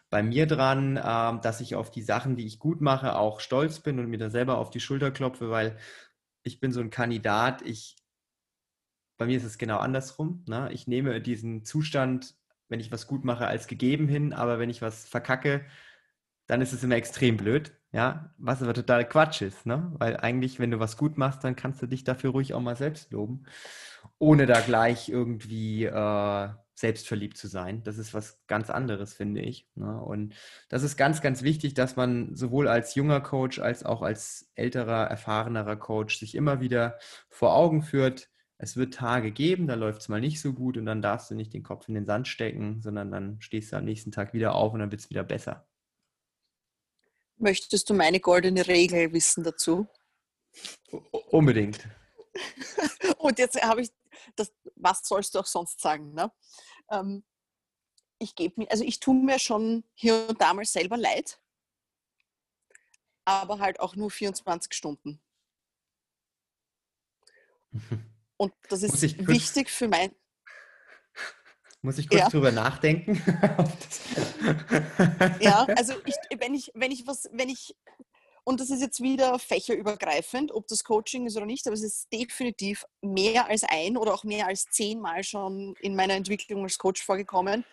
bei 0.10 0.24
mir 0.24 0.46
dran, 0.46 0.98
äh, 0.98 1.42
dass 1.42 1.62
ich 1.62 1.76
auf 1.76 1.92
die 1.92 2.04
Sachen, 2.04 2.36
die 2.38 2.46
ich 2.46 2.60
gut 2.60 2.80
mache, 2.80 3.18
auch 3.18 3.40
stolz 3.40 3.80
bin 3.80 4.00
und 4.00 4.08
mir 4.08 4.20
da 4.20 4.30
selber 4.30 4.60
auf 4.60 4.70
die 4.70 4.80
Schulter 4.80 5.12
klopfe, 5.12 5.50
weil 5.50 5.78
ich 6.44 6.60
bin 6.60 6.72
so 6.72 6.80
ein 6.80 6.92
Kandidat, 6.92 7.64
ich, 7.64 7.98
bei 9.18 9.26
mir 9.26 9.38
ist 9.38 9.44
es 9.44 9.58
genau 9.58 9.80
andersrum. 9.80 10.46
Ne? 10.48 10.70
Ich 10.72 10.88
nehme 10.88 11.20
diesen 11.22 11.66
Zustand, 11.66 12.36
wenn 12.70 12.80
ich 12.80 12.92
was 12.92 13.08
gut 13.08 13.26
mache, 13.26 13.48
als 13.48 13.68
gegeben 13.68 14.08
hin, 14.08 14.34
aber 14.34 14.60
wenn 14.60 14.70
ich 14.70 14.82
was 14.82 15.08
verkacke, 15.08 15.66
dann 16.48 16.62
ist 16.62 16.74
es 16.74 16.84
immer 16.84 16.96
extrem 16.96 17.38
blöd. 17.38 17.74
Ja, 17.92 18.34
was 18.38 18.62
aber 18.62 18.74
total 18.74 19.08
Quatsch 19.08 19.42
ist, 19.42 19.66
ne? 19.66 19.94
Weil 19.98 20.18
eigentlich, 20.18 20.60
wenn 20.60 20.72
du 20.72 20.80
was 20.80 20.98
gut 20.98 21.18
machst, 21.18 21.44
dann 21.44 21.56
kannst 21.56 21.82
du 21.82 21.88
dich 21.88 22.04
dafür 22.04 22.32
ruhig 22.32 22.54
auch 22.54 22.62
mal 22.62 22.76
selbst 22.76 23.12
loben, 23.12 23.46
ohne 24.20 24.46
da 24.46 24.60
gleich 24.60 25.08
irgendwie 25.10 25.86
äh, 25.86 26.50
selbstverliebt 26.76 27.38
zu 27.38 27.48
sein. 27.48 27.84
Das 27.84 27.98
ist 27.98 28.14
was 28.14 28.46
ganz 28.48 28.70
anderes, 28.70 29.14
finde 29.14 29.42
ich. 29.42 29.70
Ne? 29.76 29.98
Und 30.02 30.36
das 30.68 30.84
ist 30.84 30.98
ganz, 30.98 31.22
ganz 31.22 31.42
wichtig, 31.42 31.74
dass 31.74 31.96
man 31.96 32.36
sowohl 32.36 32.68
als 32.68 32.96
junger 32.96 33.22
Coach 33.22 33.60
als 33.60 33.86
auch 33.86 34.02
als 34.02 34.52
älterer, 34.56 35.06
erfahrenerer 35.06 35.78
Coach 35.78 36.20
sich 36.20 36.36
immer 36.36 36.60
wieder 36.60 37.00
vor 37.30 37.56
Augen 37.56 37.82
führt, 37.82 38.30
es 38.58 38.78
wird 38.78 38.94
Tage 38.94 39.32
geben, 39.32 39.68
da 39.68 39.76
läuft 39.76 40.02
es 40.02 40.10
mal 40.10 40.22
nicht 40.22 40.40
so 40.40 40.54
gut 40.54 40.78
und 40.78 40.86
dann 40.86 41.02
darfst 41.02 41.30
du 41.30 41.36
nicht 41.36 41.54
den 41.54 41.64
Kopf 41.64 41.88
in 41.90 41.94
den 41.94 42.06
Sand 42.06 42.28
stecken, 42.28 42.82
sondern 42.82 43.12
dann 43.12 43.42
stehst 43.42 43.72
du 43.72 43.78
am 43.78 43.86
nächsten 43.86 44.12
Tag 44.12 44.34
wieder 44.34 44.56
auf 44.56 44.74
und 44.74 44.80
dann 44.80 44.92
wird 44.92 45.02
es 45.02 45.10
wieder 45.10 45.24
besser. 45.24 45.68
Möchtest 47.38 47.90
du 47.90 47.94
meine 47.94 48.22
goldene 48.22 48.66
Regel 48.68 49.12
wissen 49.12 49.44
dazu? 49.44 49.88
Unbedingt. 51.12 51.86
und 53.18 53.40
jetzt 53.40 53.62
habe 53.62 53.82
ich 53.82 53.92
das, 54.38 54.54
was 54.76 55.06
sollst 55.06 55.36
du 55.36 55.40
auch 55.40 55.46
sonst 55.46 55.82
sagen? 55.82 56.14
Ne? 56.14 56.32
Ähm, 56.90 57.26
ich 58.20 58.36
gebe 58.36 58.62
mir, 58.62 58.72
also 58.72 58.86
ich 58.86 59.02
tue 59.02 59.16
mir 59.16 59.38
schon 59.38 59.84
hier 59.94 60.30
und 60.30 60.40
da 60.40 60.54
mal 60.54 60.64
selber 60.64 60.96
leid, 60.96 61.42
aber 63.26 63.60
halt 63.60 63.82
auch 63.82 63.98
nur 63.98 64.10
24 64.10 64.74
Stunden. 64.74 65.22
Und 68.38 68.54
das 68.70 68.84
ist 68.84 69.28
wichtig 69.28 69.70
für 69.70 69.88
mein. 69.88 70.12
Muss 71.82 71.98
ich 71.98 72.10
kurz 72.10 72.22
ja. 72.22 72.30
drüber 72.30 72.52
nachdenken? 72.52 73.22
ja, 75.40 75.66
also 75.78 75.94
ich, 76.06 76.16
wenn 76.40 76.54
ich, 76.54 76.72
wenn 76.74 76.92
ich 76.92 77.06
was, 77.08 77.30
wenn 77.32 77.50
ich 77.50 77.76
und 78.48 78.60
das 78.60 78.70
ist 78.70 78.82
jetzt 78.82 79.02
wieder 79.02 79.40
fächerübergreifend, 79.40 80.52
ob 80.52 80.68
das 80.68 80.84
Coaching 80.84 81.26
ist 81.26 81.36
oder 81.36 81.48
nicht, 81.48 81.66
aber 81.66 81.74
es 81.74 81.82
ist 81.82 82.14
definitiv 82.14 82.86
mehr 83.02 83.48
als 83.48 83.64
ein 83.64 83.98
oder 83.98 84.14
auch 84.14 84.24
mehr 84.24 84.46
als 84.46 84.66
zehnmal 84.70 85.24
schon 85.24 85.74
in 85.82 85.96
meiner 85.96 86.14
Entwicklung 86.14 86.62
als 86.62 86.78
Coach 86.78 87.04
vorgekommen, 87.04 87.66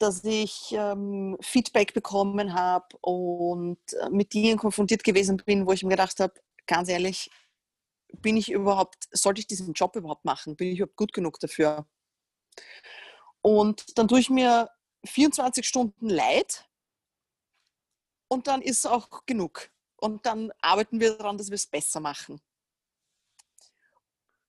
dass 0.00 0.24
ich 0.24 0.72
ähm, 0.72 1.36
Feedback 1.40 1.94
bekommen 1.94 2.54
habe 2.54 2.88
und 3.02 3.78
äh, 4.00 4.10
mit 4.10 4.34
Dingen 4.34 4.58
konfrontiert 4.58 5.04
gewesen 5.04 5.36
bin, 5.36 5.64
wo 5.64 5.72
ich 5.72 5.84
mir 5.84 5.90
gedacht 5.90 6.18
habe, 6.18 6.34
ganz 6.66 6.88
ehrlich, 6.88 7.30
bin 8.20 8.36
ich 8.36 8.50
überhaupt, 8.50 9.08
sollte 9.12 9.40
ich 9.40 9.46
diesen 9.46 9.72
Job 9.72 9.96
überhaupt 9.96 10.24
machen? 10.24 10.56
Bin 10.56 10.68
ich 10.68 10.78
überhaupt 10.78 10.96
gut 10.96 11.12
genug 11.12 11.38
dafür? 11.40 11.86
Und 13.42 13.98
dann 13.98 14.08
tue 14.08 14.20
ich 14.20 14.30
mir 14.30 14.68
24 15.04 15.66
Stunden 15.66 16.08
leid 16.08 16.68
und 18.28 18.46
dann 18.46 18.62
ist 18.62 18.86
auch 18.86 19.24
genug 19.26 19.70
und 19.96 20.26
dann 20.26 20.52
arbeiten 20.60 21.00
wir 21.00 21.16
daran, 21.16 21.38
dass 21.38 21.48
wir 21.48 21.54
es 21.54 21.66
besser 21.66 22.00
machen. 22.00 22.40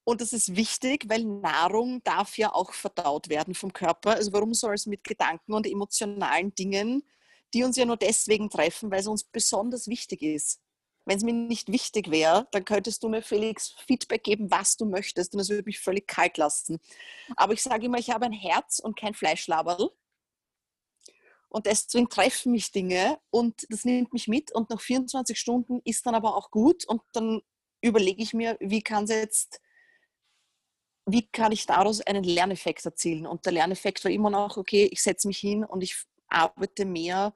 Und 0.04 0.20
das 0.20 0.34
ist 0.34 0.56
wichtig, 0.56 1.06
weil 1.08 1.24
Nahrung 1.24 2.04
darf 2.04 2.38
ja 2.38 2.54
auch 2.54 2.74
verdaut 2.74 3.30
werden 3.30 3.54
vom 3.54 3.72
Körper. 3.72 4.12
Also 4.12 4.34
warum 4.34 4.54
soll 4.54 4.74
es 4.74 4.88
mit 4.88 5.04
Gedanken 5.04 5.54
und 5.54 5.68
emotionalen 5.68 6.54
Dingen, 6.56 7.04
die 7.54 7.64
uns 7.64 7.78
ja 7.78 7.86
nur 7.86 7.98
deswegen 7.98 8.50
treffen, 8.50 8.92
weil 8.92 9.02
es 9.02 9.08
uns 9.08 9.24
besonders 9.24 9.88
wichtig 9.88 10.22
ist. 10.22 10.60
Wenn 11.06 11.18
es 11.18 11.24
mir 11.24 11.34
nicht 11.34 11.72
wichtig 11.72 12.12
wäre, 12.12 12.48
dann 12.52 12.64
könntest 12.64 13.04
du 13.04 13.10
mir, 13.10 13.22
Felix, 13.22 13.74
Feedback 13.88 14.24
geben, 14.24 14.52
was 14.52 14.78
du 14.78 14.86
möchtest 14.86 15.34
und 15.34 15.40
das 15.40 15.50
würde 15.50 15.64
mich 15.66 15.80
völlig 15.80 16.08
kalt 16.08 16.38
lassen. 16.38 16.80
Aber 17.36 17.54
ich 17.54 17.64
sage 17.64 17.88
immer, 17.88 17.98
ich 17.98 18.12
habe 18.12 18.26
ein 18.26 18.34
Herz 18.34 18.80
und 18.80 18.98
kein 18.98 19.14
Fleischlaberl. 19.14 19.90
Und 21.50 21.66
deswegen 21.66 22.08
treffen 22.08 22.54
mich 22.54 22.72
Dinge 22.72 23.20
und 23.30 23.66
das 23.70 23.84
nimmt 23.84 24.14
mich 24.14 24.28
mit 24.28 24.54
und 24.54 24.70
nach 24.70 24.80
24 24.80 25.38
Stunden 25.38 25.82
ist 25.84 26.06
dann 26.06 26.16
aber 26.16 26.38
auch 26.38 26.50
gut 26.50 26.86
und 26.86 27.02
dann 27.12 27.42
überlege 27.82 28.24
ich 28.24 28.34
mir, 28.34 28.56
wie 28.62 28.82
kann 28.82 29.04
es 29.04 29.10
jetzt, 29.10 29.60
wie 31.06 31.28
kann 31.28 31.52
ich 31.52 31.66
daraus 31.66 32.00
einen 32.00 32.24
Lerneffekt 32.24 32.86
erzielen? 32.86 33.28
Und 33.28 33.46
der 33.46 33.54
Lerneffekt 33.54 34.04
war 34.06 34.12
immer 34.12 34.30
noch, 34.30 34.56
okay, 34.56 34.88
ich 34.92 35.02
setze 35.02 35.28
mich 35.28 35.40
hin 35.40 35.66
und 35.66 35.82
ich 35.82 35.98
arbeite 36.30 36.86
mehr 36.86 37.34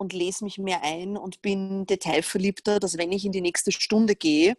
und 0.00 0.14
lese 0.14 0.44
mich 0.44 0.56
mehr 0.56 0.82
ein 0.82 1.18
und 1.18 1.42
bin 1.42 1.84
detailverliebter, 1.84 2.80
dass 2.80 2.96
wenn 2.96 3.12
ich 3.12 3.26
in 3.26 3.32
die 3.32 3.42
nächste 3.42 3.70
Stunde 3.70 4.16
gehe, 4.16 4.56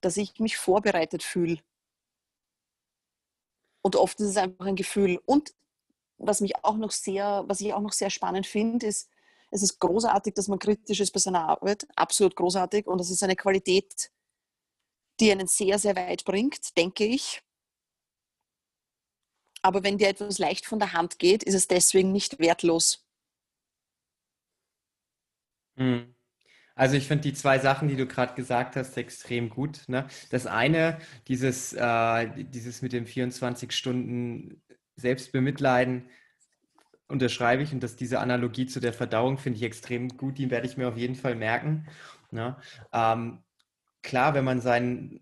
dass 0.00 0.16
ich 0.16 0.38
mich 0.38 0.56
vorbereitet 0.56 1.24
fühle. 1.24 1.58
Und 3.82 3.96
oft 3.96 4.20
ist 4.20 4.28
es 4.28 4.36
einfach 4.36 4.66
ein 4.66 4.76
Gefühl. 4.76 5.20
Und 5.26 5.52
was 6.18 6.40
mich 6.40 6.54
auch 6.64 6.76
noch 6.76 6.92
sehr, 6.92 7.44
was 7.48 7.60
ich 7.60 7.74
auch 7.74 7.80
noch 7.80 7.92
sehr 7.92 8.08
spannend 8.08 8.46
finde, 8.46 8.86
ist, 8.86 9.10
es 9.50 9.64
ist 9.64 9.80
großartig, 9.80 10.34
dass 10.34 10.46
man 10.46 10.60
kritisch 10.60 11.00
ist 11.00 11.12
bei 11.12 11.20
seiner 11.20 11.48
Arbeit, 11.48 11.86
absolut 11.96 12.36
großartig. 12.36 12.86
Und 12.86 12.98
das 12.98 13.10
ist 13.10 13.24
eine 13.24 13.36
Qualität, 13.36 14.12
die 15.18 15.32
einen 15.32 15.48
sehr, 15.48 15.80
sehr 15.80 15.96
weit 15.96 16.24
bringt, 16.24 16.76
denke 16.76 17.04
ich. 17.04 17.42
Aber 19.62 19.82
wenn 19.82 19.98
dir 19.98 20.08
etwas 20.08 20.38
leicht 20.38 20.66
von 20.66 20.78
der 20.78 20.92
Hand 20.92 21.18
geht, 21.18 21.42
ist 21.42 21.54
es 21.54 21.66
deswegen 21.66 22.12
nicht 22.12 22.38
wertlos. 22.38 23.05
Hm. 25.76 26.14
Also 26.74 26.96
ich 26.96 27.08
finde 27.08 27.22
die 27.22 27.34
zwei 27.34 27.58
Sachen, 27.58 27.88
die 27.88 27.96
du 27.96 28.06
gerade 28.06 28.34
gesagt 28.34 28.76
hast, 28.76 28.96
extrem 28.98 29.50
gut. 29.50 29.82
Ne? 29.88 30.06
Das 30.30 30.46
eine, 30.46 30.98
dieses, 31.28 31.72
äh, 31.72 32.44
dieses 32.44 32.82
mit 32.82 32.92
dem 32.92 33.06
24 33.06 33.72
Stunden 33.72 34.62
Selbstbemitleiden 34.96 36.10
unterschreibe 37.08 37.62
ich 37.62 37.72
und 37.72 37.82
dass 37.82 37.96
diese 37.96 38.20
Analogie 38.20 38.66
zu 38.66 38.80
der 38.80 38.92
Verdauung 38.92 39.38
finde 39.38 39.58
ich 39.58 39.62
extrem 39.62 40.08
gut, 40.08 40.38
die 40.38 40.50
werde 40.50 40.66
ich 40.66 40.76
mir 40.76 40.88
auf 40.88 40.96
jeden 40.96 41.14
Fall 41.14 41.34
merken. 41.34 41.86
Ja, 42.32 42.60
ähm, 42.92 43.42
klar, 44.02 44.34
wenn 44.34 44.44
man 44.44 44.60
sein, 44.60 45.20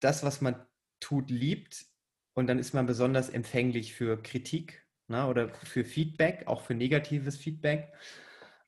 das, 0.00 0.22
was 0.22 0.40
man 0.40 0.56
tut, 1.00 1.30
liebt 1.30 1.86
und 2.34 2.46
dann 2.46 2.58
ist 2.58 2.74
man 2.74 2.86
besonders 2.86 3.28
empfänglich 3.30 3.94
für 3.94 4.22
Kritik 4.22 4.86
ne, 5.08 5.26
oder 5.26 5.48
für 5.50 5.84
Feedback, 5.84 6.46
auch 6.46 6.62
für 6.62 6.74
negatives 6.74 7.36
Feedback. 7.38 7.92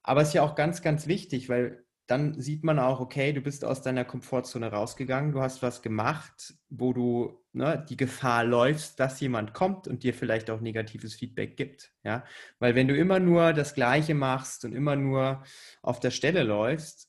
Aber 0.04 0.20
es 0.20 0.28
ist 0.28 0.34
ja 0.34 0.42
auch 0.42 0.54
ganz, 0.54 0.82
ganz 0.82 1.08
wichtig, 1.08 1.48
weil 1.48 1.84
dann 2.06 2.38
sieht 2.38 2.64
man 2.64 2.78
auch, 2.78 3.00
okay, 3.00 3.32
du 3.32 3.40
bist 3.40 3.64
aus 3.64 3.80
deiner 3.80 4.04
Komfortzone 4.04 4.70
rausgegangen, 4.70 5.32
du 5.32 5.40
hast 5.40 5.62
was 5.62 5.80
gemacht, 5.80 6.54
wo 6.68 6.92
du 6.92 7.42
ne, 7.52 7.84
die 7.88 7.96
Gefahr 7.96 8.44
läufst, 8.44 9.00
dass 9.00 9.20
jemand 9.20 9.54
kommt 9.54 9.88
und 9.88 10.02
dir 10.02 10.12
vielleicht 10.12 10.50
auch 10.50 10.60
negatives 10.60 11.14
Feedback 11.14 11.56
gibt. 11.56 11.92
Ja? 12.02 12.24
Weil 12.58 12.74
wenn 12.74 12.88
du 12.88 12.96
immer 12.96 13.20
nur 13.20 13.54
das 13.54 13.74
Gleiche 13.74 14.14
machst 14.14 14.66
und 14.66 14.74
immer 14.74 14.96
nur 14.96 15.42
auf 15.80 15.98
der 15.98 16.10
Stelle 16.10 16.42
läufst, 16.42 17.08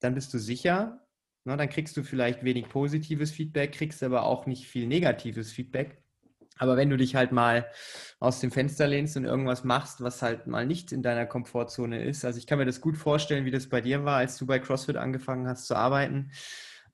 dann 0.00 0.14
bist 0.14 0.32
du 0.32 0.38
sicher, 0.38 1.06
ne, 1.44 1.58
dann 1.58 1.68
kriegst 1.68 1.96
du 1.98 2.02
vielleicht 2.02 2.42
wenig 2.42 2.70
positives 2.70 3.32
Feedback, 3.32 3.72
kriegst 3.72 4.02
aber 4.02 4.22
auch 4.22 4.46
nicht 4.46 4.66
viel 4.66 4.86
negatives 4.86 5.52
Feedback. 5.52 5.99
Aber 6.60 6.76
wenn 6.76 6.90
du 6.90 6.98
dich 6.98 7.16
halt 7.16 7.32
mal 7.32 7.66
aus 8.18 8.40
dem 8.40 8.50
Fenster 8.50 8.86
lehnst 8.86 9.16
und 9.16 9.24
irgendwas 9.24 9.64
machst, 9.64 10.02
was 10.02 10.20
halt 10.20 10.46
mal 10.46 10.66
nicht 10.66 10.92
in 10.92 11.02
deiner 11.02 11.24
Komfortzone 11.24 12.04
ist, 12.04 12.22
also 12.26 12.38
ich 12.38 12.46
kann 12.46 12.58
mir 12.58 12.66
das 12.66 12.82
gut 12.82 12.98
vorstellen, 12.98 13.46
wie 13.46 13.50
das 13.50 13.70
bei 13.70 13.80
dir 13.80 14.04
war, 14.04 14.18
als 14.18 14.36
du 14.36 14.46
bei 14.46 14.58
CrossFit 14.58 14.96
angefangen 14.96 15.48
hast 15.48 15.66
zu 15.66 15.74
arbeiten. 15.74 16.30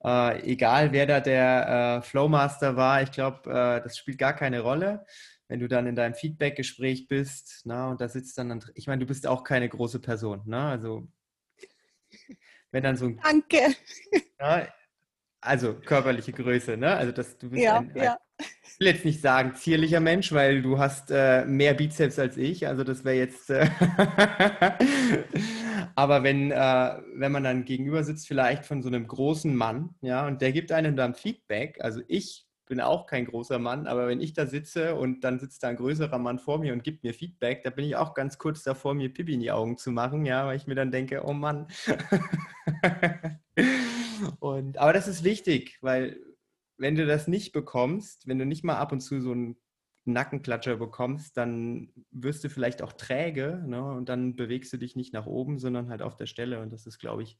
Äh, 0.01 0.51
egal, 0.53 0.93
wer 0.93 1.05
da 1.05 1.19
der 1.19 1.99
äh, 1.99 2.01
Flowmaster 2.01 2.77
war, 2.77 3.01
ich 3.01 3.11
glaube, 3.11 3.49
äh, 3.49 3.83
das 3.83 3.97
spielt 3.97 4.17
gar 4.17 4.33
keine 4.33 4.61
Rolle. 4.61 5.05
Wenn 5.49 5.59
du 5.59 5.67
dann 5.67 5.85
in 5.85 5.95
deinem 5.95 6.13
Feedback-Gespräch 6.13 7.09
bist, 7.09 7.63
na, 7.65 7.89
und 7.89 7.99
da 7.99 8.07
sitzt 8.07 8.37
dann, 8.37 8.63
ich 8.73 8.87
meine, 8.87 9.01
du 9.01 9.05
bist 9.05 9.27
auch 9.27 9.43
keine 9.43 9.67
große 9.67 9.99
Person, 9.99 10.43
ne? 10.45 10.61
Also 10.61 11.09
wenn 12.71 12.83
dann 12.83 12.95
so 12.95 13.07
ein, 13.07 13.19
Danke. 13.21 13.75
Na, 14.39 14.65
also 15.41 15.75
körperliche 15.75 16.33
Größe, 16.33 16.77
ne? 16.77 16.95
Also 16.95 17.11
dass 17.11 17.37
du 17.37 17.49
bist 17.49 17.63
Ja, 17.63 17.79
ein, 17.79 17.91
ein 17.91 18.03
ja. 18.03 18.17
ich 18.39 18.79
will 18.79 18.87
jetzt 18.87 19.05
nicht 19.05 19.21
sagen 19.21 19.55
zierlicher 19.55 19.99
Mensch, 19.99 20.31
weil 20.31 20.61
du 20.61 20.79
hast 20.79 21.11
äh, 21.11 21.45
mehr 21.45 21.73
Bizeps 21.73 22.19
als 22.19 22.37
ich. 22.37 22.67
Also 22.67 22.83
das 22.83 23.05
wäre 23.05 23.17
jetzt. 23.17 23.49
Äh 23.49 23.69
Aber 25.95 26.23
wenn, 26.23 26.51
äh, 26.51 26.55
wenn 27.15 27.31
man 27.31 27.43
dann 27.43 27.65
gegenüber 27.65 28.03
sitzt, 28.03 28.27
vielleicht 28.27 28.65
von 28.65 28.83
so 28.83 28.87
einem 28.87 29.07
großen 29.07 29.55
Mann, 29.55 29.95
ja, 30.01 30.27
und 30.27 30.41
der 30.41 30.51
gibt 30.51 30.71
einem 30.71 30.95
dann 30.95 31.15
Feedback. 31.15 31.77
Also 31.81 32.01
ich 32.07 32.45
bin 32.67 32.81
auch 32.81 33.07
kein 33.07 33.25
großer 33.25 33.59
Mann, 33.59 33.87
aber 33.87 34.07
wenn 34.07 34.21
ich 34.21 34.33
da 34.33 34.45
sitze 34.45 34.95
und 34.95 35.23
dann 35.23 35.39
sitzt 35.39 35.63
da 35.63 35.69
ein 35.69 35.77
größerer 35.77 36.19
Mann 36.19 36.37
vor 36.37 36.59
mir 36.59 36.73
und 36.73 36.83
gibt 36.83 37.03
mir 37.03 37.13
Feedback, 37.13 37.63
da 37.63 37.69
bin 37.69 37.85
ich 37.85 37.95
auch 37.95 38.13
ganz 38.13 38.37
kurz 38.37 38.61
davor, 38.61 38.93
mir 38.93 39.11
Pipi 39.11 39.33
in 39.33 39.39
die 39.39 39.51
Augen 39.51 39.77
zu 39.77 39.91
machen, 39.91 40.25
ja, 40.25 40.45
weil 40.45 40.57
ich 40.57 40.67
mir 40.67 40.75
dann 40.75 40.91
denke, 40.91 41.23
oh 41.25 41.33
Mann. 41.33 41.67
und, 44.39 44.77
aber 44.77 44.93
das 44.93 45.07
ist 45.07 45.23
wichtig, 45.23 45.77
weil 45.81 46.19
wenn 46.77 46.95
du 46.95 47.05
das 47.05 47.27
nicht 47.27 47.51
bekommst, 47.53 48.27
wenn 48.27 48.39
du 48.39 48.45
nicht 48.45 48.63
mal 48.63 48.77
ab 48.77 48.91
und 48.91 49.01
zu 49.01 49.19
so 49.21 49.31
einen 49.31 49.57
Nackenklatscher 50.05 50.77
bekommst, 50.77 51.35
dann 51.37 51.91
wirst 52.11 52.43
du 52.43 52.49
vielleicht 52.49 52.81
auch 52.81 52.93
träge 52.93 53.63
ne? 53.65 53.83
und 53.83 54.09
dann 54.09 54.35
bewegst 54.35 54.71
du 54.71 54.77
dich 54.77 54.95
nicht 54.95 55.13
nach 55.13 55.25
oben, 55.25 55.59
sondern 55.59 55.89
halt 55.89 56.01
auf 56.01 56.15
der 56.15 56.27
Stelle. 56.27 56.61
Und 56.61 56.71
das 56.71 56.85
ist, 56.85 56.99
glaube 56.99 57.23
ich, 57.23 57.37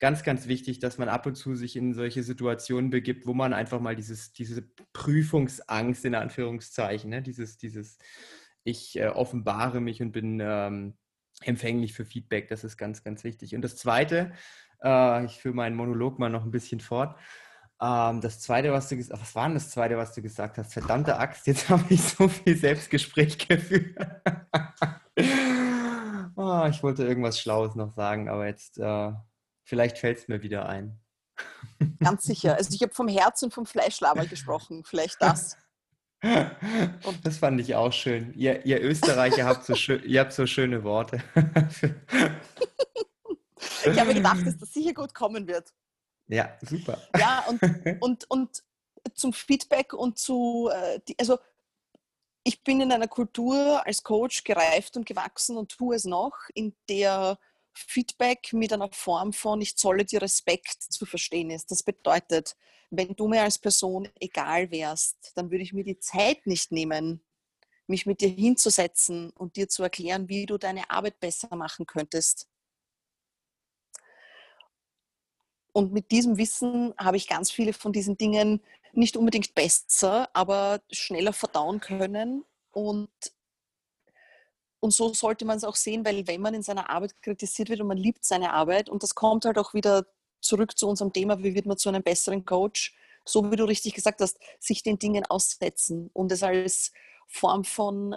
ganz, 0.00 0.22
ganz 0.22 0.48
wichtig, 0.48 0.80
dass 0.80 0.98
man 0.98 1.08
ab 1.08 1.26
und 1.26 1.36
zu 1.36 1.54
sich 1.54 1.76
in 1.76 1.94
solche 1.94 2.22
Situationen 2.22 2.90
begibt, 2.90 3.26
wo 3.26 3.34
man 3.34 3.52
einfach 3.52 3.80
mal 3.80 3.94
dieses, 3.94 4.32
diese 4.32 4.62
Prüfungsangst 4.92 6.04
in 6.04 6.14
Anführungszeichen, 6.14 7.10
ne? 7.10 7.22
dieses, 7.22 7.58
dieses 7.58 7.98
ich 8.64 8.98
äh, 8.98 9.08
offenbare 9.08 9.80
mich 9.80 10.02
und 10.02 10.12
bin 10.12 10.40
ähm, 10.42 10.96
empfänglich 11.42 11.92
für 11.92 12.04
Feedback, 12.04 12.48
das 12.48 12.64
ist 12.64 12.76
ganz, 12.76 13.02
ganz 13.02 13.24
wichtig. 13.24 13.54
Und 13.54 13.62
das 13.62 13.76
Zweite, 13.76 14.32
äh, 14.82 15.24
ich 15.24 15.38
führe 15.40 15.54
meinen 15.54 15.76
Monolog 15.76 16.18
mal 16.18 16.30
noch 16.30 16.44
ein 16.44 16.50
bisschen 16.50 16.80
fort, 16.80 17.16
ähm, 17.82 18.20
das 18.20 18.40
zweite, 18.40 18.72
was 18.72 18.88
du 18.88 18.96
gesagt 18.96 19.22
was 19.22 19.34
war 19.34 19.46
denn 19.46 19.54
das 19.54 19.70
zweite, 19.70 19.96
was 19.96 20.12
du 20.12 20.20
gesagt 20.20 20.58
hast? 20.58 20.72
Verdammte 20.72 21.18
Axt, 21.18 21.46
jetzt 21.46 21.68
habe 21.70 21.84
ich 21.88 22.02
so 22.02 22.28
viel 22.28 22.56
Selbstgespräch 22.56 23.38
geführt. 23.38 23.96
oh, 26.36 26.66
ich 26.70 26.82
wollte 26.82 27.04
irgendwas 27.04 27.40
Schlaues 27.40 27.74
noch 27.74 27.92
sagen, 27.92 28.28
aber 28.28 28.46
jetzt 28.46 28.78
äh, 28.78 29.12
vielleicht 29.64 29.98
fällt 29.98 30.18
es 30.18 30.28
mir 30.28 30.42
wieder 30.42 30.68
ein. 30.68 31.00
Ganz 32.00 32.24
sicher. 32.24 32.56
Also 32.56 32.74
ich 32.74 32.82
habe 32.82 32.92
vom 32.92 33.08
Herz 33.08 33.42
und 33.42 33.54
vom 33.54 33.64
Fleischlaber 33.64 34.26
gesprochen. 34.26 34.84
Vielleicht 34.84 35.22
das. 35.22 35.56
Und 36.22 37.24
das 37.24 37.38
fand 37.38 37.58
ich 37.62 37.74
auch 37.74 37.94
schön. 37.94 38.34
Ihr, 38.34 38.66
ihr 38.66 38.82
Österreicher 38.82 39.46
habt 39.46 39.64
so, 39.64 39.74
schön, 39.74 40.02
ihr 40.04 40.20
habt 40.20 40.34
so 40.34 40.44
schöne 40.44 40.84
Worte. 40.84 41.22
Ich 43.84 43.98
habe 43.98 44.14
gedacht, 44.14 44.46
dass 44.46 44.56
das 44.58 44.72
sicher 44.72 44.94
gut 44.94 45.14
kommen 45.14 45.46
wird. 45.46 45.72
Ja, 46.28 46.56
super. 46.62 47.00
Ja, 47.18 47.44
und, 47.48 47.60
und, 48.00 48.30
und 48.30 48.62
zum 49.14 49.32
Feedback 49.32 49.92
und 49.92 50.18
zu, 50.18 50.70
äh, 50.72 51.00
also 51.18 51.38
ich 52.44 52.62
bin 52.62 52.80
in 52.80 52.92
einer 52.92 53.08
Kultur 53.08 53.84
als 53.86 54.02
Coach 54.02 54.44
gereift 54.44 54.96
und 54.96 55.06
gewachsen 55.06 55.56
und 55.56 55.70
tue 55.70 55.96
es 55.96 56.04
noch, 56.04 56.34
in 56.54 56.74
der 56.88 57.38
Feedback 57.72 58.52
mit 58.52 58.72
einer 58.72 58.90
Form 58.92 59.32
von 59.32 59.60
ich 59.60 59.76
zolle 59.76 60.04
dir 60.04 60.22
Respekt 60.22 60.82
zu 60.82 61.06
verstehen 61.06 61.50
ist. 61.50 61.70
Das 61.70 61.82
bedeutet, 61.82 62.56
wenn 62.90 63.14
du 63.14 63.28
mir 63.28 63.42
als 63.42 63.58
Person 63.58 64.08
egal 64.18 64.70
wärst, 64.70 65.32
dann 65.36 65.50
würde 65.50 65.62
ich 65.62 65.72
mir 65.72 65.84
die 65.84 65.98
Zeit 65.98 66.46
nicht 66.46 66.72
nehmen, 66.72 67.22
mich 67.86 68.06
mit 68.06 68.20
dir 68.20 68.28
hinzusetzen 68.28 69.30
und 69.30 69.56
dir 69.56 69.68
zu 69.68 69.82
erklären, 69.82 70.28
wie 70.28 70.46
du 70.46 70.58
deine 70.58 70.90
Arbeit 70.90 71.20
besser 71.20 71.54
machen 71.54 71.86
könntest. 71.86 72.48
Und 75.72 75.92
mit 75.92 76.10
diesem 76.10 76.36
Wissen 76.38 76.94
habe 76.98 77.16
ich 77.16 77.28
ganz 77.28 77.50
viele 77.50 77.72
von 77.72 77.92
diesen 77.92 78.16
Dingen 78.16 78.60
nicht 78.92 79.16
unbedingt 79.16 79.54
besser, 79.54 80.28
aber 80.32 80.80
schneller 80.90 81.32
verdauen 81.32 81.80
können. 81.80 82.44
Und, 82.72 83.10
und 84.80 84.92
so 84.92 85.12
sollte 85.14 85.44
man 85.44 85.56
es 85.56 85.64
auch 85.64 85.76
sehen, 85.76 86.04
weil 86.04 86.26
wenn 86.26 86.40
man 86.40 86.54
in 86.54 86.62
seiner 86.62 86.90
Arbeit 86.90 87.20
kritisiert 87.22 87.68
wird 87.68 87.80
und 87.80 87.88
man 87.88 87.98
liebt 87.98 88.24
seine 88.24 88.52
Arbeit, 88.52 88.88
und 88.88 89.02
das 89.02 89.14
kommt 89.14 89.44
halt 89.44 89.58
auch 89.58 89.74
wieder 89.74 90.06
zurück 90.40 90.76
zu 90.76 90.88
unserem 90.88 91.12
Thema, 91.12 91.42
wie 91.42 91.54
wird 91.54 91.66
man 91.66 91.76
zu 91.76 91.88
einem 91.88 92.02
besseren 92.02 92.44
Coach, 92.44 92.96
so 93.24 93.50
wie 93.50 93.56
du 93.56 93.64
richtig 93.64 93.94
gesagt 93.94 94.20
hast, 94.20 94.38
sich 94.58 94.82
den 94.82 94.98
Dingen 94.98 95.24
aussetzen 95.26 96.10
und 96.12 96.32
es 96.32 96.42
als 96.42 96.92
Form 97.26 97.64
von 97.64 98.16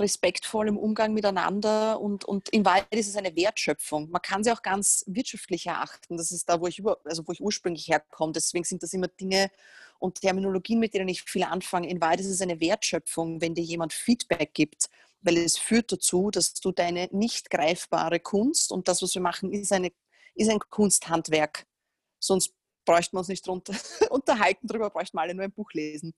respektvollem 0.00 0.76
Umgang 0.76 1.12
miteinander 1.12 2.00
und, 2.00 2.24
und 2.24 2.48
in 2.50 2.64
Wahrheit 2.64 2.86
ist 2.90 3.08
es 3.08 3.16
eine 3.16 3.34
Wertschöpfung. 3.36 4.10
Man 4.10 4.22
kann 4.22 4.44
sie 4.44 4.52
auch 4.52 4.62
ganz 4.62 5.04
wirtschaftlich 5.06 5.66
erachten. 5.66 6.16
Das 6.16 6.30
ist 6.32 6.48
da, 6.48 6.60
wo 6.60 6.66
ich, 6.66 6.78
über, 6.78 6.98
also 7.04 7.26
wo 7.26 7.32
ich 7.32 7.40
ursprünglich 7.40 7.88
herkomme. 7.88 8.32
Deswegen 8.32 8.64
sind 8.64 8.82
das 8.82 8.92
immer 8.92 9.08
Dinge 9.08 9.50
und 9.98 10.20
Terminologien, 10.20 10.78
mit 10.78 10.94
denen 10.94 11.08
ich 11.08 11.22
viel 11.22 11.44
anfange. 11.44 11.88
In 11.88 12.00
Wahrheit 12.00 12.20
ist 12.20 12.26
es 12.26 12.40
eine 12.40 12.60
Wertschöpfung, 12.60 13.40
wenn 13.40 13.54
dir 13.54 13.64
jemand 13.64 13.92
Feedback 13.92 14.54
gibt, 14.54 14.88
weil 15.22 15.38
es 15.38 15.56
führt 15.56 15.92
dazu, 15.92 16.30
dass 16.30 16.54
du 16.54 16.72
deine 16.72 17.08
nicht 17.12 17.50
greifbare 17.50 18.20
Kunst 18.20 18.72
und 18.72 18.88
das, 18.88 19.02
was 19.02 19.14
wir 19.14 19.22
machen, 19.22 19.52
ist, 19.52 19.72
eine, 19.72 19.90
ist 20.34 20.50
ein 20.50 20.58
Kunsthandwerk. 20.58 21.66
Sonst 22.18 22.54
bräuchten 22.84 23.16
wir 23.16 23.20
uns 23.20 23.28
nicht 23.28 23.46
drunter 23.46 23.74
unterhalten, 24.10 24.66
darüber 24.66 24.90
bräuchten 24.90 25.16
wir 25.16 25.22
alle 25.22 25.34
nur 25.34 25.44
ein 25.44 25.52
Buch 25.52 25.72
lesen. 25.72 26.14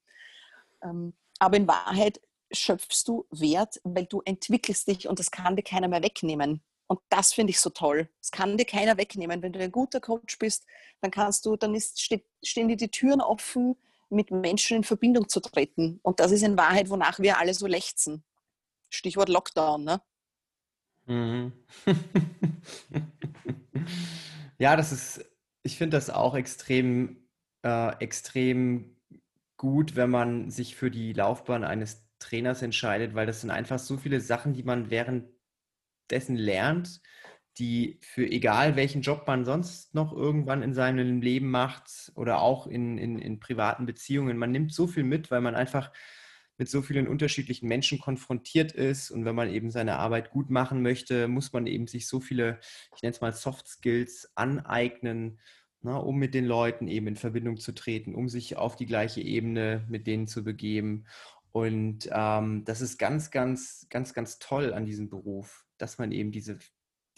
Ähm, 0.82 1.14
aber 1.38 1.56
in 1.56 1.68
Wahrheit 1.68 2.20
schöpfst 2.52 3.04
du 3.06 3.26
Wert, 3.30 3.80
weil 3.84 4.06
du 4.06 4.22
entwickelst 4.24 4.88
dich 4.88 5.08
und 5.08 5.18
das 5.18 5.30
kann 5.30 5.56
dir 5.56 5.62
keiner 5.62 5.88
mehr 5.88 6.02
wegnehmen. 6.02 6.62
Und 6.86 7.00
das 7.10 7.34
finde 7.34 7.50
ich 7.50 7.60
so 7.60 7.70
toll. 7.70 8.08
Das 8.20 8.30
kann 8.30 8.56
dir 8.56 8.64
keiner 8.64 8.96
wegnehmen. 8.96 9.42
Wenn 9.42 9.52
du 9.52 9.60
ein 9.60 9.70
guter 9.70 10.00
Coach 10.00 10.38
bist, 10.38 10.64
dann 11.02 11.10
kannst 11.10 11.44
du, 11.44 11.56
dann 11.56 11.74
ist, 11.74 12.00
stehen 12.00 12.68
dir 12.68 12.76
die 12.76 12.90
Türen 12.90 13.20
offen, 13.20 13.76
mit 14.10 14.30
Menschen 14.30 14.78
in 14.78 14.84
Verbindung 14.84 15.28
zu 15.28 15.40
treten. 15.40 16.00
Und 16.02 16.18
das 16.18 16.32
ist 16.32 16.42
in 16.42 16.56
Wahrheit, 16.56 16.88
wonach 16.88 17.18
wir 17.18 17.38
alle 17.38 17.52
so 17.52 17.66
lechzen. 17.66 18.24
Stichwort 18.88 19.28
Lockdown, 19.28 19.84
ne? 19.84 20.00
Mhm. 21.04 21.52
ja, 24.58 24.76
das 24.76 24.92
ist, 24.92 25.24
ich 25.62 25.76
finde 25.76 25.98
das 25.98 26.08
auch 26.08 26.34
extrem, 26.34 27.28
äh, 27.62 27.96
extrem 27.98 28.96
gut, 29.58 29.94
wenn 29.96 30.10
man 30.10 30.50
sich 30.50 30.76
für 30.76 30.90
die 30.90 31.12
Laufbahn 31.12 31.64
eines 31.64 32.07
Trainers 32.18 32.62
entscheidet, 32.62 33.14
weil 33.14 33.26
das 33.26 33.40
sind 33.40 33.50
einfach 33.50 33.78
so 33.78 33.96
viele 33.96 34.20
Sachen, 34.20 34.54
die 34.54 34.62
man 34.62 34.90
währenddessen 34.90 36.36
lernt, 36.36 37.00
die 37.58 37.98
für 38.02 38.30
egal 38.30 38.76
welchen 38.76 39.02
Job 39.02 39.24
man 39.26 39.44
sonst 39.44 39.94
noch 39.94 40.12
irgendwann 40.12 40.62
in 40.62 40.74
seinem 40.74 41.20
Leben 41.20 41.50
macht 41.50 42.12
oder 42.14 42.40
auch 42.40 42.66
in, 42.66 42.98
in, 42.98 43.18
in 43.18 43.40
privaten 43.40 43.86
Beziehungen, 43.86 44.38
man 44.38 44.52
nimmt 44.52 44.72
so 44.72 44.86
viel 44.86 45.04
mit, 45.04 45.30
weil 45.30 45.40
man 45.40 45.54
einfach 45.54 45.90
mit 46.56 46.68
so 46.68 46.82
vielen 46.82 47.06
unterschiedlichen 47.06 47.68
Menschen 47.68 48.00
konfrontiert 48.00 48.72
ist 48.72 49.10
und 49.10 49.24
wenn 49.24 49.34
man 49.34 49.48
eben 49.48 49.70
seine 49.70 49.96
Arbeit 49.96 50.30
gut 50.30 50.50
machen 50.50 50.82
möchte, 50.82 51.28
muss 51.28 51.52
man 51.52 51.66
eben 51.66 51.86
sich 51.86 52.08
so 52.08 52.20
viele, 52.20 52.58
ich 52.96 53.02
nenne 53.02 53.14
es 53.14 53.20
mal 53.20 53.32
Soft 53.32 53.68
Skills 53.68 54.30
aneignen, 54.34 55.38
ne, 55.82 56.00
um 56.00 56.16
mit 56.16 56.34
den 56.34 56.44
Leuten 56.44 56.88
eben 56.88 57.06
in 57.06 57.16
Verbindung 57.16 57.58
zu 57.58 57.72
treten, 57.72 58.14
um 58.14 58.28
sich 58.28 58.56
auf 58.56 58.74
die 58.74 58.86
gleiche 58.86 59.20
Ebene 59.20 59.84
mit 59.88 60.06
denen 60.06 60.26
zu 60.26 60.42
begeben. 60.42 61.06
Und 61.58 62.08
ähm, 62.12 62.64
das 62.64 62.80
ist 62.80 62.98
ganz, 62.98 63.32
ganz, 63.32 63.86
ganz, 63.90 64.14
ganz 64.14 64.38
toll 64.38 64.72
an 64.72 64.86
diesem 64.86 65.08
Beruf, 65.08 65.66
dass 65.76 65.98
man 65.98 66.12
eben 66.12 66.30
diese, 66.30 66.60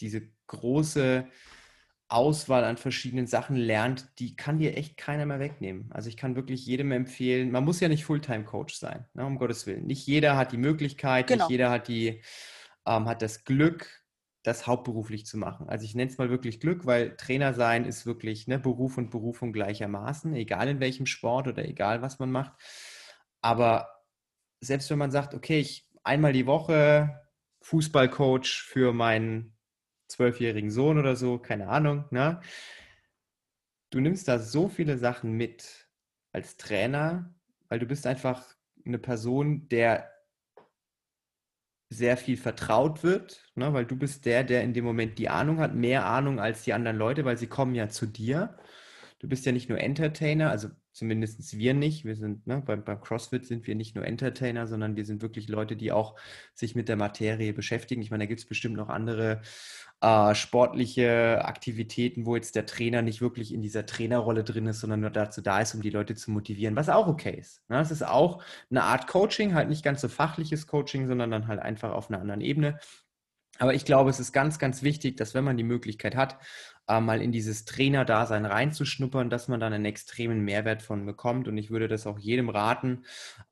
diese 0.00 0.22
große 0.46 1.26
Auswahl 2.08 2.64
an 2.64 2.78
verschiedenen 2.78 3.26
Sachen 3.26 3.54
lernt, 3.54 4.08
die 4.18 4.36
kann 4.36 4.58
dir 4.58 4.78
echt 4.78 4.96
keiner 4.96 5.26
mehr 5.26 5.40
wegnehmen. 5.40 5.92
Also 5.92 6.08
ich 6.08 6.16
kann 6.16 6.36
wirklich 6.36 6.64
jedem 6.64 6.90
empfehlen, 6.90 7.50
man 7.50 7.64
muss 7.66 7.80
ja 7.80 7.88
nicht 7.88 8.06
Fulltime-Coach 8.06 8.76
sein, 8.76 9.04
ne, 9.12 9.26
um 9.26 9.38
Gottes 9.38 9.66
Willen. 9.66 9.86
Nicht 9.86 10.06
jeder 10.06 10.38
hat 10.38 10.52
die 10.52 10.56
Möglichkeit, 10.56 11.26
genau. 11.26 11.44
nicht 11.44 11.50
jeder 11.50 11.70
hat, 11.70 11.86
die, 11.86 12.22
ähm, 12.86 13.04
hat 13.04 13.20
das 13.20 13.44
Glück, 13.44 14.02
das 14.42 14.66
hauptberuflich 14.66 15.26
zu 15.26 15.36
machen. 15.36 15.68
Also 15.68 15.84
ich 15.84 15.94
nenne 15.94 16.10
es 16.10 16.16
mal 16.16 16.30
wirklich 16.30 16.60
Glück, 16.60 16.86
weil 16.86 17.14
Trainer 17.18 17.52
sein 17.52 17.84
ist 17.84 18.06
wirklich 18.06 18.48
ne, 18.48 18.58
Beruf 18.58 18.96
und 18.96 19.10
Berufung 19.10 19.52
gleichermaßen, 19.52 20.34
egal 20.34 20.68
in 20.68 20.80
welchem 20.80 21.04
Sport 21.04 21.46
oder 21.46 21.68
egal 21.68 22.00
was 22.00 22.18
man 22.18 22.32
macht. 22.32 22.52
Aber 23.42 23.99
selbst 24.60 24.90
wenn 24.90 24.98
man 24.98 25.10
sagt, 25.10 25.34
okay, 25.34 25.60
ich 25.60 25.88
einmal 26.04 26.32
die 26.32 26.46
Woche 26.46 27.20
Fußballcoach 27.62 28.62
für 28.62 28.92
meinen 28.92 29.56
zwölfjährigen 30.08 30.70
Sohn 30.70 30.98
oder 30.98 31.16
so, 31.16 31.38
keine 31.38 31.68
Ahnung, 31.68 32.04
ne? 32.10 32.40
Du 33.90 34.00
nimmst 34.00 34.28
da 34.28 34.38
so 34.38 34.68
viele 34.68 34.98
Sachen 34.98 35.32
mit 35.32 35.88
als 36.32 36.56
Trainer, 36.56 37.34
weil 37.68 37.80
du 37.80 37.86
bist 37.86 38.06
einfach 38.06 38.54
eine 38.84 38.98
Person, 38.98 39.68
der 39.68 40.10
sehr 41.88 42.16
viel 42.16 42.36
vertraut 42.36 43.02
wird, 43.02 43.50
ne? 43.56 43.72
weil 43.72 43.84
du 43.84 43.96
bist 43.96 44.24
der, 44.24 44.44
der 44.44 44.62
in 44.62 44.74
dem 44.74 44.84
Moment 44.84 45.18
die 45.18 45.28
Ahnung 45.28 45.58
hat, 45.58 45.74
mehr 45.74 46.06
Ahnung 46.06 46.38
als 46.38 46.62
die 46.62 46.72
anderen 46.72 46.96
Leute, 46.96 47.24
weil 47.24 47.36
sie 47.36 47.48
kommen 47.48 47.74
ja 47.74 47.88
zu 47.88 48.06
dir. 48.06 48.56
Du 49.18 49.28
bist 49.28 49.44
ja 49.44 49.50
nicht 49.50 49.68
nur 49.68 49.80
Entertainer, 49.80 50.50
also 50.50 50.68
Zumindest 50.92 51.56
wir 51.56 51.72
nicht. 51.72 52.04
Wir 52.04 52.16
sind, 52.16 52.46
ne, 52.46 52.62
beim, 52.66 52.84
beim 52.84 53.00
CrossFit 53.00 53.46
sind 53.46 53.66
wir 53.66 53.76
nicht 53.76 53.94
nur 53.94 54.04
Entertainer, 54.04 54.66
sondern 54.66 54.96
wir 54.96 55.04
sind 55.04 55.22
wirklich 55.22 55.48
Leute, 55.48 55.76
die 55.76 55.92
auch 55.92 56.16
sich 56.54 56.74
mit 56.74 56.88
der 56.88 56.96
Materie 56.96 57.52
beschäftigen. 57.52 58.02
Ich 58.02 58.10
meine, 58.10 58.24
da 58.24 58.28
gibt 58.28 58.40
es 58.40 58.46
bestimmt 58.46 58.76
noch 58.76 58.88
andere 58.88 59.40
äh, 60.00 60.34
sportliche 60.34 61.44
Aktivitäten, 61.44 62.26
wo 62.26 62.34
jetzt 62.34 62.56
der 62.56 62.66
Trainer 62.66 63.02
nicht 63.02 63.20
wirklich 63.20 63.54
in 63.54 63.62
dieser 63.62 63.86
Trainerrolle 63.86 64.42
drin 64.42 64.66
ist, 64.66 64.80
sondern 64.80 65.00
nur 65.00 65.10
dazu 65.10 65.42
da 65.42 65.60
ist, 65.60 65.74
um 65.74 65.82
die 65.82 65.90
Leute 65.90 66.16
zu 66.16 66.32
motivieren, 66.32 66.74
was 66.74 66.88
auch 66.88 67.06
okay 67.06 67.36
ist. 67.38 67.62
Ne? 67.68 67.76
Das 67.76 67.92
ist 67.92 68.04
auch 68.06 68.42
eine 68.70 68.82
Art 68.82 69.06
Coaching, 69.06 69.54
halt 69.54 69.68
nicht 69.68 69.84
ganz 69.84 70.00
so 70.00 70.08
fachliches 70.08 70.66
Coaching, 70.66 71.06
sondern 71.06 71.30
dann 71.30 71.46
halt 71.46 71.60
einfach 71.60 71.92
auf 71.92 72.10
einer 72.10 72.20
anderen 72.20 72.40
Ebene. 72.40 72.78
Aber 73.58 73.74
ich 73.74 73.84
glaube, 73.84 74.08
es 74.08 74.18
ist 74.18 74.32
ganz, 74.32 74.58
ganz 74.58 74.82
wichtig, 74.82 75.18
dass 75.18 75.34
wenn 75.34 75.44
man 75.44 75.58
die 75.58 75.64
Möglichkeit 75.64 76.16
hat, 76.16 76.38
äh, 76.90 77.00
mal 77.00 77.22
in 77.22 77.30
dieses 77.32 77.64
Trainerdasein 77.64 78.44
reinzuschnuppern, 78.44 79.30
dass 79.30 79.48
man 79.48 79.60
dann 79.60 79.72
einen 79.72 79.84
extremen 79.84 80.40
Mehrwert 80.40 80.82
von 80.82 81.06
bekommt. 81.06 81.46
Und 81.46 81.56
ich 81.56 81.70
würde 81.70 81.88
das 81.88 82.06
auch 82.06 82.18
jedem 82.18 82.48
raten, 82.48 83.04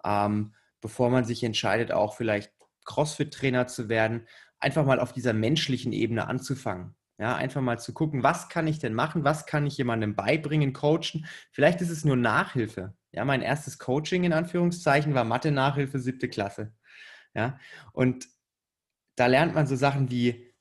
ähm, 0.05 0.55
bevor 0.81 1.11
man 1.11 1.25
sich 1.25 1.45
entscheidet, 1.45 1.93
auch 1.93 2.17
vielleicht 2.17 2.53
CrossFit-Trainer 2.85 3.67
zu 3.69 3.89
werden, 3.89 4.27
einfach 4.59 4.85
mal 4.85 4.99
auf 4.99 5.13
dieser 5.13 5.33
menschlichen 5.33 5.93
Ebene 5.93 6.27
anzufangen. 6.27 6.97
Ja, 7.21 7.35
einfach 7.35 7.61
mal 7.61 7.79
zu 7.79 7.93
gucken, 7.93 8.23
was 8.23 8.49
kann 8.49 8.69
ich 8.69 8.79
denn 8.79 8.95
machen? 8.95 9.25
Was 9.25 9.47
kann 9.47 9.67
ich 9.67 9.77
jemandem 9.77 10.15
beibringen, 10.15 10.73
coachen? 10.73 11.27
Vielleicht 11.51 11.81
ist 11.81 11.91
es 11.91 12.05
nur 12.05 12.17
Nachhilfe. 12.17 12.95
Ja, 13.13 13.25
mein 13.25 13.43
erstes 13.43 13.79
Coaching 13.79 14.25
in 14.25 14.33
Anführungszeichen 14.33 15.15
war 15.15 15.25
Mathe-Nachhilfe 15.25 15.99
siebte 15.99 16.29
Klasse. 16.29 16.73
Ja, 17.35 17.59
und 17.93 18.29
da 19.17 19.27
lernt 19.27 19.55
man 19.55 19.67
so 19.67 19.75
Sachen 19.75 20.11
wie 20.11 20.55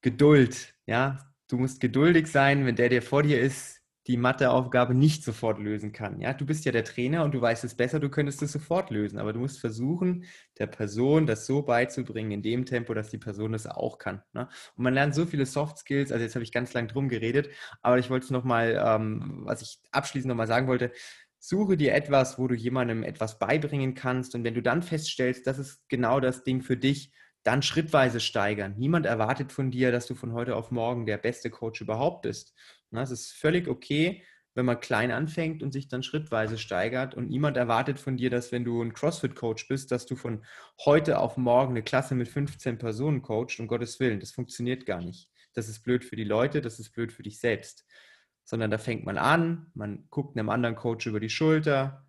Geduld. 0.00 0.74
Ja, 0.86 1.27
du 1.48 1.56
musst 1.56 1.80
geduldig 1.80 2.28
sein, 2.28 2.66
wenn 2.66 2.76
der, 2.76 2.88
der 2.88 3.02
vor 3.02 3.22
dir 3.22 3.40
ist, 3.40 3.78
die 4.08 4.16
Matheaufgabe 4.16 4.94
nicht 4.94 5.22
sofort 5.22 5.58
lösen 5.58 5.92
kann. 5.92 6.18
Ja, 6.18 6.32
du 6.32 6.46
bist 6.46 6.64
ja 6.64 6.72
der 6.72 6.84
Trainer 6.84 7.24
und 7.24 7.34
du 7.34 7.42
weißt 7.42 7.62
es 7.64 7.74
besser, 7.74 8.00
du 8.00 8.08
könntest 8.08 8.40
es 8.42 8.52
sofort 8.52 8.90
lösen, 8.90 9.18
aber 9.18 9.34
du 9.34 9.40
musst 9.40 9.60
versuchen, 9.60 10.24
der 10.58 10.66
Person 10.66 11.26
das 11.26 11.44
so 11.44 11.60
beizubringen 11.60 12.30
in 12.30 12.42
dem 12.42 12.64
Tempo, 12.64 12.94
dass 12.94 13.10
die 13.10 13.18
Person 13.18 13.52
das 13.52 13.66
auch 13.66 13.98
kann. 13.98 14.22
Ne? 14.32 14.48
Und 14.76 14.84
man 14.84 14.94
lernt 14.94 15.14
so 15.14 15.26
viele 15.26 15.44
Soft 15.44 15.76
Skills. 15.78 16.10
Also 16.10 16.24
jetzt 16.24 16.34
habe 16.34 16.42
ich 16.42 16.52
ganz 16.52 16.72
lang 16.72 16.88
drum 16.88 17.10
geredet, 17.10 17.50
aber 17.82 17.98
ich 17.98 18.08
wollte 18.08 18.24
es 18.24 18.30
noch 18.30 18.44
mal, 18.44 18.82
ähm, 18.82 19.42
was 19.44 19.60
ich 19.60 19.78
abschließend 19.92 20.30
noch 20.30 20.36
mal 20.36 20.46
sagen 20.46 20.68
wollte. 20.68 20.90
Suche 21.38 21.76
dir 21.76 21.94
etwas, 21.94 22.38
wo 22.38 22.48
du 22.48 22.54
jemandem 22.54 23.02
etwas 23.02 23.38
beibringen 23.38 23.94
kannst 23.94 24.34
und 24.34 24.42
wenn 24.42 24.54
du 24.54 24.62
dann 24.62 24.82
feststellst, 24.82 25.46
das 25.46 25.58
ist 25.58 25.86
genau 25.88 26.18
das 26.18 26.44
Ding 26.44 26.62
für 26.62 26.78
dich, 26.78 27.12
dann 27.48 27.62
schrittweise 27.62 28.20
steigern. 28.20 28.74
Niemand 28.76 29.06
erwartet 29.06 29.52
von 29.52 29.70
dir, 29.70 29.90
dass 29.90 30.06
du 30.06 30.14
von 30.14 30.34
heute 30.34 30.54
auf 30.54 30.70
morgen 30.70 31.06
der 31.06 31.16
beste 31.16 31.48
Coach 31.48 31.80
überhaupt 31.80 32.20
bist. 32.20 32.54
Es 32.90 33.10
ist 33.10 33.32
völlig 33.32 33.68
okay, 33.68 34.22
wenn 34.54 34.66
man 34.66 34.80
klein 34.80 35.10
anfängt 35.10 35.62
und 35.62 35.72
sich 35.72 35.88
dann 35.88 36.02
schrittweise 36.02 36.58
steigert. 36.58 37.14
Und 37.14 37.30
niemand 37.30 37.56
erwartet 37.56 38.00
von 38.00 38.18
dir, 38.18 38.28
dass 38.28 38.52
wenn 38.52 38.66
du 38.66 38.82
ein 38.82 38.92
CrossFit-Coach 38.92 39.66
bist, 39.66 39.90
dass 39.90 40.04
du 40.04 40.14
von 40.14 40.44
heute 40.84 41.20
auf 41.20 41.38
morgen 41.38 41.70
eine 41.70 41.82
Klasse 41.82 42.14
mit 42.14 42.28
15 42.28 42.76
Personen 42.76 43.22
coachst, 43.22 43.58
um 43.60 43.66
Gottes 43.66 43.98
Willen. 43.98 44.20
Das 44.20 44.32
funktioniert 44.32 44.84
gar 44.84 45.00
nicht. 45.00 45.30
Das 45.54 45.70
ist 45.70 45.82
blöd 45.82 46.04
für 46.04 46.16
die 46.16 46.24
Leute, 46.24 46.60
das 46.60 46.78
ist 46.78 46.90
blöd 46.90 47.14
für 47.14 47.22
dich 47.22 47.40
selbst. 47.40 47.86
Sondern 48.44 48.70
da 48.70 48.76
fängt 48.76 49.06
man 49.06 49.16
an, 49.16 49.70
man 49.72 50.06
guckt 50.10 50.36
einem 50.36 50.50
anderen 50.50 50.76
Coach 50.76 51.06
über 51.06 51.18
die 51.18 51.30
Schulter, 51.30 52.06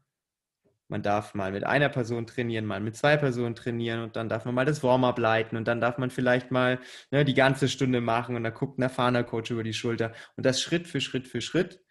man 0.89 1.03
darf 1.03 1.33
mal 1.35 1.51
mit 1.51 1.63
einer 1.63 1.89
Person 1.89 2.27
trainieren, 2.27 2.65
mal 2.65 2.79
mit 2.79 2.97
zwei 2.97 3.15
Personen 3.15 3.55
trainieren 3.55 4.01
und 4.01 4.15
dann 4.15 4.27
darf 4.27 4.45
man 4.45 4.55
mal 4.55 4.65
das 4.65 4.83
Warm-up 4.83 5.19
leiten 5.19 5.57
und 5.57 5.67
dann 5.67 5.79
darf 5.79 5.97
man 5.97 6.09
vielleicht 6.09 6.51
mal 6.51 6.79
ne, 7.11 7.23
die 7.23 7.35
ganze 7.35 7.69
Stunde 7.69 8.01
machen 8.01 8.35
und 8.35 8.43
dann 8.43 8.53
guckt 8.53 8.79
ein 8.79 8.83
erfahrener 8.83 9.23
Coach 9.23 9.51
über 9.51 9.63
die 9.63 9.73
Schulter 9.73 10.13
und 10.35 10.45
das 10.45 10.61
Schritt 10.61 10.87
für 10.87 10.99
Schritt 10.99 11.27
für 11.27 11.41
Schritt. 11.41 11.81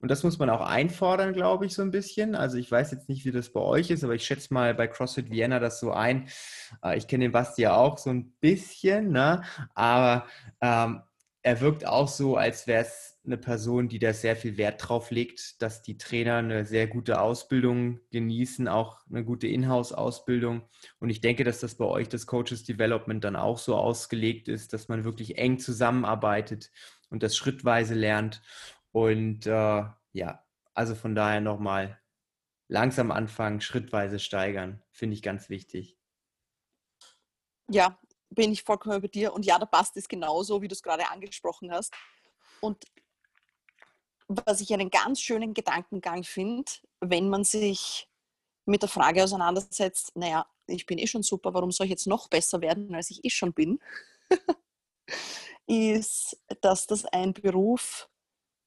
Und 0.00 0.10
das 0.12 0.22
muss 0.22 0.38
man 0.38 0.48
auch 0.48 0.60
einfordern, 0.60 1.32
glaube 1.32 1.66
ich, 1.66 1.74
so 1.74 1.82
ein 1.82 1.90
bisschen. 1.90 2.36
Also 2.36 2.56
ich 2.56 2.70
weiß 2.70 2.92
jetzt 2.92 3.08
nicht, 3.08 3.24
wie 3.24 3.32
das 3.32 3.52
bei 3.52 3.60
euch 3.60 3.90
ist, 3.90 4.04
aber 4.04 4.14
ich 4.14 4.24
schätze 4.24 4.54
mal 4.54 4.72
bei 4.72 4.86
CrossFit 4.86 5.28
Vienna 5.30 5.58
das 5.58 5.80
so 5.80 5.90
ein. 5.90 6.28
Äh, 6.84 6.98
ich 6.98 7.08
kenne 7.08 7.24
den 7.24 7.32
Basti 7.32 7.62
ja 7.62 7.76
auch 7.76 7.98
so 7.98 8.10
ein 8.10 8.32
bisschen, 8.40 9.10
ne? 9.10 9.42
aber 9.74 10.26
ähm, 10.60 11.02
er 11.42 11.60
wirkt 11.60 11.86
auch 11.86 12.08
so, 12.08 12.36
als 12.36 12.66
wäre 12.66 12.82
es 12.82 13.17
eine 13.28 13.38
Person, 13.38 13.88
die 13.88 13.98
da 13.98 14.12
sehr 14.12 14.36
viel 14.36 14.56
Wert 14.56 14.88
drauf 14.88 15.10
legt, 15.10 15.62
dass 15.62 15.82
die 15.82 15.98
Trainer 15.98 16.36
eine 16.36 16.64
sehr 16.64 16.86
gute 16.86 17.20
Ausbildung 17.20 18.00
genießen, 18.10 18.66
auch 18.68 19.06
eine 19.08 19.24
gute 19.24 19.46
Inhouse-Ausbildung. 19.46 20.62
Und 20.98 21.10
ich 21.10 21.20
denke, 21.20 21.44
dass 21.44 21.60
das 21.60 21.76
bei 21.76 21.84
euch 21.84 22.08
das 22.08 22.26
Coaches 22.26 22.64
Development 22.64 23.22
dann 23.22 23.36
auch 23.36 23.58
so 23.58 23.76
ausgelegt 23.76 24.48
ist, 24.48 24.72
dass 24.72 24.88
man 24.88 25.04
wirklich 25.04 25.38
eng 25.38 25.58
zusammenarbeitet 25.58 26.70
und 27.10 27.22
das 27.22 27.36
schrittweise 27.36 27.94
lernt. 27.94 28.42
Und 28.92 29.46
äh, 29.46 29.84
ja, 30.12 30.44
also 30.74 30.94
von 30.94 31.14
daher 31.14 31.40
nochmal 31.40 32.00
langsam 32.66 33.10
anfangen, 33.10 33.60
schrittweise 33.60 34.18
steigern, 34.18 34.82
finde 34.90 35.14
ich 35.14 35.22
ganz 35.22 35.48
wichtig. 35.48 35.98
Ja, 37.70 37.98
bin 38.30 38.52
ich 38.52 38.62
vollkommen 38.62 39.00
bei 39.00 39.08
dir. 39.08 39.32
Und 39.32 39.44
ja, 39.44 39.58
da 39.58 39.66
passt 39.66 39.96
es 39.96 40.08
genauso, 40.08 40.62
wie 40.62 40.68
du 40.68 40.74
es 40.74 40.82
gerade 40.82 41.08
angesprochen 41.10 41.70
hast. 41.70 41.92
Und 42.60 42.84
was 44.28 44.60
ich 44.60 44.72
einen 44.72 44.90
ganz 44.90 45.20
schönen 45.20 45.54
Gedankengang 45.54 46.22
finde, 46.22 46.70
wenn 47.00 47.28
man 47.28 47.44
sich 47.44 48.08
mit 48.66 48.82
der 48.82 48.88
Frage 48.88 49.24
auseinandersetzt, 49.24 50.14
naja, 50.14 50.46
ich 50.66 50.84
bin 50.84 50.98
eh 50.98 51.06
schon 51.06 51.22
super, 51.22 51.54
warum 51.54 51.72
soll 51.72 51.86
ich 51.86 51.90
jetzt 51.90 52.06
noch 52.06 52.28
besser 52.28 52.60
werden, 52.60 52.94
als 52.94 53.10
ich 53.10 53.24
eh 53.24 53.30
schon 53.30 53.54
bin, 53.54 53.80
ist, 55.66 56.38
dass 56.60 56.86
das 56.86 57.06
ein 57.06 57.32
Beruf 57.32 58.08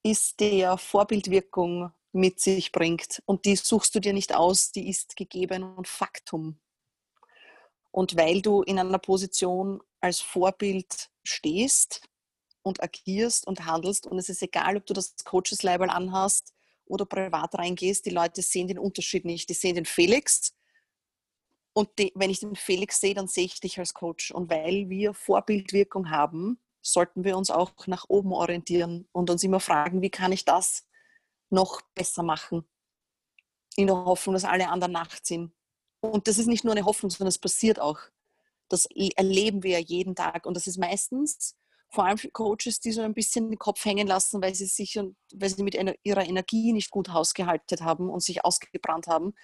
ist, 0.02 0.40
der 0.40 0.76
Vorbildwirkung 0.78 1.92
mit 2.12 2.40
sich 2.40 2.72
bringt. 2.72 3.22
Und 3.26 3.44
die 3.44 3.56
suchst 3.56 3.94
du 3.94 4.00
dir 4.00 4.12
nicht 4.12 4.34
aus, 4.34 4.72
die 4.72 4.88
ist 4.88 5.16
gegeben 5.16 5.62
und 5.62 5.86
Faktum. 5.86 6.58
Und 7.92 8.16
weil 8.16 8.42
du 8.42 8.62
in 8.62 8.78
einer 8.78 8.98
Position 8.98 9.80
als 10.00 10.20
Vorbild 10.20 11.10
stehst 11.22 12.02
und 12.62 12.82
agierst 12.82 13.46
und 13.46 13.66
handelst, 13.66 14.06
und 14.06 14.18
es 14.18 14.28
ist 14.28 14.42
egal, 14.42 14.76
ob 14.76 14.86
du 14.86 14.94
das 14.94 15.14
Coaches-Label 15.24 15.90
anhast 15.90 16.52
oder 16.86 17.06
privat 17.06 17.54
reingehst, 17.54 18.06
die 18.06 18.10
Leute 18.10 18.42
sehen 18.42 18.68
den 18.68 18.78
Unterschied 18.78 19.24
nicht. 19.24 19.48
Die 19.48 19.54
sehen 19.54 19.74
den 19.74 19.86
Felix. 19.86 20.54
Und 21.72 21.88
die, 21.98 22.12
wenn 22.14 22.30
ich 22.30 22.40
den 22.40 22.54
Felix 22.54 23.00
sehe, 23.00 23.14
dann 23.14 23.28
sehe 23.28 23.46
ich 23.46 23.60
dich 23.60 23.78
als 23.78 23.94
Coach. 23.94 24.30
Und 24.30 24.50
weil 24.50 24.88
wir 24.90 25.14
Vorbildwirkung 25.14 26.10
haben, 26.10 26.58
sollten 26.82 27.24
wir 27.24 27.36
uns 27.36 27.50
auch 27.50 27.86
nach 27.86 28.04
oben 28.08 28.32
orientieren 28.32 29.08
und 29.12 29.30
uns 29.30 29.42
immer 29.42 29.60
fragen, 29.60 30.02
wie 30.02 30.10
kann 30.10 30.32
ich 30.32 30.44
das 30.44 30.86
noch 31.48 31.80
besser 31.94 32.22
machen? 32.22 32.64
In 33.76 33.86
der 33.86 33.96
Hoffnung, 33.96 34.34
dass 34.34 34.44
alle 34.44 34.68
anderen 34.68 34.92
nachziehen. 34.92 35.52
Und 36.00 36.28
das 36.28 36.36
ist 36.36 36.46
nicht 36.46 36.64
nur 36.64 36.74
eine 36.74 36.84
Hoffnung, 36.84 37.10
sondern 37.10 37.28
es 37.28 37.38
passiert 37.38 37.80
auch. 37.80 38.00
Das 38.68 38.86
erleben 39.16 39.62
wir 39.62 39.78
ja 39.78 39.78
jeden 39.78 40.14
Tag. 40.14 40.44
Und 40.44 40.56
das 40.56 40.66
ist 40.66 40.78
meistens 40.78 41.56
vor 41.92 42.06
allem 42.06 42.18
Coaches, 42.32 42.80
die 42.80 42.90
so 42.90 43.02
ein 43.02 43.12
bisschen 43.12 43.50
den 43.50 43.58
Kopf 43.58 43.84
hängen 43.84 44.06
lassen, 44.06 44.40
weil 44.42 44.54
sie 44.54 44.66
sich 44.66 44.98
und 44.98 45.14
weil 45.34 45.50
sie 45.50 45.62
mit 45.62 45.74
ihrer 45.74 46.26
Energie 46.26 46.72
nicht 46.72 46.90
gut 46.90 47.10
hausgehalten 47.10 47.84
haben 47.84 48.08
und 48.08 48.22
sich 48.22 48.44
ausgebrannt 48.44 49.06
haben. 49.06 49.34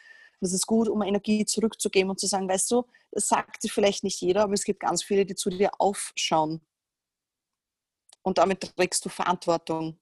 Das 0.40 0.52
ist 0.52 0.66
gut, 0.66 0.88
um 0.88 1.02
Energie 1.02 1.44
zurückzugeben 1.44 2.10
und 2.10 2.18
zu 2.18 2.26
sagen, 2.26 2.48
weißt 2.48 2.70
du, 2.70 2.84
das 3.10 3.28
sagt 3.28 3.64
dir 3.64 3.68
vielleicht 3.68 4.02
nicht 4.02 4.20
jeder, 4.20 4.44
aber 4.44 4.54
es 4.54 4.64
gibt 4.64 4.80
ganz 4.80 5.02
viele, 5.02 5.26
die 5.26 5.34
zu 5.34 5.50
dir 5.50 5.72
aufschauen. 5.78 6.64
Und 8.22 8.38
damit 8.38 8.60
trägst 8.60 9.04
du 9.04 9.08
Verantwortung. 9.10 10.00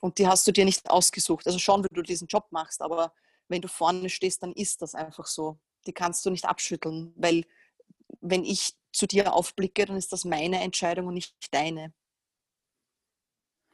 Und 0.00 0.18
die 0.18 0.26
hast 0.26 0.46
du 0.46 0.52
dir 0.52 0.64
nicht 0.64 0.90
ausgesucht. 0.90 1.46
Also 1.46 1.58
schon, 1.58 1.82
wenn 1.82 1.94
du 1.94 2.02
diesen 2.02 2.28
Job 2.28 2.46
machst, 2.50 2.82
aber 2.82 3.14
wenn 3.48 3.62
du 3.62 3.68
vorne 3.68 4.10
stehst, 4.10 4.42
dann 4.42 4.52
ist 4.52 4.82
das 4.82 4.94
einfach 4.94 5.26
so. 5.26 5.58
Die 5.86 5.92
kannst 5.92 6.26
du 6.26 6.30
nicht 6.30 6.44
abschütteln, 6.44 7.14
weil 7.16 7.44
wenn 8.20 8.44
ich 8.44 8.77
zu 8.92 9.06
dir 9.06 9.34
aufblicke, 9.34 9.86
dann 9.86 9.96
ist 9.96 10.12
das 10.12 10.24
meine 10.24 10.60
Entscheidung 10.60 11.06
und 11.06 11.14
nicht 11.14 11.34
deine. 11.50 11.92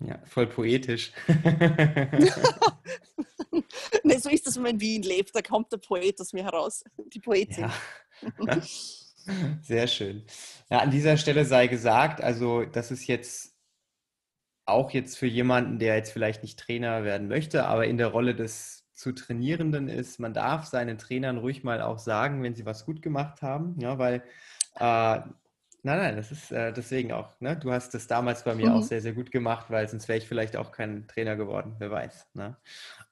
Ja, 0.01 0.21
voll 0.27 0.47
poetisch. 0.47 1.13
nee, 4.03 4.19
so 4.19 4.29
ist 4.29 4.47
das, 4.47 4.57
wenn 4.57 4.63
man 4.63 4.73
in 4.73 4.81
Wien 4.81 5.03
lebt, 5.03 5.35
da 5.35 5.41
kommt 5.41 5.73
der 5.73 5.79
Poet 5.79 6.21
aus 6.21 6.33
mir 6.33 6.45
heraus, 6.45 6.85
die 7.13 7.21
Poetin. 7.21 7.71
Ja. 7.71 7.73
Sehr 9.63 9.87
schön. 9.87 10.25
Ja, 10.71 10.79
an 10.81 10.91
dieser 10.91 11.17
Stelle 11.17 11.45
sei 11.45 11.67
gesagt, 11.67 12.21
also 12.21 12.65
das 12.65 12.91
ist 12.91 13.07
jetzt 13.07 13.55
auch 14.67 14.91
jetzt 14.91 15.19
für 15.19 15.27
jemanden, 15.27 15.79
der 15.79 15.97
jetzt 15.97 16.13
vielleicht 16.13 16.43
nicht 16.43 16.59
Trainer 16.59 17.05
werden 17.05 17.29
möchte, 17.29 17.67
aber 17.67 17.87
in 17.87 17.99
der 17.99 18.09
Rolle 18.09 18.35
des 18.35 18.83
zu 18.93 19.13
Trainierenden 19.13 19.89
ist, 19.89 20.21
man 20.21 20.33
darf 20.33 20.67
seinen 20.67 20.99
Trainern 20.99 21.39
ruhig 21.39 21.65
mal 21.65 21.83
auch 21.83 21.99
sagen, 21.99 22.43
wenn 22.43 22.55
sie 22.55 22.65
was 22.65 22.87
gut 22.87 23.03
gemacht 23.03 23.43
haben, 23.43 23.79
ja, 23.81 23.99
weil 23.99 24.23
äh, 24.77 25.21
Nein, 25.87 25.99
nein, 25.99 26.17
das 26.17 26.33
ist 26.33 26.51
äh, 26.51 26.73
deswegen 26.73 27.13
auch. 27.13 27.39
Ne? 27.43 27.59
Du 27.59 27.71
hast 27.71 27.93
das 27.93 28.07
damals 28.07 28.43
bei 28.43 28.55
mir 28.55 28.71
mhm. 28.71 28.77
auch 28.77 28.83
sehr, 28.83 29.03
sehr 29.03 29.13
gut 29.13 29.31
gemacht, 29.31 29.67
weil 29.69 29.87
sonst 29.87 30.09
wäre 30.09 30.17
ich 30.17 30.27
vielleicht 30.27 30.57
auch 30.57 30.73
kein 30.73 31.07
Trainer 31.09 31.37
geworden, 31.37 31.77
wer 31.79 31.91
weiß. 31.91 32.31
Ne? 32.33 32.57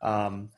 Ähm, 0.00 0.48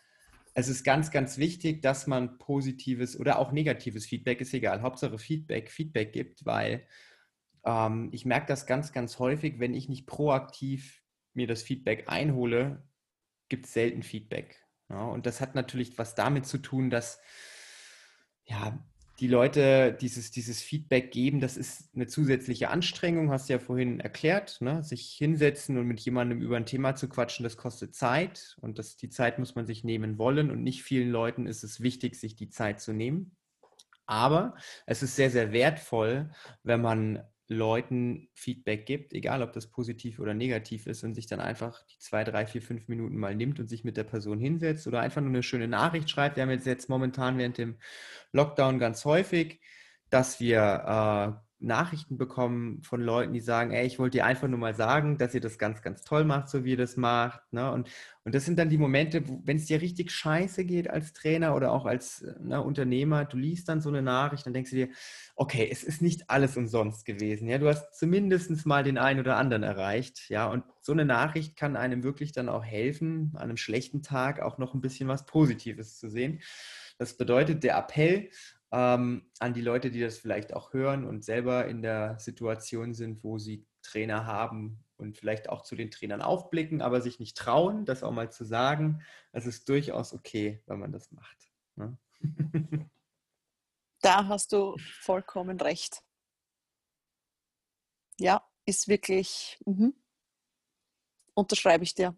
es 0.55 0.69
ist 0.69 0.85
ganz, 0.85 1.11
ganz 1.11 1.39
wichtig, 1.39 1.83
dass 1.83 2.07
man 2.07 2.39
positives 2.39 3.19
oder 3.19 3.41
auch 3.41 3.51
negatives 3.51 4.07
Feedback, 4.07 4.41
ist 4.41 4.55
egal, 4.55 4.83
Hauptsache 4.83 5.19
Feedback, 5.19 5.73
Feedback 5.73 6.13
gibt, 6.13 6.47
weil 6.47 6.87
ähm, 7.65 8.11
ich 8.13 8.25
merke 8.25 8.47
das 8.47 8.67
ganz, 8.67 8.93
ganz 8.93 9.19
häufig, 9.19 9.59
wenn 9.59 9.75
ich 9.75 9.89
nicht 9.89 10.07
proaktiv 10.07 11.03
mir 11.33 11.49
das 11.49 11.65
Feedback 11.65 12.05
einhole, 12.07 12.87
gibt 13.49 13.67
es 13.67 13.73
selten 13.73 14.05
Feedback. 14.05 14.65
Ja, 14.89 15.03
und 15.07 15.27
das 15.27 15.41
hat 15.41 15.57
natürlich 15.57 15.99
was 15.99 16.15
damit 16.15 16.47
zu 16.47 16.59
tun, 16.59 16.91
dass 16.91 17.21
ja, 18.45 18.79
die 19.21 19.29
Leute 19.29 19.97
dieses, 20.01 20.31
dieses 20.33 20.61
Feedback 20.61 21.13
geben, 21.13 21.41
das 21.41 21.57
ist 21.57 21.95
eine 21.95 22.07
zusätzliche 22.07 22.71
Anstrengung, 22.71 23.31
hast 23.31 23.49
du 23.49 23.53
ja 23.53 23.59
vorhin 23.61 24.01
erklärt. 24.01 24.61
Ne? 24.61 24.83
Sich 24.83 25.13
hinsetzen 25.13 25.79
und 25.79 25.87
mit 25.87 26.01
jemandem 26.01 26.41
über 26.41 26.57
ein 26.57 26.67
Thema 26.67 26.97
zu 26.97 27.09
quatschen, 27.09 27.45
das 27.45 27.57
kostet 27.57 27.95
Zeit 27.95 28.57
und 28.61 28.79
das, 28.79 28.97
die 28.97 29.11
Zeit 29.11 29.39
muss 29.39 29.55
man 29.55 29.67
sich 29.67 29.85
nehmen 29.85 30.19
wollen 30.19 30.51
und 30.51 30.63
nicht 30.63 30.83
vielen 30.83 31.11
Leuten 31.11 31.47
ist 31.47 31.63
es 31.63 31.81
wichtig, 31.81 32.17
sich 32.17 32.35
die 32.35 32.49
Zeit 32.49 32.81
zu 32.81 32.93
nehmen. 32.93 33.37
Aber 34.07 34.57
es 34.87 35.03
ist 35.03 35.17
sehr, 35.17 35.31
sehr 35.31 35.53
wertvoll, 35.53 36.31
wenn 36.63 36.81
man 36.81 37.23
Leuten 37.49 38.29
Feedback 38.33 38.87
gibt, 38.87 39.13
egal 39.13 39.43
ob 39.43 39.53
das 39.53 39.67
positiv 39.67 40.19
oder 40.19 40.33
negativ 40.33 40.87
ist, 40.87 41.05
und 41.05 41.15
sich 41.15 41.27
dann 41.27 41.41
einfach 41.41 41.83
die 41.87 41.99
zwei, 41.99 42.25
drei, 42.25 42.47
vier, 42.47 42.63
fünf 42.63 42.89
Minuten 42.89 43.17
mal 43.17 43.35
nimmt 43.35 43.61
und 43.61 43.69
sich 43.69 43.85
mit 43.85 43.97
der 43.97 44.05
Person 44.05 44.39
hinsetzt 44.39 44.87
oder 44.87 45.01
einfach 45.01 45.21
nur 45.21 45.31
eine 45.31 45.43
schöne 45.43 45.69
Nachricht 45.69 46.09
schreibt. 46.09 46.37
Wir 46.37 46.43
haben 46.43 46.51
jetzt, 46.51 46.67
jetzt 46.67 46.89
momentan 46.89 47.37
während 47.37 47.59
dem 47.59 47.77
Lockdown 48.33 48.79
ganz 48.79 49.05
häufig, 49.05 49.61
dass 50.09 50.41
wir 50.41 51.39
äh, 51.39 51.54
Nachrichten 51.65 52.19
bekommen 52.19 52.83
von 52.83 53.01
Leuten, 53.01 53.33
die 53.33 53.41
sagen, 53.41 53.73
ey, 53.73 53.87
ich 53.87 53.99
wollte 53.99 54.19
dir 54.19 54.27
einfach 54.27 54.49
nur 54.49 54.59
mal 54.59 54.75
sagen, 54.75 55.19
dass 55.19 55.35
ihr 55.35 55.41
das 55.41 55.59
ganz, 55.59 55.83
ganz 55.83 56.03
toll 56.03 56.25
macht, 56.25 56.49
so 56.49 56.65
wie 56.65 56.73
ihr 56.73 56.77
das 56.77 56.97
macht. 56.97 57.41
Ne? 57.53 57.71
Und, 57.71 57.89
und 58.25 58.35
das 58.35 58.45
sind 58.45 58.59
dann 58.59 58.69
die 58.69 58.79
Momente, 58.79 59.23
wenn 59.45 59.57
es 59.57 59.67
dir 59.67 59.81
richtig 59.81 60.11
scheiße 60.11 60.65
geht 60.65 60.89
als 60.91 61.13
Trainer 61.13 61.55
oder 61.55 61.73
auch 61.73 61.87
als 61.87 62.25
ne, 62.41 62.63
Unternehmer, 62.63 63.25
du 63.25 63.37
liest 63.37 63.69
dann 63.69 63.81
so 63.81 63.89
eine 63.89 64.03
Nachricht, 64.03 64.47
dann 64.47 64.53
denkst 64.53 64.71
du 64.71 64.77
dir, 64.77 64.89
okay, 65.37 65.69
es 65.71 65.83
ist 65.83 66.03
nicht 66.03 66.31
alles 66.31 66.57
umsonst 66.57 67.05
gewesen. 67.05 67.49
Ja, 67.49 67.59
du 67.59 67.69
hast 67.69 67.95
zumindest 67.99 68.67
mal 68.67 68.85
den 68.85 68.99
einen 68.99 69.21
oder 69.21 69.37
anderen 69.37 69.63
erreicht. 69.63 70.29
Ja, 70.29 70.47
und 70.47 70.65
so 70.81 70.93
eine 70.93 71.05
Nachricht 71.05 71.57
kann 71.57 71.77
einem 71.77 72.03
wirklich 72.03 72.33
dann 72.33 72.49
auch 72.49 72.65
helfen, 72.65 73.33
an 73.35 73.45
einem 73.45 73.57
schlechten 73.57 74.03
Tag 74.03 74.41
auch 74.41 74.59
noch 74.59 74.75
ein 74.75 74.81
bisschen 74.81 75.09
was 75.09 75.27
Positives 75.27 75.99
zu 75.99 76.11
sehen. 76.11 76.41
Das 76.99 77.17
bedeutet, 77.17 77.65
der 77.65 77.77
Appell 77.77 78.31
ähm, 78.75 79.31
an 79.39 79.55
die 79.55 79.61
Leute, 79.61 79.93
die 79.93 80.01
das 80.01 80.19
vielleicht 80.19 80.53
auch 80.53 80.73
hören 80.73 81.05
und 81.05 81.25
selber 81.25 81.67
in 81.67 81.81
der 81.81 82.19
Situation 82.19 82.93
sind, 82.93 83.23
wo 83.23 83.39
sie 83.39 83.65
Trainer 83.83 84.27
haben 84.27 84.85
und 84.97 85.17
vielleicht 85.17 85.49
auch 85.49 85.63
zu 85.63 85.77
den 85.77 85.93
Trainern 85.93 86.23
aufblicken, 86.23 86.83
aber 86.83 87.01
sich 87.01 87.21
nicht 87.21 87.37
trauen, 87.37 87.85
das 87.85 88.03
auch 88.03 88.11
mal 88.11 88.33
zu 88.33 88.45
sagen. 88.45 89.03
Es 89.31 89.47
ist 89.47 89.69
durchaus 89.69 90.13
okay, 90.13 90.61
wenn 90.67 90.81
man 90.81 90.91
das 90.91 91.13
macht. 91.13 91.53
Ne? 91.77 91.97
Da 94.01 94.27
hast 94.27 94.53
du 94.53 94.77
vollkommen 95.01 95.59
recht. 95.61 96.03
Ja, 98.19 98.47
ist 98.67 98.87
wirklich, 98.89 99.59
mhm. 99.65 99.95
unterschreibe 101.33 101.85
ich 101.85 101.95
dir. 101.95 102.15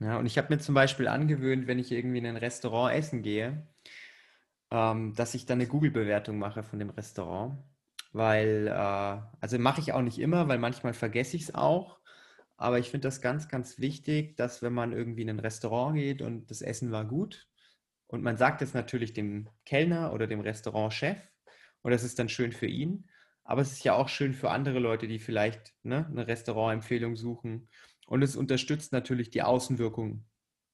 Ja, 0.00 0.18
und 0.18 0.26
ich 0.26 0.36
habe 0.36 0.52
mir 0.52 0.60
zum 0.60 0.74
Beispiel 0.74 1.06
angewöhnt, 1.06 1.66
wenn 1.66 1.78
ich 1.78 1.92
irgendwie 1.92 2.18
in 2.18 2.26
ein 2.26 2.36
Restaurant 2.36 2.94
essen 2.94 3.22
gehe, 3.22 3.68
ähm, 4.74 5.14
dass 5.14 5.34
ich 5.34 5.46
dann 5.46 5.60
eine 5.60 5.68
Google-Bewertung 5.68 6.36
mache 6.36 6.64
von 6.64 6.80
dem 6.80 6.90
Restaurant. 6.90 7.62
Weil, 8.12 8.66
äh, 8.66 8.72
also 9.40 9.58
mache 9.58 9.80
ich 9.80 9.92
auch 9.92 10.02
nicht 10.02 10.18
immer, 10.18 10.48
weil 10.48 10.58
manchmal 10.58 10.94
vergesse 10.94 11.36
ich 11.36 11.44
es 11.44 11.54
auch. 11.54 12.00
Aber 12.56 12.80
ich 12.80 12.90
finde 12.90 13.06
das 13.06 13.20
ganz, 13.20 13.48
ganz 13.48 13.78
wichtig, 13.78 14.36
dass 14.36 14.62
wenn 14.62 14.72
man 14.72 14.92
irgendwie 14.92 15.22
in 15.22 15.30
ein 15.30 15.38
Restaurant 15.38 15.96
geht 15.96 16.22
und 16.22 16.50
das 16.50 16.60
Essen 16.60 16.90
war 16.90 17.04
gut 17.04 17.48
und 18.08 18.22
man 18.22 18.36
sagt 18.36 18.62
es 18.62 18.74
natürlich 18.74 19.12
dem 19.12 19.48
Kellner 19.64 20.12
oder 20.12 20.26
dem 20.26 20.40
Restaurantchef 20.40 21.18
und 21.82 21.92
das 21.92 22.04
ist 22.04 22.18
dann 22.18 22.28
schön 22.28 22.52
für 22.52 22.66
ihn, 22.66 23.08
aber 23.44 23.60
es 23.62 23.72
ist 23.72 23.84
ja 23.84 23.94
auch 23.94 24.08
schön 24.08 24.34
für 24.34 24.50
andere 24.50 24.78
Leute, 24.78 25.08
die 25.08 25.18
vielleicht 25.18 25.74
ne, 25.82 26.06
eine 26.06 26.26
Restaurantempfehlung 26.28 27.16
suchen 27.16 27.68
und 28.06 28.22
es 28.22 28.36
unterstützt 28.36 28.92
natürlich 28.92 29.30
die 29.30 29.42
Außenwirkung 29.42 30.24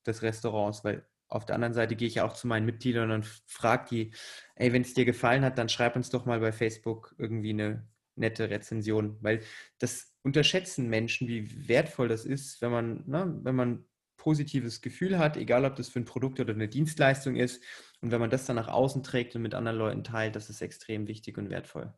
des 0.07 0.22
Restaurants, 0.22 0.84
weil 0.84 1.07
auf 1.31 1.47
der 1.47 1.55
anderen 1.55 1.74
Seite 1.74 1.95
gehe 1.95 2.09
ich 2.09 2.20
auch 2.20 2.35
zu 2.35 2.49
meinen 2.49 2.66
Mitgliedern 2.66 3.12
und 3.12 3.24
frage 3.47 3.87
die, 3.91 4.14
ey, 4.57 4.72
wenn 4.72 4.83
es 4.83 4.95
dir 4.95 5.05
gefallen 5.05 5.45
hat, 5.45 5.59
dann 5.59 5.68
schreib 5.68 5.95
uns 5.97 6.11
doch 6.11 6.26
mal 6.26 6.41
bei 6.41 6.53
Facebook 6.53 7.14
irgendwie 7.18 7.51
eine 7.51 7.89
nette 8.16 8.51
Rezension, 8.51 9.16
weil 9.22 9.43
das 9.78 10.12
unterschätzen 10.22 10.89
Menschen, 10.89 11.28
wie 11.28 11.68
wertvoll 11.68 12.09
das 12.09 12.24
ist, 12.24 12.61
wenn 12.61 12.72
man, 12.72 13.05
ne, 13.07 13.39
wenn 13.43 13.55
man 13.55 13.85
positives 14.16 14.83
Gefühl 14.83 15.18
hat, 15.18 15.37
egal 15.37 15.64
ob 15.64 15.76
das 15.76 15.89
für 15.89 16.01
ein 16.01 16.05
Produkt 16.05 16.41
oder 16.41 16.53
eine 16.53 16.68
Dienstleistung 16.68 17.37
ist. 17.37 17.62
Und 18.03 18.11
wenn 18.11 18.20
man 18.20 18.28
das 18.28 18.45
dann 18.45 18.57
nach 18.57 18.68
außen 18.68 19.03
trägt 19.03 19.35
und 19.35 19.43
mit 19.43 19.55
anderen 19.55 19.78
Leuten 19.78 20.05
teilt, 20.05 20.37
das 20.37 20.51
ist 20.51 20.61
extrem 20.61 21.07
wichtig 21.07 21.39
und 21.39 21.49
wertvoll. 21.49 21.95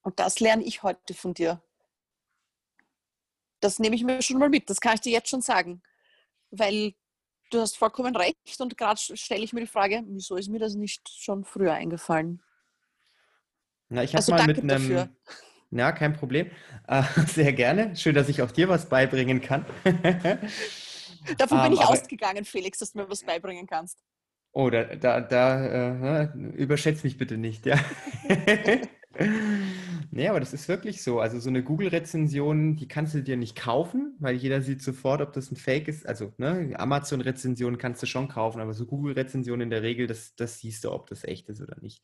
Und 0.00 0.18
das 0.20 0.40
lerne 0.40 0.64
ich 0.64 0.82
heute 0.82 1.12
von 1.12 1.34
dir. 1.34 1.60
Das 3.60 3.78
nehme 3.78 3.96
ich 3.96 4.04
mir 4.04 4.22
schon 4.22 4.38
mal 4.38 4.48
mit, 4.48 4.70
das 4.70 4.80
kann 4.80 4.94
ich 4.94 5.00
dir 5.00 5.12
jetzt 5.12 5.28
schon 5.28 5.42
sagen 5.42 5.82
weil 6.50 6.94
du 7.50 7.60
hast 7.60 7.76
vollkommen 7.76 8.14
recht 8.16 8.60
und 8.60 8.76
gerade 8.76 9.00
stelle 9.00 9.42
ich 9.42 9.52
mir 9.52 9.60
die 9.60 9.66
Frage, 9.66 10.02
wieso 10.06 10.36
ist 10.36 10.48
mir 10.48 10.58
das 10.58 10.74
nicht 10.74 11.08
schon 11.08 11.44
früher 11.44 11.72
eingefallen? 11.72 12.42
Na, 13.88 14.02
ich 14.02 14.10
habe 14.10 14.18
also 14.18 14.32
mal 14.32 14.46
mit 14.46 14.58
einem. 14.58 14.68
Dafür. 14.68 15.08
Ja, 15.70 15.92
kein 15.92 16.14
Problem. 16.14 16.50
Äh, 16.86 17.02
sehr 17.26 17.52
gerne. 17.52 17.94
Schön, 17.96 18.14
dass 18.14 18.28
ich 18.28 18.42
auch 18.42 18.50
dir 18.50 18.68
was 18.68 18.88
beibringen 18.88 19.40
kann. 19.40 19.64
Davon 21.36 21.62
bin 21.62 21.72
um, 21.72 21.74
ich 21.74 21.80
ausgegangen, 21.80 22.44
Felix, 22.44 22.78
dass 22.78 22.92
du 22.92 22.98
mir 22.98 23.10
was 23.10 23.22
beibringen 23.22 23.66
kannst. 23.66 23.98
Oh, 24.52 24.70
da, 24.70 24.84
da, 24.84 25.20
da 25.20 26.22
äh, 26.22 26.28
überschätzt 26.54 27.04
mich 27.04 27.18
bitte 27.18 27.36
nicht, 27.36 27.66
ja. 27.66 27.78
nee, 30.10 30.28
aber 30.28 30.40
das 30.40 30.52
ist 30.52 30.68
wirklich 30.68 31.02
so. 31.02 31.20
Also 31.20 31.38
so 31.40 31.48
eine 31.48 31.62
Google-Rezension, 31.62 32.76
die 32.76 32.88
kannst 32.88 33.14
du 33.14 33.22
dir 33.22 33.36
nicht 33.36 33.56
kaufen, 33.56 34.16
weil 34.18 34.36
jeder 34.36 34.62
sieht 34.62 34.82
sofort, 34.82 35.20
ob 35.20 35.32
das 35.32 35.50
ein 35.50 35.56
Fake 35.56 35.88
ist. 35.88 36.06
Also 36.06 36.32
ne, 36.38 36.74
Amazon-Rezensionen 36.76 37.78
kannst 37.78 38.02
du 38.02 38.06
schon 38.06 38.28
kaufen, 38.28 38.60
aber 38.60 38.74
so 38.74 38.86
Google-Rezensionen 38.86 39.62
in 39.62 39.70
der 39.70 39.82
Regel, 39.82 40.06
das, 40.06 40.34
das 40.36 40.58
siehst 40.58 40.84
du, 40.84 40.92
ob 40.92 41.08
das 41.08 41.24
echt 41.24 41.48
ist 41.48 41.60
oder 41.60 41.76
nicht. 41.80 42.02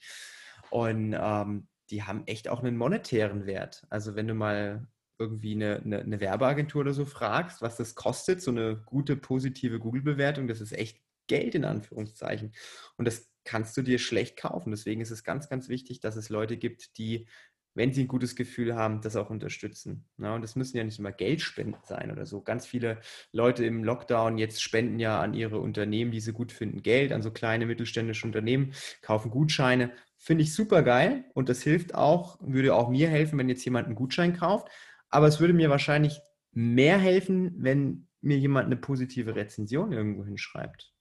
Und 0.70 1.16
ähm, 1.18 1.68
die 1.90 2.02
haben 2.02 2.26
echt 2.26 2.48
auch 2.48 2.62
einen 2.62 2.76
monetären 2.76 3.46
Wert. 3.46 3.86
Also 3.90 4.14
wenn 4.16 4.28
du 4.28 4.34
mal 4.34 4.86
irgendwie 5.18 5.54
eine, 5.54 5.80
eine, 5.84 6.00
eine 6.00 6.20
Werbeagentur 6.20 6.80
oder 6.80 6.92
so 6.92 7.04
fragst, 7.04 7.62
was 7.62 7.76
das 7.76 7.94
kostet, 7.94 8.42
so 8.42 8.50
eine 8.50 8.76
gute, 8.84 9.16
positive 9.16 9.78
Google-Bewertung, 9.78 10.48
das 10.48 10.60
ist 10.60 10.72
echt 10.72 11.00
Geld 11.26 11.54
in 11.54 11.64
Anführungszeichen. 11.64 12.52
Und 12.96 13.06
das 13.06 13.30
kannst 13.44 13.76
du 13.76 13.82
dir 13.82 13.98
schlecht 13.98 14.36
kaufen. 14.36 14.70
Deswegen 14.70 15.00
ist 15.00 15.10
es 15.10 15.24
ganz, 15.24 15.48
ganz 15.48 15.68
wichtig, 15.68 16.00
dass 16.00 16.16
es 16.16 16.28
Leute 16.28 16.56
gibt, 16.56 16.98
die, 16.98 17.28
wenn 17.74 17.92
sie 17.92 18.04
ein 18.04 18.08
gutes 18.08 18.36
Gefühl 18.36 18.74
haben, 18.74 19.00
das 19.00 19.16
auch 19.16 19.30
unterstützen. 19.30 20.06
Ja, 20.18 20.34
und 20.34 20.42
das 20.42 20.56
müssen 20.56 20.76
ja 20.76 20.84
nicht 20.84 20.98
immer 20.98 21.12
Geldspenden 21.12 21.80
sein 21.84 22.10
oder 22.10 22.24
so. 22.26 22.40
Ganz 22.40 22.66
viele 22.66 23.00
Leute 23.32 23.64
im 23.64 23.84
Lockdown 23.84 24.38
jetzt 24.38 24.62
spenden 24.62 24.98
ja 25.00 25.20
an 25.20 25.34
ihre 25.34 25.58
Unternehmen, 25.58 26.12
die 26.12 26.20
sie 26.20 26.32
gut 26.32 26.52
finden, 26.52 26.82
Geld, 26.82 27.12
an 27.12 27.22
so 27.22 27.30
kleine 27.30 27.66
mittelständische 27.66 28.26
Unternehmen, 28.26 28.72
kaufen 29.02 29.30
Gutscheine. 29.30 29.92
Finde 30.16 30.44
ich 30.44 30.54
super 30.54 30.82
geil 30.82 31.24
und 31.34 31.48
das 31.48 31.62
hilft 31.62 31.94
auch, 31.94 32.38
würde 32.40 32.74
auch 32.74 32.88
mir 32.88 33.08
helfen, 33.08 33.38
wenn 33.38 33.48
jetzt 33.48 33.64
jemand 33.64 33.86
einen 33.86 33.96
Gutschein 33.96 34.34
kauft. 34.36 34.68
Aber 35.10 35.26
es 35.26 35.40
würde 35.40 35.52
mir 35.52 35.68
wahrscheinlich 35.68 36.20
mehr 36.52 36.98
helfen, 36.98 37.54
wenn 37.58 38.08
mir 38.20 38.38
jemand 38.38 38.66
eine 38.66 38.76
positive 38.76 39.36
Rezension 39.36 39.92
irgendwo 39.92 40.24
hinschreibt. 40.24 40.93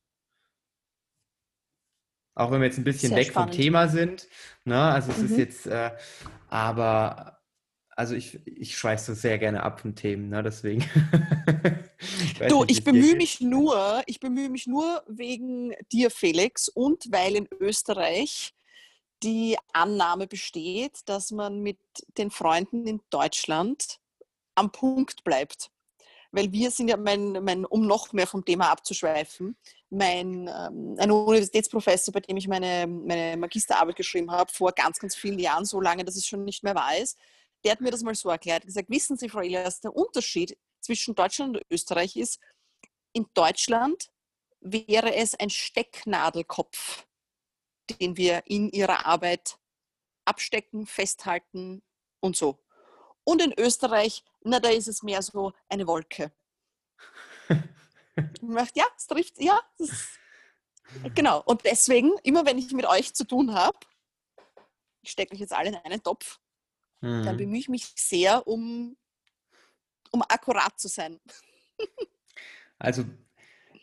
Auch 2.35 2.51
wenn 2.51 2.61
wir 2.61 2.67
jetzt 2.67 2.77
ein 2.77 2.83
bisschen 2.83 3.09
Sehr 3.09 3.19
weg 3.19 3.27
spannend. 3.27 3.53
vom 3.53 3.61
Thema 3.61 3.87
sind. 3.87 4.27
Ne? 4.65 4.79
Also 4.79 5.11
es 5.11 5.17
mhm. 5.19 5.25
ist 5.25 5.37
jetzt, 5.37 5.67
äh, 5.67 5.91
aber 6.49 7.39
also 7.95 8.15
ich, 8.15 8.39
ich 8.47 8.75
schweiße 8.75 9.13
sehr 9.15 9.37
gerne 9.37 9.63
ab 9.63 9.79
von 9.79 9.95
Themen, 9.95 10.29
ne? 10.29 10.41
deswegen. 10.41 10.81
ich 12.23 12.39
du, 12.47 12.61
nicht, 12.61 12.71
ich 12.71 12.83
bemühe 12.83 13.15
mich 13.15 13.39
nur, 13.39 14.01
ich 14.07 14.19
bemühe 14.19 14.49
mich 14.49 14.67
nur 14.67 15.03
wegen 15.07 15.73
dir, 15.91 16.09
Felix, 16.09 16.69
und 16.69 17.11
weil 17.11 17.35
in 17.35 17.47
Österreich 17.59 18.53
die 19.21 19.57
Annahme 19.71 20.27
besteht, 20.27 21.01
dass 21.05 21.31
man 21.31 21.61
mit 21.61 21.79
den 22.17 22.31
Freunden 22.31 22.87
in 22.87 23.01
Deutschland 23.09 23.99
am 24.55 24.71
Punkt 24.71 25.23
bleibt. 25.23 25.69
Weil 26.31 26.51
wir 26.51 26.71
sind 26.71 26.87
ja, 26.89 26.97
mein, 26.97 27.43
mein, 27.43 27.63
um 27.63 27.85
noch 27.85 28.11
mehr 28.11 28.27
vom 28.27 28.43
Thema 28.43 28.71
abzuschweifen, 28.71 29.55
mein 29.93 30.47
ähm, 30.47 30.95
ein 30.97 31.11
Universitätsprofessor, 31.11 32.13
bei 32.13 32.19
dem 32.21 32.37
ich 32.37 32.47
meine, 32.47 32.87
meine 32.87 33.37
Magisterarbeit 33.37 33.95
geschrieben 33.95 34.31
habe, 34.31 34.51
vor 34.51 34.71
ganz, 34.71 34.99
ganz 34.99 35.15
vielen 35.15 35.39
Jahren, 35.39 35.65
so 35.65 35.79
lange, 35.79 36.03
dass 36.03 36.15
es 36.15 36.25
schon 36.25 36.43
nicht 36.43 36.63
mehr 36.63 36.75
weiß, 36.75 37.15
der 37.63 37.71
hat 37.71 37.81
mir 37.81 37.91
das 37.91 38.01
mal 38.01 38.15
so 38.15 38.29
erklärt, 38.29 38.65
gesagt, 38.65 38.89
wissen 38.89 39.17
Sie, 39.17 39.29
Frau 39.29 39.39
Elias, 39.39 39.81
der 39.81 39.95
Unterschied 39.95 40.57
zwischen 40.81 41.15
Deutschland 41.15 41.57
und 41.57 41.65
Österreich 41.69 42.17
ist, 42.17 42.39
in 43.13 43.27
Deutschland 43.33 44.09
wäre 44.59 45.15
es 45.15 45.35
ein 45.35 45.49
Stecknadelkopf, 45.49 47.05
den 47.99 48.17
wir 48.17 48.43
in 48.47 48.69
ihrer 48.69 49.05
Arbeit 49.05 49.57
abstecken, 50.25 50.85
festhalten 50.85 51.83
und 52.19 52.35
so. 52.35 52.59
Und 53.23 53.41
in 53.41 53.53
Österreich, 53.57 54.23
na, 54.41 54.59
da 54.59 54.69
ist 54.69 54.87
es 54.87 55.03
mehr 55.03 55.21
so 55.21 55.53
eine 55.69 55.87
Wolke. 55.87 56.31
Macht, 58.41 58.75
ja, 58.77 58.85
es 58.97 59.07
trifft, 59.07 59.39
ja. 59.39 59.59
Ist, 59.77 60.19
genau. 61.15 61.41
Und 61.43 61.65
deswegen, 61.65 62.11
immer 62.23 62.45
wenn 62.45 62.57
ich 62.57 62.71
mit 62.71 62.85
euch 62.85 63.13
zu 63.13 63.25
tun 63.25 63.53
habe, 63.53 63.77
ich 65.01 65.11
stecke 65.11 65.33
euch 65.33 65.39
jetzt 65.39 65.53
alle 65.53 65.69
in 65.69 65.75
einen 65.75 66.03
Topf, 66.03 66.39
mhm. 67.01 67.23
dann 67.23 67.37
bemühe 67.37 67.59
ich 67.59 67.69
mich 67.69 67.93
sehr, 67.95 68.47
um, 68.47 68.95
um 70.11 70.21
akkurat 70.21 70.79
zu 70.79 70.87
sein. 70.87 71.19
Also 72.79 73.05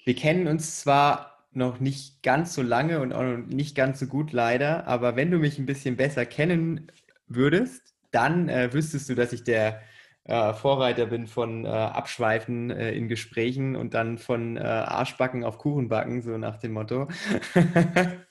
wir 0.04 0.14
kennen 0.14 0.46
uns 0.46 0.80
zwar 0.80 1.46
noch 1.52 1.80
nicht 1.80 2.22
ganz 2.22 2.54
so 2.54 2.62
lange 2.62 3.00
und 3.00 3.12
auch 3.12 3.38
nicht 3.38 3.74
ganz 3.74 3.98
so 3.98 4.06
gut 4.06 4.32
leider, 4.32 4.86
aber 4.86 5.16
wenn 5.16 5.30
du 5.30 5.38
mich 5.38 5.58
ein 5.58 5.66
bisschen 5.66 5.96
besser 5.96 6.26
kennen 6.26 6.92
würdest, 7.26 7.94
dann 8.10 8.48
äh, 8.48 8.72
wüsstest 8.72 9.08
du, 9.08 9.14
dass 9.14 9.32
ich 9.32 9.44
der 9.44 9.82
äh, 10.24 10.52
Vorreiter 10.54 11.06
bin 11.06 11.26
von 11.26 11.64
äh, 11.64 11.68
Abschweifen 11.68 12.70
äh, 12.70 12.92
in 12.92 13.08
Gesprächen 13.08 13.76
und 13.76 13.94
dann 13.94 14.18
von 14.18 14.56
äh, 14.56 14.60
Arschbacken 14.60 15.44
auf 15.44 15.58
Kuchenbacken, 15.58 16.22
so 16.22 16.36
nach 16.38 16.58
dem 16.58 16.72
Motto. 16.72 17.08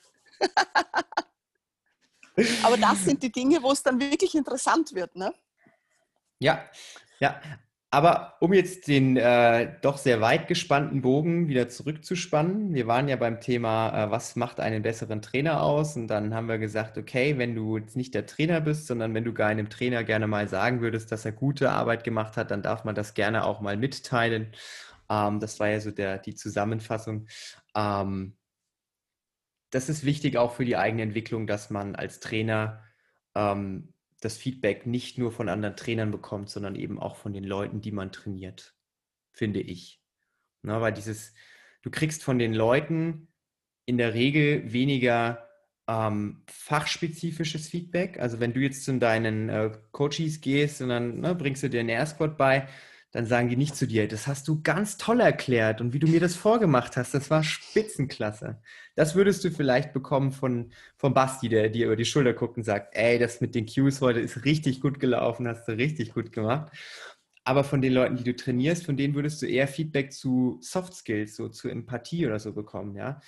Aber 2.62 2.76
das 2.76 3.04
sind 3.04 3.22
die 3.22 3.32
Dinge, 3.32 3.62
wo 3.62 3.72
es 3.72 3.82
dann 3.82 4.00
wirklich 4.00 4.34
interessant 4.34 4.94
wird, 4.94 5.14
ne? 5.16 5.34
Ja, 6.38 6.64
ja. 7.18 7.40
Aber 7.92 8.36
um 8.38 8.52
jetzt 8.52 8.86
den 8.86 9.16
äh, 9.16 9.74
doch 9.82 9.98
sehr 9.98 10.20
weit 10.20 10.46
gespannten 10.46 11.02
Bogen 11.02 11.48
wieder 11.48 11.68
zurückzuspannen, 11.68 12.72
wir 12.72 12.86
waren 12.86 13.08
ja 13.08 13.16
beim 13.16 13.40
Thema, 13.40 14.06
äh, 14.06 14.10
was 14.12 14.36
macht 14.36 14.60
einen 14.60 14.82
besseren 14.82 15.22
Trainer 15.22 15.60
aus? 15.60 15.96
Und 15.96 16.06
dann 16.06 16.32
haben 16.32 16.46
wir 16.46 16.58
gesagt, 16.58 16.98
okay, 16.98 17.36
wenn 17.36 17.56
du 17.56 17.78
jetzt 17.78 17.96
nicht 17.96 18.14
der 18.14 18.26
Trainer 18.26 18.60
bist, 18.60 18.86
sondern 18.86 19.12
wenn 19.14 19.24
du 19.24 19.34
gar 19.34 19.48
einem 19.48 19.70
Trainer 19.70 20.04
gerne 20.04 20.28
mal 20.28 20.46
sagen 20.46 20.80
würdest, 20.82 21.10
dass 21.10 21.24
er 21.24 21.32
gute 21.32 21.72
Arbeit 21.72 22.04
gemacht 22.04 22.36
hat, 22.36 22.52
dann 22.52 22.62
darf 22.62 22.84
man 22.84 22.94
das 22.94 23.14
gerne 23.14 23.44
auch 23.44 23.60
mal 23.60 23.76
mitteilen. 23.76 24.52
Ähm, 25.08 25.40
das 25.40 25.58
war 25.58 25.68
ja 25.68 25.80
so 25.80 25.90
der, 25.90 26.18
die 26.18 26.36
Zusammenfassung. 26.36 27.26
Ähm, 27.74 28.36
das 29.70 29.88
ist 29.88 30.04
wichtig 30.04 30.36
auch 30.36 30.54
für 30.54 30.64
die 30.64 30.76
eigene 30.76 31.02
Entwicklung, 31.02 31.46
dass 31.48 31.70
man 31.70 31.96
als 31.96 32.20
Trainer 32.20 32.84
ähm, 33.34 33.92
das 34.20 34.36
Feedback 34.36 34.86
nicht 34.86 35.18
nur 35.18 35.32
von 35.32 35.48
anderen 35.48 35.76
Trainern 35.76 36.10
bekommt, 36.10 36.50
sondern 36.50 36.76
eben 36.76 36.98
auch 36.98 37.16
von 37.16 37.32
den 37.32 37.44
Leuten, 37.44 37.80
die 37.80 37.92
man 37.92 38.12
trainiert, 38.12 38.74
finde 39.32 39.60
ich. 39.60 40.02
Na, 40.62 40.80
weil 40.80 40.92
dieses, 40.92 41.32
du 41.82 41.90
kriegst 41.90 42.22
von 42.22 42.38
den 42.38 42.54
Leuten 42.54 43.28
in 43.86 43.96
der 43.96 44.14
Regel 44.14 44.72
weniger 44.72 45.48
ähm, 45.88 46.42
fachspezifisches 46.46 47.68
Feedback. 47.68 48.20
Also 48.20 48.38
wenn 48.40 48.52
du 48.52 48.60
jetzt 48.60 48.84
zu 48.84 48.98
deinen 48.98 49.48
äh, 49.48 49.72
Coaches 49.90 50.40
gehst 50.40 50.82
und 50.82 50.90
dann 50.90 51.20
ne, 51.20 51.34
bringst 51.34 51.62
du 51.62 51.70
dir 51.70 51.80
einen 51.80 51.88
Airspot 51.88 52.36
bei, 52.36 52.68
dann 53.12 53.26
sagen 53.26 53.48
die 53.48 53.56
nicht 53.56 53.74
zu 53.76 53.86
dir, 53.86 54.06
das 54.06 54.26
hast 54.26 54.46
du 54.46 54.62
ganz 54.62 54.96
toll 54.96 55.20
erklärt 55.20 55.80
und 55.80 55.92
wie 55.92 55.98
du 55.98 56.06
mir 56.06 56.20
das 56.20 56.36
vorgemacht 56.36 56.96
hast, 56.96 57.12
das 57.12 57.30
war 57.30 57.42
Spitzenklasse. 57.42 58.60
Das 58.94 59.14
würdest 59.14 59.42
du 59.44 59.50
vielleicht 59.50 59.92
bekommen 59.92 60.30
von, 60.32 60.72
von 60.96 61.12
Basti, 61.12 61.48
der 61.48 61.70
dir 61.70 61.86
über 61.86 61.96
die 61.96 62.04
Schulter 62.04 62.34
guckt 62.34 62.56
und 62.56 62.64
sagt, 62.64 62.94
ey, 62.94 63.18
das 63.18 63.40
mit 63.40 63.54
den 63.54 63.66
Cues 63.66 64.00
heute 64.00 64.20
ist 64.20 64.44
richtig 64.44 64.80
gut 64.80 65.00
gelaufen, 65.00 65.48
hast 65.48 65.66
du 65.66 65.72
richtig 65.72 66.14
gut 66.14 66.32
gemacht. 66.32 66.72
Aber 67.42 67.64
von 67.64 67.80
den 67.80 67.94
Leuten, 67.94 68.16
die 68.16 68.24
du 68.24 68.36
trainierst, 68.36 68.86
von 68.86 68.96
denen 68.96 69.14
würdest 69.14 69.42
du 69.42 69.46
eher 69.46 69.66
Feedback 69.66 70.12
zu 70.12 70.58
Soft 70.60 70.94
Skills, 70.94 71.36
so 71.36 71.48
zu 71.48 71.68
Empathie 71.68 72.26
oder 72.26 72.38
so 72.38 72.52
bekommen, 72.52 72.94
ja 72.94 73.20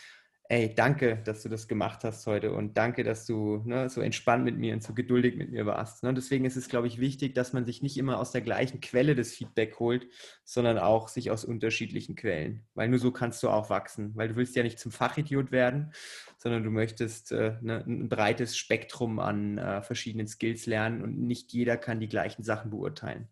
ey, 0.52 0.74
danke, 0.74 1.16
dass 1.24 1.42
du 1.42 1.48
das 1.48 1.66
gemacht 1.66 2.04
hast 2.04 2.26
heute 2.26 2.52
und 2.52 2.76
danke, 2.76 3.04
dass 3.04 3.24
du 3.24 3.62
ne, 3.64 3.88
so 3.88 4.02
entspannt 4.02 4.44
mit 4.44 4.58
mir 4.58 4.74
und 4.74 4.82
so 4.82 4.92
geduldig 4.92 5.34
mit 5.34 5.50
mir 5.50 5.64
warst. 5.64 6.02
Ne? 6.02 6.12
Deswegen 6.12 6.44
ist 6.44 6.56
es, 6.56 6.68
glaube 6.68 6.88
ich, 6.88 7.00
wichtig, 7.00 7.34
dass 7.34 7.54
man 7.54 7.64
sich 7.64 7.80
nicht 7.80 7.96
immer 7.96 8.18
aus 8.18 8.32
der 8.32 8.42
gleichen 8.42 8.82
Quelle 8.82 9.14
das 9.14 9.32
Feedback 9.32 9.78
holt, 9.78 10.06
sondern 10.44 10.76
auch 10.76 11.08
sich 11.08 11.30
aus 11.30 11.46
unterschiedlichen 11.46 12.16
Quellen. 12.16 12.66
Weil 12.74 12.90
nur 12.90 12.98
so 12.98 13.12
kannst 13.12 13.42
du 13.42 13.48
auch 13.48 13.70
wachsen. 13.70 14.14
Weil 14.14 14.28
du 14.28 14.36
willst 14.36 14.54
ja 14.54 14.62
nicht 14.62 14.78
zum 14.78 14.92
Fachidiot 14.92 15.52
werden, 15.52 15.94
sondern 16.36 16.62
du 16.62 16.70
möchtest 16.70 17.32
äh, 17.32 17.56
ne, 17.62 17.82
ein 17.86 18.10
breites 18.10 18.54
Spektrum 18.58 19.20
an 19.20 19.56
äh, 19.56 19.80
verschiedenen 19.80 20.26
Skills 20.26 20.66
lernen 20.66 21.00
und 21.00 21.18
nicht 21.18 21.54
jeder 21.54 21.78
kann 21.78 21.98
die 21.98 22.10
gleichen 22.10 22.42
Sachen 22.42 22.70
beurteilen. 22.70 23.26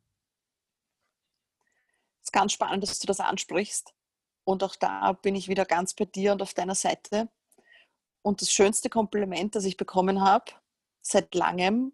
Es 2.22 2.28
ist 2.28 2.32
ganz 2.32 2.54
spannend, 2.54 2.82
dass 2.82 2.98
du 2.98 3.06
das 3.06 3.20
ansprichst 3.20 3.92
und 4.44 4.64
auch 4.64 4.76
da 4.76 5.12
bin 5.12 5.34
ich 5.34 5.48
wieder 5.48 5.64
ganz 5.64 5.94
bei 5.94 6.04
dir 6.04 6.32
und 6.32 6.42
auf 6.42 6.54
deiner 6.54 6.74
Seite. 6.74 7.28
Und 8.22 8.42
das 8.42 8.50
schönste 8.50 8.90
Kompliment, 8.90 9.54
das 9.54 9.64
ich 9.64 9.76
bekommen 9.76 10.20
habe, 10.20 10.52
seit 11.02 11.34
langem, 11.34 11.92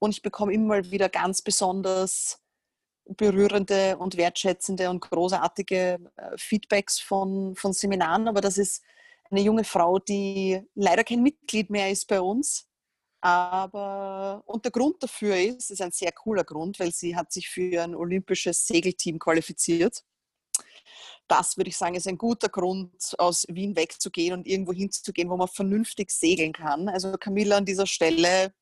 und 0.00 0.12
ich 0.12 0.22
bekomme 0.22 0.52
immer 0.52 0.90
wieder 0.90 1.08
ganz 1.08 1.42
besonders 1.42 2.42
berührende 3.04 3.98
und 3.98 4.16
wertschätzende 4.16 4.88
und 4.88 5.00
großartige 5.00 5.98
äh, 6.16 6.36
Feedbacks 6.36 7.00
von, 7.00 7.54
von 7.54 7.72
Seminaren, 7.72 8.28
aber 8.28 8.40
das 8.40 8.56
ist 8.56 8.82
eine 9.30 9.40
junge 9.40 9.64
Frau, 9.64 9.98
die 9.98 10.60
leider 10.74 11.04
kein 11.04 11.22
Mitglied 11.22 11.70
mehr 11.70 11.90
ist 11.90 12.06
bei 12.08 12.20
uns. 12.20 12.66
Aber 13.22 14.42
und 14.46 14.64
der 14.64 14.72
Grund 14.72 15.02
dafür 15.02 15.36
ist, 15.36 15.70
ist 15.70 15.82
ein 15.82 15.92
sehr 15.92 16.10
cooler 16.12 16.44
Grund, 16.44 16.80
weil 16.80 16.92
sie 16.92 17.14
hat 17.14 17.30
sich 17.32 17.48
für 17.50 17.82
ein 17.82 17.94
olympisches 17.94 18.66
Segelteam 18.66 19.18
qualifiziert 19.18 20.04
das 21.30 21.56
würde 21.56 21.68
ich 21.70 21.76
sagen, 21.76 21.94
ist 21.94 22.08
ein 22.08 22.18
guter 22.18 22.48
Grund, 22.48 23.14
aus 23.18 23.46
Wien 23.48 23.76
wegzugehen 23.76 24.34
und 24.34 24.46
irgendwo 24.46 24.72
hinzugehen, 24.72 25.30
wo 25.30 25.36
man 25.36 25.48
vernünftig 25.48 26.10
segeln 26.10 26.52
kann. 26.52 26.88
Also 26.88 27.12
Camilla 27.12 27.56
an 27.56 27.64
dieser 27.64 27.86
Stelle, 27.86 28.52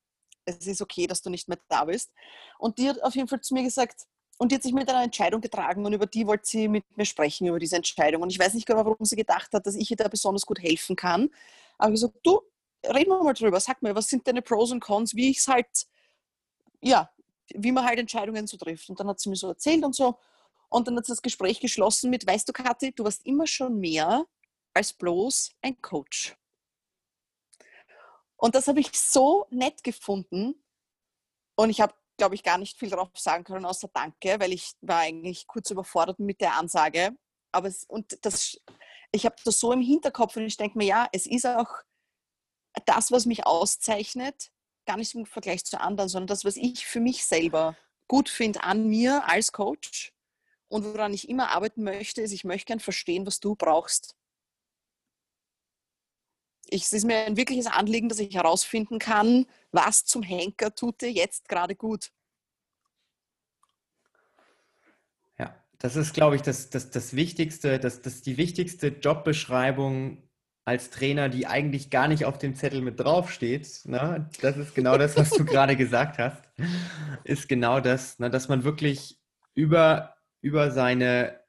es 0.45 0.67
ist 0.67 0.81
okay, 0.81 1.07
dass 1.07 1.21
du 1.21 1.29
nicht 1.29 1.47
mehr 1.47 1.57
da 1.67 1.85
bist. 1.85 2.11
Und 2.59 2.77
die 2.77 2.87
hat 2.89 3.01
auf 3.01 3.15
jeden 3.15 3.27
Fall 3.27 3.41
zu 3.41 3.55
mir 3.55 3.63
gesagt, 3.63 4.05
und 4.37 4.51
die 4.51 4.55
hat 4.55 4.63
sich 4.63 4.71
mit 4.71 4.87
einer 4.87 5.03
Entscheidung 5.03 5.41
getragen 5.41 5.85
und 5.85 5.91
über 5.93 6.05
die 6.05 6.25
wollte 6.25 6.45
sie 6.45 6.67
mit 6.69 6.85
mir 6.95 7.05
sprechen, 7.05 7.47
über 7.47 7.59
diese 7.59 7.75
Entscheidung. 7.75 8.21
Und 8.21 8.29
ich 8.29 8.39
weiß 8.39 8.53
nicht 8.53 8.65
genau, 8.65 8.85
warum 8.85 9.03
sie 9.03 9.17
gedacht 9.17 9.51
hat, 9.51 9.65
dass 9.65 9.75
ich 9.75 9.89
ihr 9.91 9.97
da 9.97 10.07
besonders 10.07 10.45
gut 10.45 10.59
helfen 10.59 10.95
kann. 10.95 11.29
Aber 11.77 11.89
ich 11.89 11.99
gesagt, 11.99 12.19
du, 12.23 12.41
reden 12.85 13.09
wir 13.09 13.21
mal 13.21 13.33
drüber, 13.33 13.59
sag 13.59 13.81
mir, 13.81 13.95
was 13.95 14.07
sind 14.07 14.25
deine 14.27 14.41
Pros 14.41 14.71
und 14.71 14.79
Cons, 14.79 15.15
wie 15.15 15.31
ich 15.31 15.39
es 15.39 15.47
halt, 15.47 15.67
ja, 16.81 17.09
wie 17.53 17.71
man 17.71 17.83
halt 17.83 17.99
Entscheidungen 17.99 18.47
so 18.47 18.57
trifft. 18.57 18.89
Und 18.89 18.99
dann 18.99 19.07
hat 19.07 19.19
sie 19.19 19.29
mir 19.29 19.35
so 19.35 19.49
erzählt 19.49 19.83
und 19.83 19.95
so. 19.95 20.17
Und 20.69 20.87
dann 20.87 20.95
hat 20.97 21.05
sie 21.05 21.11
das 21.11 21.21
Gespräch 21.21 21.59
geschlossen 21.59 22.09
mit, 22.09 22.25
weißt 22.25 22.47
du, 22.47 22.53
Kathi, 22.53 22.91
du 22.91 23.03
warst 23.03 23.25
immer 23.25 23.47
schon 23.47 23.79
mehr 23.79 24.25
als 24.73 24.93
bloß 24.93 25.51
ein 25.61 25.81
Coach. 25.81 26.35
Und 28.37 28.55
das 28.55 28.67
habe 28.67 28.79
ich 28.79 28.97
so 28.97 29.47
nett 29.49 29.83
gefunden. 29.83 30.63
Und 31.55 31.69
ich 31.69 31.81
habe, 31.81 31.93
glaube 32.17 32.35
ich, 32.35 32.43
gar 32.43 32.57
nicht 32.57 32.77
viel 32.77 32.89
darauf 32.89 33.09
sagen 33.15 33.43
können, 33.43 33.65
außer 33.65 33.89
Danke, 33.93 34.39
weil 34.39 34.53
ich 34.53 34.73
war 34.81 34.99
eigentlich 34.99 35.47
kurz 35.47 35.71
überfordert 35.71 36.19
mit 36.19 36.39
der 36.39 36.53
Ansage. 36.53 37.17
Aber 37.51 37.67
es, 37.67 37.83
und 37.85 38.23
das, 38.23 38.57
ich 39.11 39.25
habe 39.25 39.35
das 39.43 39.59
so 39.59 39.73
im 39.73 39.81
Hinterkopf 39.81 40.37
und 40.37 40.43
ich 40.43 40.55
denke 40.55 40.77
mir, 40.77 40.85
ja, 40.85 41.09
es 41.11 41.25
ist 41.25 41.45
auch 41.45 41.69
das, 42.85 43.11
was 43.11 43.25
mich 43.25 43.45
auszeichnet, 43.45 44.51
gar 44.85 44.97
nicht 44.97 45.15
im 45.15 45.25
Vergleich 45.25 45.65
zu 45.65 45.79
anderen, 45.81 46.09
sondern 46.09 46.27
das, 46.27 46.45
was 46.45 46.55
ich 46.55 46.85
für 46.85 46.99
mich 46.99 47.25
selber 47.25 47.75
gut 48.07 48.29
finde 48.29 48.63
an 48.63 48.87
mir 48.87 49.27
als 49.27 49.51
Coach 49.51 50.13
und 50.69 50.85
woran 50.85 51.13
ich 51.13 51.27
immer 51.27 51.49
arbeiten 51.49 51.83
möchte, 51.83 52.21
ist, 52.21 52.31
ich 52.31 52.45
möchte 52.45 52.67
gern 52.67 52.79
verstehen, 52.79 53.25
was 53.25 53.39
du 53.39 53.55
brauchst. 53.55 54.15
Ich, 56.67 56.83
es 56.83 56.93
ist 56.93 57.05
mir 57.05 57.25
ein 57.25 57.35
wirkliches 57.35 57.65
Anliegen, 57.65 58.09
dass 58.09 58.19
ich 58.19 58.35
herausfinden 58.35 58.99
kann, 58.99 59.47
was 59.71 60.05
zum 60.05 60.21
Henker 60.21 60.73
tut 60.73 61.01
dir 61.01 61.11
jetzt 61.11 61.49
gerade 61.49 61.75
gut. 61.75 62.11
Ja, 65.39 65.55
das 65.79 65.95
ist, 65.95 66.13
glaube 66.13 66.35
ich, 66.35 66.43
das, 66.43 66.69
das, 66.69 66.91
das 66.91 67.15
Wichtigste, 67.15 67.79
das, 67.79 68.03
das 68.03 68.21
die 68.21 68.37
wichtigste 68.37 68.89
Jobbeschreibung 68.89 70.29
als 70.65 70.91
Trainer, 70.91 71.29
die 71.29 71.47
eigentlich 71.47 71.89
gar 71.89 72.07
nicht 72.07 72.25
auf 72.25 72.37
dem 72.37 72.53
Zettel 72.53 72.81
mit 72.81 72.99
draufsteht. 72.99 73.81
Ne? 73.85 74.29
Das 74.41 74.55
ist 74.55 74.75
genau 74.75 74.99
das, 74.99 75.17
was 75.17 75.31
du 75.31 75.43
gerade 75.45 75.75
gesagt 75.75 76.19
hast. 76.19 76.43
Ist 77.23 77.49
genau 77.49 77.79
das, 77.79 78.19
ne? 78.19 78.29
dass 78.29 78.47
man 78.47 78.63
wirklich 78.63 79.19
über 79.55 80.18
über 80.41 80.71
seine 80.71 81.39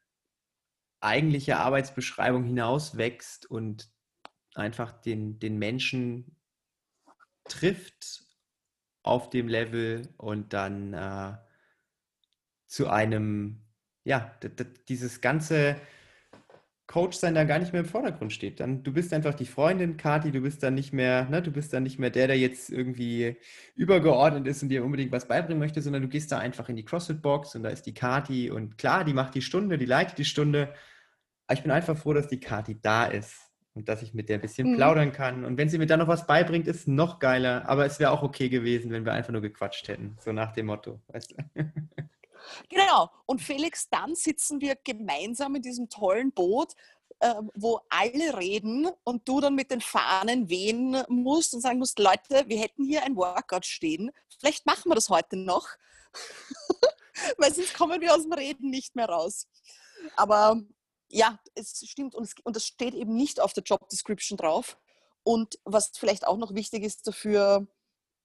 eigentliche 1.01 1.57
Arbeitsbeschreibung 1.59 2.45
hinaus 2.45 2.97
wächst 2.97 3.51
und 3.51 3.91
einfach 4.55 4.93
den, 4.93 5.38
den 5.38 5.59
Menschen 5.59 6.36
trifft 7.45 8.24
auf 9.03 9.30
dem 9.30 9.49
Level 9.49 10.12
und 10.18 10.53
dann 10.53 10.93
äh, 10.93 11.36
zu 12.66 12.88
einem, 12.88 13.62
ja, 14.05 14.38
dieses 14.88 15.20
ganze 15.20 15.80
Coach 16.91 17.16
sein 17.16 17.36
da 17.36 17.45
gar 17.45 17.61
nicht 17.61 17.72
mehr 17.72 17.82
im 17.82 17.86
Vordergrund 17.86 18.32
steht. 18.32 18.59
Dann, 18.59 18.82
du 18.82 18.93
bist 18.93 19.12
einfach 19.14 19.34
die 19.34 19.47
Freundin, 19.47 19.97
Kati, 19.97 20.32
du 20.32 20.41
bist 20.41 20.61
dann 20.64 20.74
nicht 20.74 20.93
mehr, 20.93 21.24
ne, 21.30 21.41
du 21.41 21.53
bist 21.53 21.72
dann 21.72 21.84
nicht 21.84 22.01
mehr 22.01 22.11
der, 22.11 22.26
der 22.26 22.36
jetzt 22.36 22.68
irgendwie 22.68 23.36
übergeordnet 23.76 24.49
ist 24.49 24.64
und 24.64 24.70
dir 24.70 24.84
unbedingt 24.84 25.12
was 25.12 25.28
beibringen 25.28 25.61
möchte, 25.61 25.80
sondern 25.82 26.03
du 26.03 26.09
gehst 26.09 26.32
da 26.32 26.38
einfach 26.38 26.68
in 26.68 26.74
die 26.74 26.84
CrossFit-Box 26.84 27.55
und 27.55 27.62
da 27.62 27.68
ist 27.68 27.86
die 27.86 27.95
Kati 27.95 28.51
und 28.51 28.76
klar, 28.76 29.05
die 29.05 29.12
macht 29.12 29.36
die 29.36 29.41
Stunde, 29.41 29.78
die 29.78 29.86
leitet 29.86 30.18
die 30.18 30.24
Stunde. 30.24 30.74
Aber 31.47 31.57
ich 31.57 31.62
bin 31.62 31.70
einfach 31.70 31.97
froh, 31.97 32.12
dass 32.12 32.26
die 32.26 32.41
Kati 32.41 32.80
da 32.82 33.05
ist 33.05 33.36
und 33.74 33.88
dass 33.88 34.03
ich 34.03 34.12
mit 34.12 34.28
der 34.28 34.38
ein 34.38 34.43
bisschen 34.43 34.72
mhm. 34.72 34.76
plaudern 34.76 35.12
kann. 35.12 35.45
Und 35.45 35.59
wenn 35.59 35.68
sie 35.68 35.78
mir 35.78 35.86
dann 35.86 36.01
noch 36.01 36.09
was 36.09 36.26
beibringt, 36.26 36.66
ist 36.66 36.88
noch 36.88 37.20
geiler. 37.20 37.68
Aber 37.68 37.86
es 37.86 38.01
wäre 38.01 38.11
auch 38.11 38.24
okay 38.24 38.49
gewesen, 38.49 38.91
wenn 38.91 39.05
wir 39.05 39.12
einfach 39.12 39.32
nur 39.32 39.43
gequatscht 39.43 39.86
hätten, 39.86 40.16
so 40.18 40.32
nach 40.32 40.51
dem 40.51 40.66
Motto, 40.66 41.01
weißt 41.07 41.36
du? 41.55 41.62
Genau. 42.68 43.11
Und 43.26 43.41
Felix, 43.41 43.88
dann 43.88 44.14
sitzen 44.14 44.61
wir 44.61 44.76
gemeinsam 44.76 45.55
in 45.57 45.62
diesem 45.62 45.88
tollen 45.88 46.32
Boot, 46.32 46.74
äh, 47.20 47.34
wo 47.55 47.80
alle 47.88 48.36
reden 48.36 48.88
und 49.05 49.28
du 49.28 49.41
dann 49.41 49.55
mit 49.55 49.70
den 49.70 49.80
Fahnen 49.80 50.49
wehen 50.49 51.03
musst 51.09 51.55
und 51.55 51.61
sagen 51.61 51.78
musst, 51.78 51.99
Leute, 51.99 52.45
wir 52.47 52.59
hätten 52.59 52.84
hier 52.84 53.03
ein 53.05 53.16
Workout 53.16 53.66
stehen. 53.66 54.11
Vielleicht 54.38 54.66
machen 54.66 54.91
wir 54.91 54.95
das 54.95 55.11
heute 55.11 55.36
noch. 55.36 55.68
Weil 57.36 57.55
sonst 57.55 57.74
kommen 57.74 58.01
wir 58.01 58.14
aus 58.14 58.22
dem 58.22 58.32
Reden 58.32 58.70
nicht 58.70 58.97
mehr 58.97 59.09
raus. 59.09 59.47
Aber 60.16 60.61
ja, 61.11 61.38
es 61.55 61.84
stimmt 61.86 62.14
und, 62.14 62.24
es, 62.24 62.34
und 62.45 62.57
das 62.57 62.64
steht 62.64 62.95
eben 62.95 63.14
nicht 63.14 63.41
auf 63.41 63.53
der 63.53 63.64
Job 63.64 63.88
Description 63.88 64.38
drauf. 64.38 64.78
Und 65.22 65.59
was 65.64 65.91
vielleicht 65.95 66.26
auch 66.26 66.38
noch 66.38 66.55
wichtig 66.55 66.82
ist 66.84 67.07
dafür, 67.07 67.66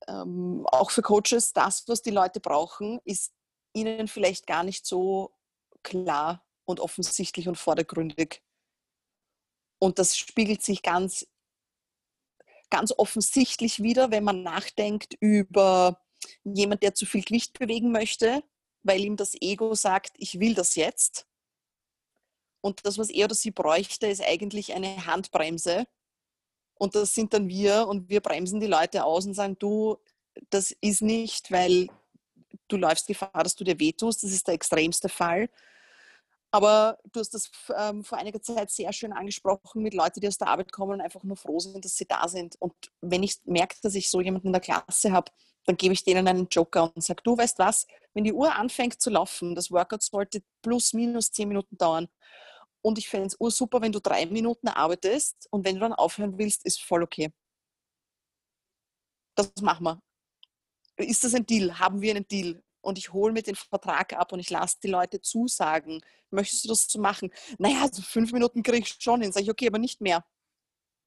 ähm, 0.08 0.66
auch 0.68 0.92
für 0.92 1.02
Coaches, 1.02 1.54
das, 1.54 1.84
was 1.88 2.02
die 2.02 2.12
Leute 2.12 2.40
brauchen, 2.40 3.00
ist 3.04 3.34
ihnen 3.76 4.08
vielleicht 4.08 4.48
gar 4.48 4.64
nicht 4.64 4.86
so 4.86 5.36
klar 5.84 6.46
und 6.66 6.80
offensichtlich 6.80 7.48
und 7.48 7.58
vordergründig. 7.58 8.42
Und 9.80 10.00
das 10.00 10.18
spiegelt 10.18 10.64
sich 10.64 10.82
ganz, 10.82 11.28
ganz 12.70 12.94
offensichtlich 12.98 13.84
wieder, 13.84 14.12
wenn 14.12 14.24
man 14.24 14.42
nachdenkt 14.42 15.16
über 15.20 16.02
jemand, 16.44 16.82
der 16.82 16.96
zu 16.96 17.06
viel 17.06 17.24
Gewicht 17.24 17.58
bewegen 17.60 17.92
möchte, 17.92 18.44
weil 18.84 19.02
ihm 19.02 19.18
das 19.18 19.36
Ego 19.40 19.76
sagt, 19.76 20.16
ich 20.18 20.40
will 20.40 20.56
das 20.56 20.76
jetzt. 20.76 21.28
Und 22.62 22.86
das, 22.86 22.98
was 22.98 23.10
er 23.10 23.26
oder 23.26 23.36
sie 23.36 23.52
bräuchte, 23.52 24.08
ist 24.08 24.24
eigentlich 24.24 24.74
eine 24.74 25.06
Handbremse. 25.06 25.86
Und 26.80 26.96
das 26.96 27.14
sind 27.14 27.34
dann 27.34 27.48
wir 27.48 27.88
und 27.88 28.10
wir 28.10 28.22
bremsen 28.22 28.60
die 28.60 28.68
Leute 28.68 29.06
aus 29.06 29.26
und 29.26 29.34
sagen, 29.34 29.58
du, 29.60 29.98
das 30.50 30.76
ist 30.82 31.02
nicht, 31.02 31.52
weil 31.52 31.90
du 32.68 32.78
läufst 32.78 33.08
Gefahr, 33.08 33.44
dass 33.44 33.56
du 33.56 33.64
dir 33.64 33.80
wehtust. 33.80 34.24
Das 34.24 34.32
ist 34.32 34.48
der 34.48 34.56
extremste 34.56 35.10
Fall. 35.10 35.50
Aber 36.52 36.98
du 37.12 37.20
hast 37.20 37.34
das 37.34 37.52
ähm, 37.78 38.04
vor 38.04 38.18
einiger 38.18 38.42
Zeit 38.42 38.72
sehr 38.72 38.94
schön 38.94 39.12
angesprochen 39.12 39.82
mit 39.84 39.94
Leuten, 39.94 40.22
die 40.22 40.28
aus 40.28 40.38
der 40.38 40.48
Arbeit 40.48 40.72
kommen 40.72 40.94
und 40.94 41.02
einfach 41.02 41.24
nur 41.24 41.36
froh 41.36 41.60
sind, 41.60 41.84
dass 41.84 41.98
sie 41.98 42.06
da 42.06 42.28
sind. 42.30 42.56
Und 42.60 42.74
wenn 43.02 43.24
ich 43.24 43.40
merke, 43.44 43.76
dass 43.82 43.94
ich 43.94 44.10
so 44.10 44.22
jemanden 44.22 44.48
in 44.48 44.54
der 44.54 44.62
Klasse 44.62 45.12
habe, 45.12 45.32
dann 45.66 45.76
gebe 45.76 45.94
ich 45.94 46.04
denen 46.06 46.28
einen 46.28 46.48
Joker 46.50 46.94
und 46.96 47.04
sage, 47.04 47.22
du 47.24 47.38
weißt 47.38 47.60
was, 47.60 47.88
wenn 48.14 48.24
die 48.24 48.32
Uhr 48.34 48.56
anfängt 48.56 49.02
zu 49.02 49.10
laufen, 49.10 49.56
das 49.56 49.70
Workout 49.72 50.04
sollte 50.04 50.44
plus 50.62 50.94
minus 50.94 51.32
zehn 51.32 51.50
Minuten 51.50 51.78
dauern. 51.78 52.08
Und 52.82 53.00
ich 53.00 53.10
fände 53.10 53.28
es 53.28 53.58
super, 53.58 53.82
wenn 53.82 53.92
du 53.92 54.00
drei 54.00 54.26
Minuten 54.28 54.68
arbeitest 54.70 55.48
und 55.52 55.66
wenn 55.66 55.76
du 55.76 55.82
dann 55.82 55.94
aufhören 55.94 56.38
willst, 56.38 56.66
ist 56.66 56.82
voll 56.82 57.04
okay. 57.04 57.34
Das 59.36 59.52
machen 59.62 59.84
wir. 59.84 60.00
Ist 60.98 61.24
das 61.24 61.34
ein 61.36 61.46
Deal? 61.46 61.80
Haben 61.80 62.02
wir 62.02 62.16
einen 62.16 62.28
Deal? 62.28 62.62
Und 62.82 62.98
ich 62.98 63.12
hole 63.12 63.34
mir 63.34 63.42
den 63.42 63.56
Vertrag 63.56 64.14
ab 64.14 64.32
und 64.32 64.40
ich 64.40 64.50
lasse 64.50 64.78
die 64.84 64.88
Leute 64.88 65.20
zusagen. 65.20 66.02
Möchtest 66.30 66.66
du 66.66 66.70
das 66.70 66.88
so 66.88 67.00
machen? 67.00 67.32
Naja, 67.58 67.82
also 67.82 68.02
fünf 68.02 68.32
Minuten 68.32 68.62
kriege 68.62 68.86
ich 68.86 68.96
schon 69.00 69.22
hin. 69.22 69.32
Sage 69.32 69.46
ich, 69.46 69.52
okay, 69.52 69.68
aber 69.68 69.80
nicht 69.80 70.02
mehr. 70.02 70.24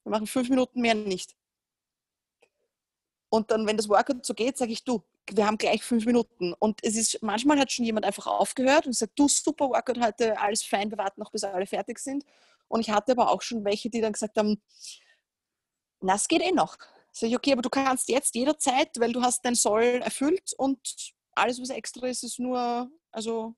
Wir 0.04 0.10
machen 0.10 0.26
fünf 0.26 0.48
Minuten 0.48 0.80
mehr 0.80 0.94
nicht. 0.94 1.36
Und 3.30 3.50
dann, 3.50 3.66
wenn 3.66 3.76
das 3.76 3.88
Workout 3.88 4.24
so 4.24 4.34
geht, 4.34 4.56
sage 4.56 4.72
ich, 4.72 4.84
du, 4.84 5.04
wir 5.30 5.46
haben 5.46 5.58
gleich 5.58 5.82
fünf 5.82 6.06
Minuten. 6.06 6.54
Und 6.54 6.80
es 6.82 6.96
ist, 6.96 7.22
manchmal 7.22 7.58
hat 7.58 7.70
schon 7.70 7.84
jemand 7.84 8.06
einfach 8.06 8.26
aufgehört 8.26 8.86
und 8.86 8.94
sagt, 8.94 9.18
du, 9.18 9.28
super 9.28 9.68
Workout 9.68 10.00
heute, 10.00 10.38
alles 10.40 10.64
fein, 10.64 10.90
wir 10.90 10.98
warten 10.98 11.20
noch, 11.20 11.30
bis 11.30 11.44
alle 11.44 11.66
fertig 11.66 11.98
sind. 11.98 12.24
Und 12.68 12.80
ich 12.80 12.90
hatte 12.90 13.12
aber 13.12 13.30
auch 13.30 13.42
schon 13.42 13.64
welche, 13.64 13.90
die 13.90 14.00
dann 14.00 14.12
gesagt 14.12 14.36
haben, 14.36 14.60
na, 16.00 16.14
es 16.14 16.28
geht 16.28 16.42
eh 16.42 16.52
noch. 16.52 16.76
Sag 17.18 17.30
ich, 17.30 17.36
okay, 17.36 17.50
aber 17.50 17.62
du 17.62 17.68
kannst 17.68 18.08
jetzt 18.08 18.36
jederzeit, 18.36 18.90
weil 19.00 19.12
du 19.12 19.20
hast 19.20 19.44
dein 19.44 19.56
Soll 19.56 20.00
erfüllt 20.04 20.52
und 20.56 20.78
alles, 21.34 21.60
was 21.60 21.70
extra 21.70 22.06
ist, 22.06 22.22
ist 22.22 22.38
nur, 22.38 22.88
also 23.10 23.56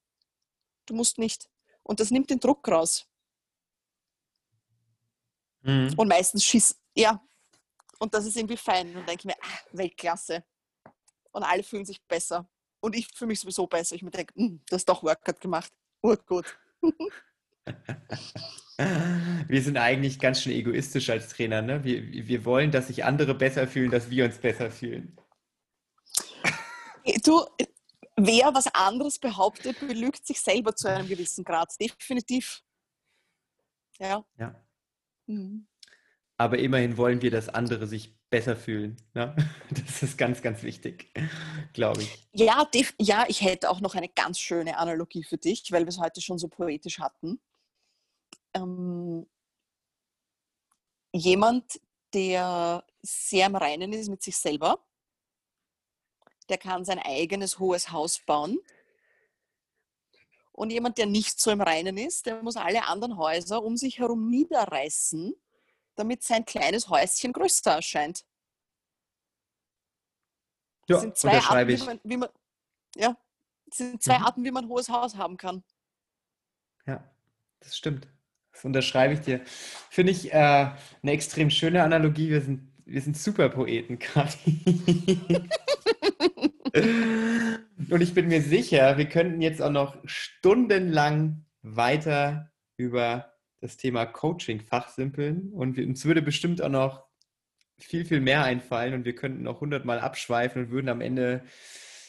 du 0.87 0.95
musst 0.95 1.19
nicht. 1.19 1.51
Und 1.83 2.01
das 2.01 2.11
nimmt 2.11 2.31
den 2.31 2.41
Druck 2.41 2.67
raus. 2.67 3.07
Mhm. 5.61 5.93
Und 5.95 6.09
meistens 6.09 6.43
schießt, 6.43 6.81
ja, 6.95 7.23
und 7.99 8.15
das 8.15 8.25
ist 8.25 8.39
irgendwie 8.39 8.57
fein. 8.57 8.97
Und 8.97 9.07
denke 9.07 9.21
ich 9.21 9.25
mir, 9.27 9.37
ah, 9.43 9.59
Weltklasse. 9.73 10.43
Und 11.33 11.43
alle 11.43 11.63
fühlen 11.63 11.85
sich 11.85 12.03
besser. 12.09 12.49
Und 12.81 12.97
ich 12.97 13.09
fühle 13.09 13.29
mich 13.29 13.41
sowieso 13.41 13.67
besser. 13.67 13.95
Ich 13.95 14.03
mir 14.03 14.11
denke, 14.11 14.33
hm, 14.37 14.63
du 14.71 14.75
hast 14.75 14.87
doch 14.87 15.03
Workout 15.03 15.39
gemacht. 15.39 15.71
Urgut. 16.01 16.59
wir 19.49 19.63
sind 19.63 19.77
eigentlich 19.77 20.19
ganz 20.19 20.43
schön 20.43 20.53
egoistisch 20.53 21.11
als 21.11 21.29
Trainer. 21.29 21.63
Ne? 21.63 21.85
Wir, 21.85 22.03
wir 22.29 22.45
wollen, 22.45 22.71
dass 22.71 22.89
sich 22.89 23.05
andere 23.05 23.35
besser 23.35 23.67
fühlen, 23.67 23.91
dass 23.91 24.11
wir 24.11 24.25
uns 24.25 24.39
besser 24.39 24.71
fühlen. 24.71 25.17
Du, 27.25 27.45
wer 28.17 28.55
was 28.55 28.67
anderes 28.75 29.19
behauptet, 29.19 29.81
belügt 29.81 30.27
sich 30.27 30.41
selber 30.41 30.75
zu 30.75 30.89
einem 30.89 31.09
gewissen 31.09 31.45
Grad. 31.45 31.73
Definitiv. 31.81 32.63
Ja. 33.99 34.25
ja. 34.39 34.55
Mhm 35.27 35.67
aber 36.41 36.59
immerhin 36.59 36.97
wollen 36.97 37.21
wir, 37.21 37.31
dass 37.31 37.51
andere 37.51 37.87
sich 37.87 38.19
besser 38.31 38.57
fühlen. 38.57 38.97
Ne? 39.13 39.37
Das 39.71 40.03
ist 40.03 40.17
ganz, 40.17 40.41
ganz 40.41 40.63
wichtig, 40.63 41.13
glaube 41.75 42.01
ich. 42.01 42.29
Ja, 42.33 42.67
ja, 42.99 43.27
ich 43.29 43.43
hätte 43.43 43.69
auch 43.69 43.83
noch 43.83 43.95
eine 43.95 44.09
ganz 44.09 44.39
schöne 44.39 44.79
Analogie 44.79 45.23
für 45.23 45.37
dich, 45.37 45.71
weil 45.71 45.83
wir 45.83 45.91
es 45.91 45.99
heute 45.99 46.23
schon 46.23 46.39
so 46.39 46.49
poetisch 46.49 46.99
hatten. 46.99 47.43
Ähm, 48.55 49.27
jemand, 51.13 51.81
der 52.13 52.85
sehr 53.03 53.47
im 53.47 53.57
Reinen 53.57 53.93
ist 53.93 54.09
mit 54.09 54.23
sich 54.23 54.37
selber, 54.37 54.85
der 56.49 56.59
kann 56.59 56.85
sein 56.85 56.99
eigenes 56.99 57.59
hohes 57.59 57.91
Haus 57.93 58.21
bauen. 58.21 58.59
Und 60.53 60.71
jemand, 60.71 60.99
der 60.99 61.07
nicht 61.07 61.41
so 61.41 61.51
im 61.51 61.61
Reinen 61.61 61.97
ist, 61.97 62.27
der 62.27 62.43
muss 62.43 62.57
alle 62.57 62.87
anderen 62.87 63.17
Häuser 63.17 63.63
um 63.63 63.77
sich 63.77 63.99
herum 63.99 64.29
niederreißen 64.29 65.35
damit 66.01 66.23
sein 66.23 66.45
kleines 66.45 66.89
Häuschen 66.89 67.33
größer 67.33 67.73
erscheint. 67.73 68.25
Ja, 70.89 70.97
das 70.97 71.03
sind 71.03 71.17
zwei 71.17 71.39
Arten, 71.39 71.69
wie 71.69 71.77
man, 71.77 72.01
wie 72.03 72.17
man, 72.17 72.29
ja, 72.97 73.17
das 73.67 73.79
sind 73.79 74.03
zwei 74.03 74.19
mhm. 74.19 74.25
Arten, 74.25 74.45
wie 74.45 74.51
man 74.51 74.65
ein 74.65 74.71
hohes 74.71 74.89
Haus 74.89 75.15
haben 75.15 75.37
kann. 75.37 75.63
Ja, 76.87 77.05
das 77.61 77.77
stimmt. 77.77 78.09
Das 78.61 78.67
unterschreibe 78.67 79.15
ich 79.15 79.21
dir. 79.21 79.41
Finde 79.89 80.13
ich 80.13 80.35
äh, 80.35 80.37
eine 80.37 81.13
extrem 81.13 81.49
schöne 81.49 81.83
Analogie. 81.83 82.29
Wir 82.29 82.43
sind, 82.43 82.69
wir 82.85 83.01
sind 83.01 83.17
Superpoeten, 83.17 83.99
Kathi. 83.99 84.61
Und 87.91 88.03
ich 88.03 88.13
bin 88.13 88.29
mir 88.29 88.43
sicher, 88.43 88.99
wir 88.99 89.07
könnten 89.07 89.41
jetzt 89.41 89.63
auch 89.63 89.71
noch 89.71 89.97
stundenlang 90.05 91.47
weiter 91.63 92.51
über 92.77 93.33
das 93.63 93.79
Thema 93.79 94.05
Coaching 94.05 94.61
fachsimpeln 94.61 95.53
und 95.55 95.79
uns 95.79 96.05
würde 96.05 96.21
bestimmt 96.21 96.61
auch 96.61 96.69
noch 96.69 97.07
viel, 97.79 98.05
viel 98.05 98.21
mehr 98.21 98.45
einfallen 98.45 98.93
und 98.93 99.07
wir 99.07 99.15
könnten 99.15 99.45
noch 99.45 99.63
hundertmal 99.63 100.01
abschweifen 100.01 100.65
und 100.65 100.71
würden 100.71 100.91
am 100.91 101.01
Ende 101.01 101.45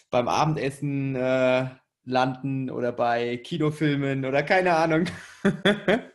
beim 0.09 0.27
Abendessen 0.27 1.15
äh, 1.15 1.69
landen 2.03 2.69
oder 2.69 2.91
bei 2.91 3.37
Kinofilmen 3.37 4.25
oder 4.25 4.43
keine 4.43 4.75
Ahnung. 4.75 5.05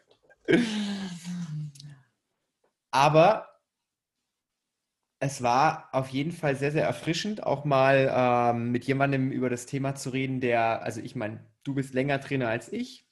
Aber 2.90 3.48
es 5.18 5.42
war 5.42 5.88
auf 5.92 6.08
jeden 6.08 6.32
Fall 6.32 6.56
sehr, 6.56 6.72
sehr 6.72 6.84
erfrischend, 6.84 7.42
auch 7.42 7.64
mal 7.64 8.10
ähm, 8.14 8.70
mit 8.70 8.84
jemandem 8.84 9.30
über 9.32 9.48
das 9.48 9.66
Thema 9.66 9.94
zu 9.94 10.10
reden, 10.10 10.40
der, 10.40 10.82
also 10.82 11.00
ich 11.00 11.16
meine, 11.16 11.44
du 11.64 11.74
bist 11.74 11.94
länger 11.94 12.20
Trainer 12.20 12.48
als 12.48 12.70
ich 12.72 13.08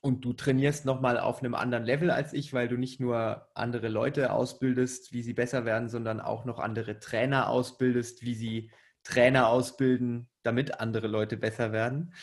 und 0.00 0.24
du 0.24 0.32
trainierst 0.32 0.84
nochmal 0.84 1.18
auf 1.18 1.40
einem 1.40 1.54
anderen 1.54 1.84
Level 1.84 2.10
als 2.10 2.32
ich, 2.32 2.52
weil 2.54 2.68
du 2.68 2.76
nicht 2.76 2.98
nur 3.00 3.48
andere 3.54 3.88
Leute 3.88 4.32
ausbildest, 4.32 5.12
wie 5.12 5.22
sie 5.22 5.34
besser 5.34 5.64
werden, 5.64 5.88
sondern 5.88 6.20
auch 6.20 6.44
noch 6.44 6.58
andere 6.58 6.98
Trainer 6.98 7.48
ausbildest, 7.48 8.22
wie 8.22 8.34
sie 8.34 8.70
Trainer 9.02 9.48
ausbilden, 9.48 10.28
damit 10.42 10.80
andere 10.80 11.08
Leute 11.08 11.36
besser 11.36 11.72
werden. 11.72 12.14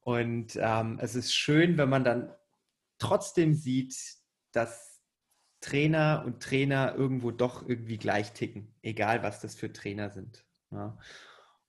Und 0.00 0.58
ähm, 0.60 0.98
es 1.00 1.14
ist 1.14 1.34
schön, 1.34 1.78
wenn 1.78 1.88
man 1.88 2.04
dann 2.04 2.32
trotzdem 3.02 3.54
sieht, 3.54 3.96
dass 4.52 5.00
Trainer 5.60 6.22
und 6.26 6.42
Trainer 6.42 6.94
irgendwo 6.96 7.30
doch 7.30 7.68
irgendwie 7.68 7.98
gleich 7.98 8.32
ticken, 8.32 8.74
egal 8.82 9.22
was 9.22 9.40
das 9.40 9.54
für 9.54 9.72
Trainer 9.72 10.10
sind. 10.10 10.44
Ja. 10.70 10.98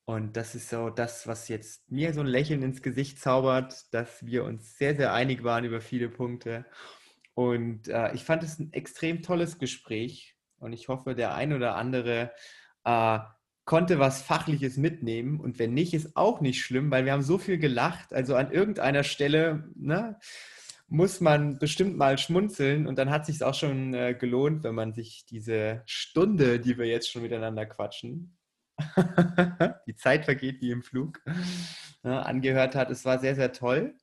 Und 0.05 0.35
das 0.35 0.53
ist 0.53 0.69
so 0.69 0.89
das, 0.89 1.27
was 1.27 1.47
jetzt 1.47 1.89
mir 1.89 2.13
so 2.13 2.21
ein 2.21 2.27
Lächeln 2.27 2.61
ins 2.61 2.81
Gesicht 2.81 3.19
zaubert, 3.19 3.93
dass 3.93 4.25
wir 4.25 4.43
uns 4.43 4.77
sehr, 4.77 4.95
sehr 4.95 5.13
einig 5.13 5.43
waren 5.43 5.63
über 5.63 5.79
viele 5.79 6.09
Punkte. 6.09 6.65
Und 7.35 7.87
äh, 7.87 8.13
ich 8.13 8.23
fand 8.25 8.43
es 8.43 8.59
ein 8.59 8.73
extrem 8.73 9.21
tolles 9.21 9.59
Gespräch 9.59 10.35
und 10.57 10.73
ich 10.73 10.87
hoffe, 10.87 11.15
der 11.15 11.35
ein 11.35 11.53
oder 11.53 11.75
andere 11.75 12.31
äh, 12.83 13.19
konnte 13.65 13.97
was 13.97 14.21
Fachliches 14.21 14.77
mitnehmen. 14.77 15.39
Und 15.39 15.57
wenn 15.57 15.73
nicht, 15.73 15.93
ist 15.93 16.17
auch 16.17 16.41
nicht 16.41 16.61
schlimm, 16.61 16.91
weil 16.91 17.05
wir 17.05 17.13
haben 17.13 17.21
so 17.21 17.37
viel 17.37 17.57
gelacht. 17.57 18.13
Also 18.13 18.35
an 18.35 18.51
irgendeiner 18.51 19.03
Stelle 19.03 19.69
ne, 19.75 20.19
muss 20.93 21.21
man 21.21 21.57
bestimmt 21.57 21.97
mal 21.97 22.19
schmunzeln 22.19 22.85
und 22.85 22.99
dann 22.99 23.09
hat 23.09 23.25
sich 23.25 23.43
auch 23.43 23.55
schon 23.55 23.95
äh, 23.95 24.13
gelohnt, 24.13 24.63
wenn 24.63 24.75
man 24.75 24.93
sich 24.93 25.25
diese 25.25 25.81
Stunde, 25.87 26.59
die 26.59 26.77
wir 26.77 26.85
jetzt 26.85 27.11
schon 27.11 27.23
miteinander 27.23 27.65
quatschen, 27.65 28.37
die 29.87 29.95
Zeit 29.95 30.25
vergeht 30.25 30.61
wie 30.61 30.69
im 30.69 30.83
Flug, 30.83 31.19
ja, 32.03 32.21
angehört 32.21 32.75
hat. 32.75 32.91
Es 32.91 33.05
war 33.05 33.17
sehr, 33.17 33.33
sehr 33.33 33.51
toll. 33.51 33.95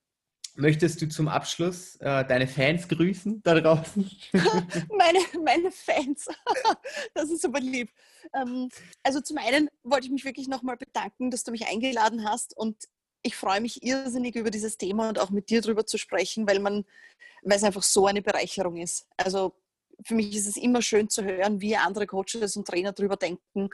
Möchtest 0.56 1.00
du 1.00 1.08
zum 1.08 1.28
Abschluss 1.28 1.94
äh, 2.00 2.24
deine 2.24 2.48
Fans 2.48 2.88
grüßen 2.88 3.40
da 3.44 3.54
draußen? 3.54 4.10
meine, 4.32 5.20
meine 5.44 5.70
Fans, 5.70 6.26
das 7.14 7.30
ist 7.30 7.42
super 7.42 7.60
lieb. 7.60 7.88
Ähm, 8.34 8.68
also 9.04 9.20
zum 9.20 9.38
einen 9.38 9.70
wollte 9.84 10.06
ich 10.06 10.12
mich 10.12 10.24
wirklich 10.24 10.48
nochmal 10.48 10.76
bedanken, 10.76 11.30
dass 11.30 11.44
du 11.44 11.52
mich 11.52 11.68
eingeladen 11.68 12.24
hast 12.24 12.56
und 12.56 12.88
ich 13.22 13.36
freue 13.36 13.60
mich 13.60 13.82
irrsinnig 13.82 14.36
über 14.36 14.50
dieses 14.50 14.78
Thema 14.78 15.08
und 15.08 15.18
auch 15.18 15.30
mit 15.30 15.50
dir 15.50 15.60
darüber 15.60 15.86
zu 15.86 15.98
sprechen, 15.98 16.46
weil 16.46 16.58
man, 16.58 16.84
weil 17.42 17.56
es 17.56 17.64
einfach 17.64 17.82
so 17.82 18.06
eine 18.06 18.22
Bereicherung 18.22 18.76
ist. 18.76 19.06
Also 19.16 19.54
für 20.04 20.14
mich 20.14 20.34
ist 20.34 20.46
es 20.46 20.56
immer 20.56 20.82
schön 20.82 21.08
zu 21.08 21.24
hören, 21.24 21.60
wie 21.60 21.76
andere 21.76 22.06
Coaches 22.06 22.56
und 22.56 22.66
Trainer 22.66 22.92
darüber 22.92 23.16
denken. 23.16 23.70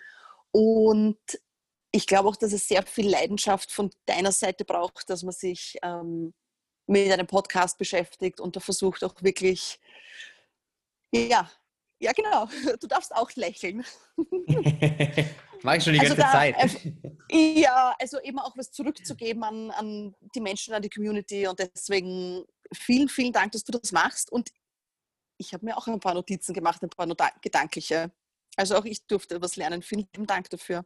Und 0.51 1.19
ich 1.93 2.07
glaube 2.07 2.29
auch, 2.29 2.37
dass 2.37 2.53
es 2.53 2.67
sehr 2.69 2.83
viel 2.83 3.09
Leidenschaft 3.09 3.73
von 3.73 3.91
deiner 4.07 4.33
Seite 4.33 4.65
braucht, 4.65 5.09
dass 5.09 5.23
man 5.23 5.33
sich 5.33 5.79
ähm, 5.83 6.35
mit 6.87 7.11
einem 7.11 7.27
Podcast 7.27 7.79
beschäftigt 7.79 8.41
und 8.41 8.57
da 8.57 8.61
versucht 8.61 9.05
auch 9.05 9.15
wirklich, 9.23 9.81
ja, 11.13 11.51
ja 12.01 12.13
genau, 12.13 12.47
du 12.81 12.87
darfst 12.87 13.15
auch 13.15 13.31
lächeln. 13.35 13.85
Mach 15.63 15.75
ich 15.75 15.85
schon 15.85 15.95
die 15.95 16.01
also 16.01 16.15
ganze 16.15 16.23
da, 16.23 16.33
Zeit. 16.33 16.57
Äh, 17.29 17.61
ja, 17.61 17.95
also 17.99 18.21
eben 18.21 18.39
auch 18.39 18.57
was 18.57 18.71
zurückzugeben 18.71 19.43
an, 19.43 19.71
an 19.71 20.15
die 20.35 20.41
Menschen, 20.41 20.75
an 20.75 20.83
die 20.83 20.91
Community 20.91 21.47
und 21.47 21.59
deswegen 21.59 22.45
vielen, 22.73 23.09
vielen 23.09 23.33
Dank, 23.33 23.53
dass 23.53 23.65
du 23.65 23.73
das 23.73 23.93
machst 23.93 24.31
und 24.31 24.51
ich 25.39 25.53
habe 25.53 25.65
mir 25.65 25.77
auch 25.77 25.87
ein 25.87 26.01
paar 26.01 26.15
Notizen 26.15 26.55
gemacht, 26.55 26.83
ein 26.83 26.91
paar 26.91 27.33
gedankliche. 27.43 28.11
Also 28.57 28.77
auch 28.77 28.85
ich 28.85 29.07
durfte 29.07 29.41
was 29.43 29.57
lernen. 29.57 29.83
Vielen 29.83 30.09
Dank 30.27 30.49
dafür. 30.49 30.85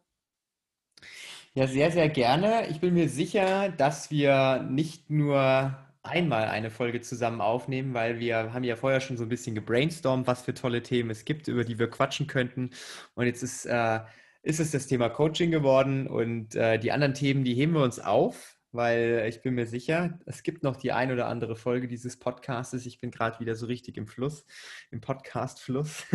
Ja, 1.54 1.66
sehr, 1.66 1.90
sehr 1.90 2.08
gerne. 2.08 2.68
Ich 2.68 2.80
bin 2.80 2.94
mir 2.94 3.08
sicher, 3.08 3.70
dass 3.70 4.10
wir 4.10 4.66
nicht 4.68 5.08
nur 5.08 5.76
einmal 6.02 6.48
eine 6.48 6.70
Folge 6.70 7.00
zusammen 7.00 7.40
aufnehmen, 7.40 7.94
weil 7.94 8.18
wir 8.18 8.52
haben 8.52 8.64
ja 8.64 8.76
vorher 8.76 9.00
schon 9.00 9.16
so 9.16 9.24
ein 9.24 9.28
bisschen 9.28 9.54
gebrainstormt, 9.54 10.26
was 10.26 10.42
für 10.42 10.54
tolle 10.54 10.82
Themen 10.82 11.10
es 11.10 11.24
gibt, 11.24 11.48
über 11.48 11.64
die 11.64 11.78
wir 11.78 11.90
quatschen 11.90 12.26
könnten. 12.26 12.70
Und 13.14 13.26
jetzt 13.26 13.42
ist, 13.42 13.66
äh, 13.66 14.00
ist 14.42 14.60
es 14.60 14.70
das 14.70 14.86
Thema 14.86 15.10
Coaching 15.10 15.50
geworden 15.50 16.06
und 16.06 16.54
äh, 16.54 16.78
die 16.78 16.92
anderen 16.92 17.14
Themen, 17.14 17.44
die 17.44 17.54
heben 17.54 17.74
wir 17.74 17.82
uns 17.82 17.98
auf, 17.98 18.56
weil 18.72 19.26
ich 19.28 19.42
bin 19.42 19.54
mir 19.54 19.66
sicher, 19.66 20.18
es 20.26 20.42
gibt 20.42 20.62
noch 20.62 20.76
die 20.76 20.92
ein 20.92 21.12
oder 21.12 21.26
andere 21.26 21.56
Folge 21.56 21.88
dieses 21.88 22.18
Podcastes. 22.18 22.86
Ich 22.86 23.00
bin 23.00 23.10
gerade 23.10 23.40
wieder 23.40 23.54
so 23.54 23.66
richtig 23.66 23.96
im 23.96 24.06
Fluss, 24.06 24.46
im 24.90 25.00
Podcast-Fluss. 25.00 26.06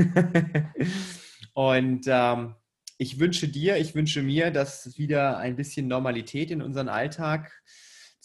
und 1.53 2.05
ähm, 2.07 2.55
ich 2.97 3.19
wünsche 3.19 3.49
dir, 3.49 3.77
ich 3.77 3.93
wünsche 3.93 4.23
mir, 4.23 4.51
dass 4.51 4.97
wieder 4.97 5.37
ein 5.37 5.57
bisschen 5.57 5.87
Normalität 5.87 6.49
in 6.49 6.61
unseren 6.61 6.87
Alltag 6.87 7.51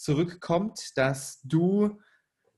zurückkommt, 0.01 0.97
dass 0.97 1.41
du 1.43 1.99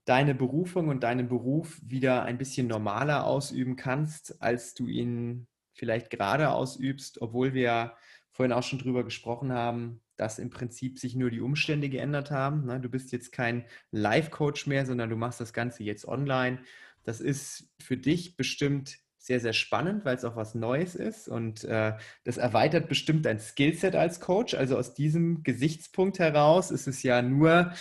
deine 0.04 0.34
Berufung 0.34 0.88
und 0.88 1.02
deinen 1.02 1.28
Beruf 1.28 1.80
wieder 1.82 2.24
ein 2.24 2.38
bisschen 2.38 2.66
normaler 2.66 3.26
ausüben 3.26 3.76
kannst, 3.76 4.40
als 4.42 4.74
du 4.74 4.86
ihn 4.86 5.46
vielleicht 5.72 6.10
gerade 6.10 6.50
ausübst, 6.50 7.20
obwohl 7.20 7.54
wir 7.54 7.94
vorhin 8.30 8.52
auch 8.52 8.62
schon 8.62 8.78
drüber 8.78 9.04
gesprochen 9.04 9.52
haben, 9.52 10.00
dass 10.16 10.38
im 10.38 10.50
Prinzip 10.50 10.98
sich 10.98 11.16
nur 11.16 11.30
die 11.30 11.40
Umstände 11.40 11.88
geändert 11.88 12.30
haben. 12.30 12.66
Ne? 12.66 12.80
Du 12.80 12.88
bist 12.88 13.12
jetzt 13.12 13.32
kein 13.32 13.64
Live-Coach 13.90 14.66
mehr, 14.66 14.86
sondern 14.86 15.10
du 15.10 15.16
machst 15.16 15.40
das 15.40 15.52
Ganze 15.52 15.82
jetzt 15.82 16.06
online. 16.06 16.60
Das 17.02 17.20
ist 17.20 17.72
für 17.80 17.96
dich 17.96 18.36
bestimmt 18.36 18.98
sehr, 19.24 19.40
sehr 19.40 19.52
spannend, 19.52 20.04
weil 20.04 20.16
es 20.16 20.24
auch 20.24 20.36
was 20.36 20.54
Neues 20.54 20.94
ist 20.94 21.28
und 21.28 21.64
äh, 21.64 21.94
das 22.24 22.36
erweitert 22.36 22.88
bestimmt 22.88 23.26
dein 23.26 23.40
Skillset 23.40 23.96
als 23.96 24.20
Coach. 24.20 24.54
Also 24.54 24.76
aus 24.76 24.94
diesem 24.94 25.42
Gesichtspunkt 25.42 26.18
heraus 26.18 26.70
ist 26.70 26.86
es 26.86 27.02
ja 27.02 27.22
nur 27.22 27.72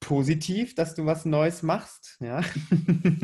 positiv, 0.00 0.74
dass 0.74 0.94
du 0.94 1.06
was 1.06 1.24
Neues 1.24 1.62
machst. 1.62 2.18
Ja? 2.20 2.42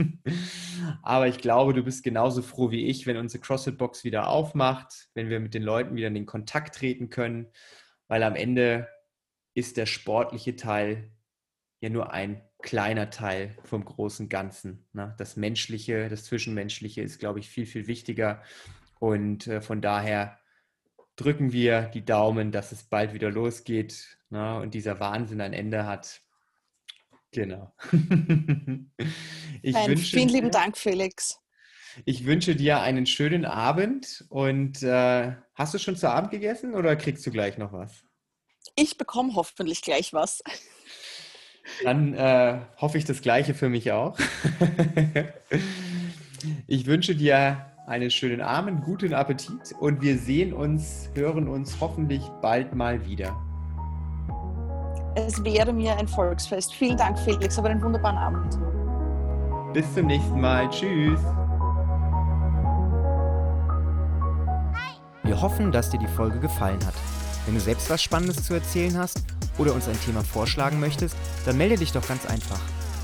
Aber 1.03 1.29
ich 1.29 1.39
glaube, 1.39 1.75
du 1.75 1.83
bist 1.83 2.03
genauso 2.03 2.43
froh 2.43 2.71
wie 2.71 2.87
ich, 2.87 3.07
wenn 3.07 3.17
unsere 3.17 3.43
CrossFit-Box 3.43 4.05
wieder 4.05 4.29
aufmacht, 4.29 5.09
wenn 5.15 5.29
wir 5.29 5.41
mit 5.41 5.55
den 5.55 5.63
Leuten 5.63 5.97
wieder 5.97 6.09
in 6.09 6.15
den 6.15 6.27
Kontakt 6.27 6.77
treten 6.77 7.11
können 7.11 7.49
weil 8.13 8.25
am 8.25 8.37
Ende 8.37 8.91
ist 9.55 9.79
der 9.79 9.87
sportliche 9.87 10.55
Teil 10.55 11.11
ja 11.81 11.89
nur 11.89 12.13
ein 12.13 12.47
kleiner 12.63 13.11
Teil 13.11 13.57
vom 13.65 13.85
großen 13.85 14.29
Ganzen. 14.29 14.87
Ne? 14.93 15.15
Das 15.19 15.37
Menschliche, 15.37 16.09
das 16.09 16.25
Zwischenmenschliche 16.25 17.03
ist, 17.03 17.19
glaube 17.19 17.41
ich, 17.41 17.49
viel, 17.49 17.67
viel 17.67 17.87
wichtiger. 17.87 18.43
Und 18.99 19.47
äh, 19.47 19.61
von 19.61 19.81
daher 19.81 20.39
drücken 21.17 21.53
wir 21.53 21.83
die 21.83 22.05
Daumen, 22.05 22.53
dass 22.53 22.73
es 22.73 22.85
bald 22.85 23.13
wieder 23.13 23.31
losgeht 23.31 24.19
ne? 24.31 24.59
und 24.61 24.75
dieser 24.75 25.01
Wahnsinn 25.01 25.41
ein 25.41 25.53
Ende 25.53 25.87
hat. 25.87 26.21
Genau. 27.33 27.75
ich 29.63 29.75
Nein, 29.75 29.97
vielen 29.97 30.29
lieben 30.29 30.51
Dank, 30.51 30.77
Felix. 30.77 31.39
Ich 32.05 32.25
wünsche 32.25 32.57
dir 32.57 32.81
einen 32.81 33.07
schönen 33.07 33.45
Abend 33.45 34.25
und 34.29 34.83
äh, 34.83 35.37
hast 35.55 35.75
du 35.75 35.79
schon 35.79 35.97
zu 35.97 36.11
Abend 36.11 36.31
gegessen 36.31 36.75
oder 36.75 36.97
kriegst 36.97 37.27
du 37.27 37.31
gleich 37.31 37.59
noch 37.59 37.73
was? 37.73 38.05
Ich 38.77 38.97
bekomme 38.97 39.35
hoffentlich 39.35 39.83
gleich 39.83 40.13
was. 40.13 40.43
Dann 41.85 42.15
äh, 42.15 42.59
hoffe 42.77 42.99
ich 42.99 43.05
das 43.05 43.23
Gleiche 43.23 43.55
für 43.55 43.69
mich 43.69 43.93
auch. 43.93 44.17
ich 46.67 46.87
wünsche 46.87 47.15
dir 47.15 47.67
einen 47.87 48.11
schönen 48.11 48.41
Abend, 48.41 48.83
guten 48.85 49.15
Appetit 49.15 49.75
und 49.81 50.03
wir 50.03 50.17
sehen 50.19 50.53
uns, 50.53 51.11
hören 51.15 51.49
uns 51.49 51.77
hoffentlich 51.81 52.23
bald 52.41 52.75
mal 52.75 53.05
wieder. 53.07 53.37
Es 55.15 55.43
wäre 55.45 55.73
mir 55.73 55.97
ein 55.99 56.09
Volksfest. 56.09 56.75
Vielen 56.75 56.97
Dank, 56.97 57.19
Felix, 57.19 57.59
aber 57.59 57.69
einen 57.69 57.83
wunderbaren 57.83 58.17
Abend. 58.17 58.59
Bis 59.75 59.93
zum 59.95 60.07
nächsten 60.07 60.41
Mal. 60.41 60.69
Tschüss. 60.71 61.21
Wir 65.25 65.41
hoffen, 65.41 65.71
dass 65.71 65.91
dir 65.91 65.99
die 65.99 66.07
Folge 66.07 66.39
gefallen 66.41 66.85
hat. 66.85 66.95
Wenn 67.47 67.55
du 67.55 67.61
selbst 67.61 67.91
was 67.91 68.03
Spannendes 68.03 68.45
zu 68.45 68.55
erzählen 68.55 68.97
hast 68.97 69.23
oder 69.59 69.75
uns 69.75 69.89
ein 69.89 70.01
Thema 70.01 70.23
vorschlagen 70.23 70.81
möchtest, 70.81 71.17
dann 71.45 71.57
melde 71.57 71.77
dich 71.77 71.93
doch 71.93 72.07
ganz 72.07 72.27
einfach. 72.27 72.61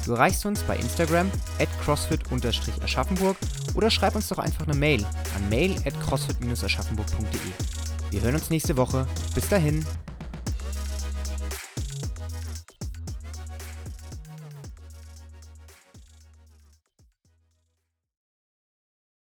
Du 0.07 0.14
erreichst 0.14 0.47
uns 0.47 0.62
bei 0.62 0.76
Instagram 0.76 1.30
at 1.59 1.68
crossfit-aschaffenburg 1.84 3.36
oder 3.74 3.91
schreib 3.91 4.14
uns 4.14 4.28
doch 4.28 4.39
einfach 4.39 4.66
eine 4.66 4.76
Mail 4.76 5.05
an 5.34 5.49
mail 5.51 5.74
at 5.84 5.95
crossfit-aschaffenburg.de. 6.01 8.11
Wir 8.11 8.20
hören 8.22 8.36
uns 8.36 8.49
nächste 8.49 8.76
Woche. 8.76 9.07
Bis 9.34 9.49
dahin. 9.49 9.84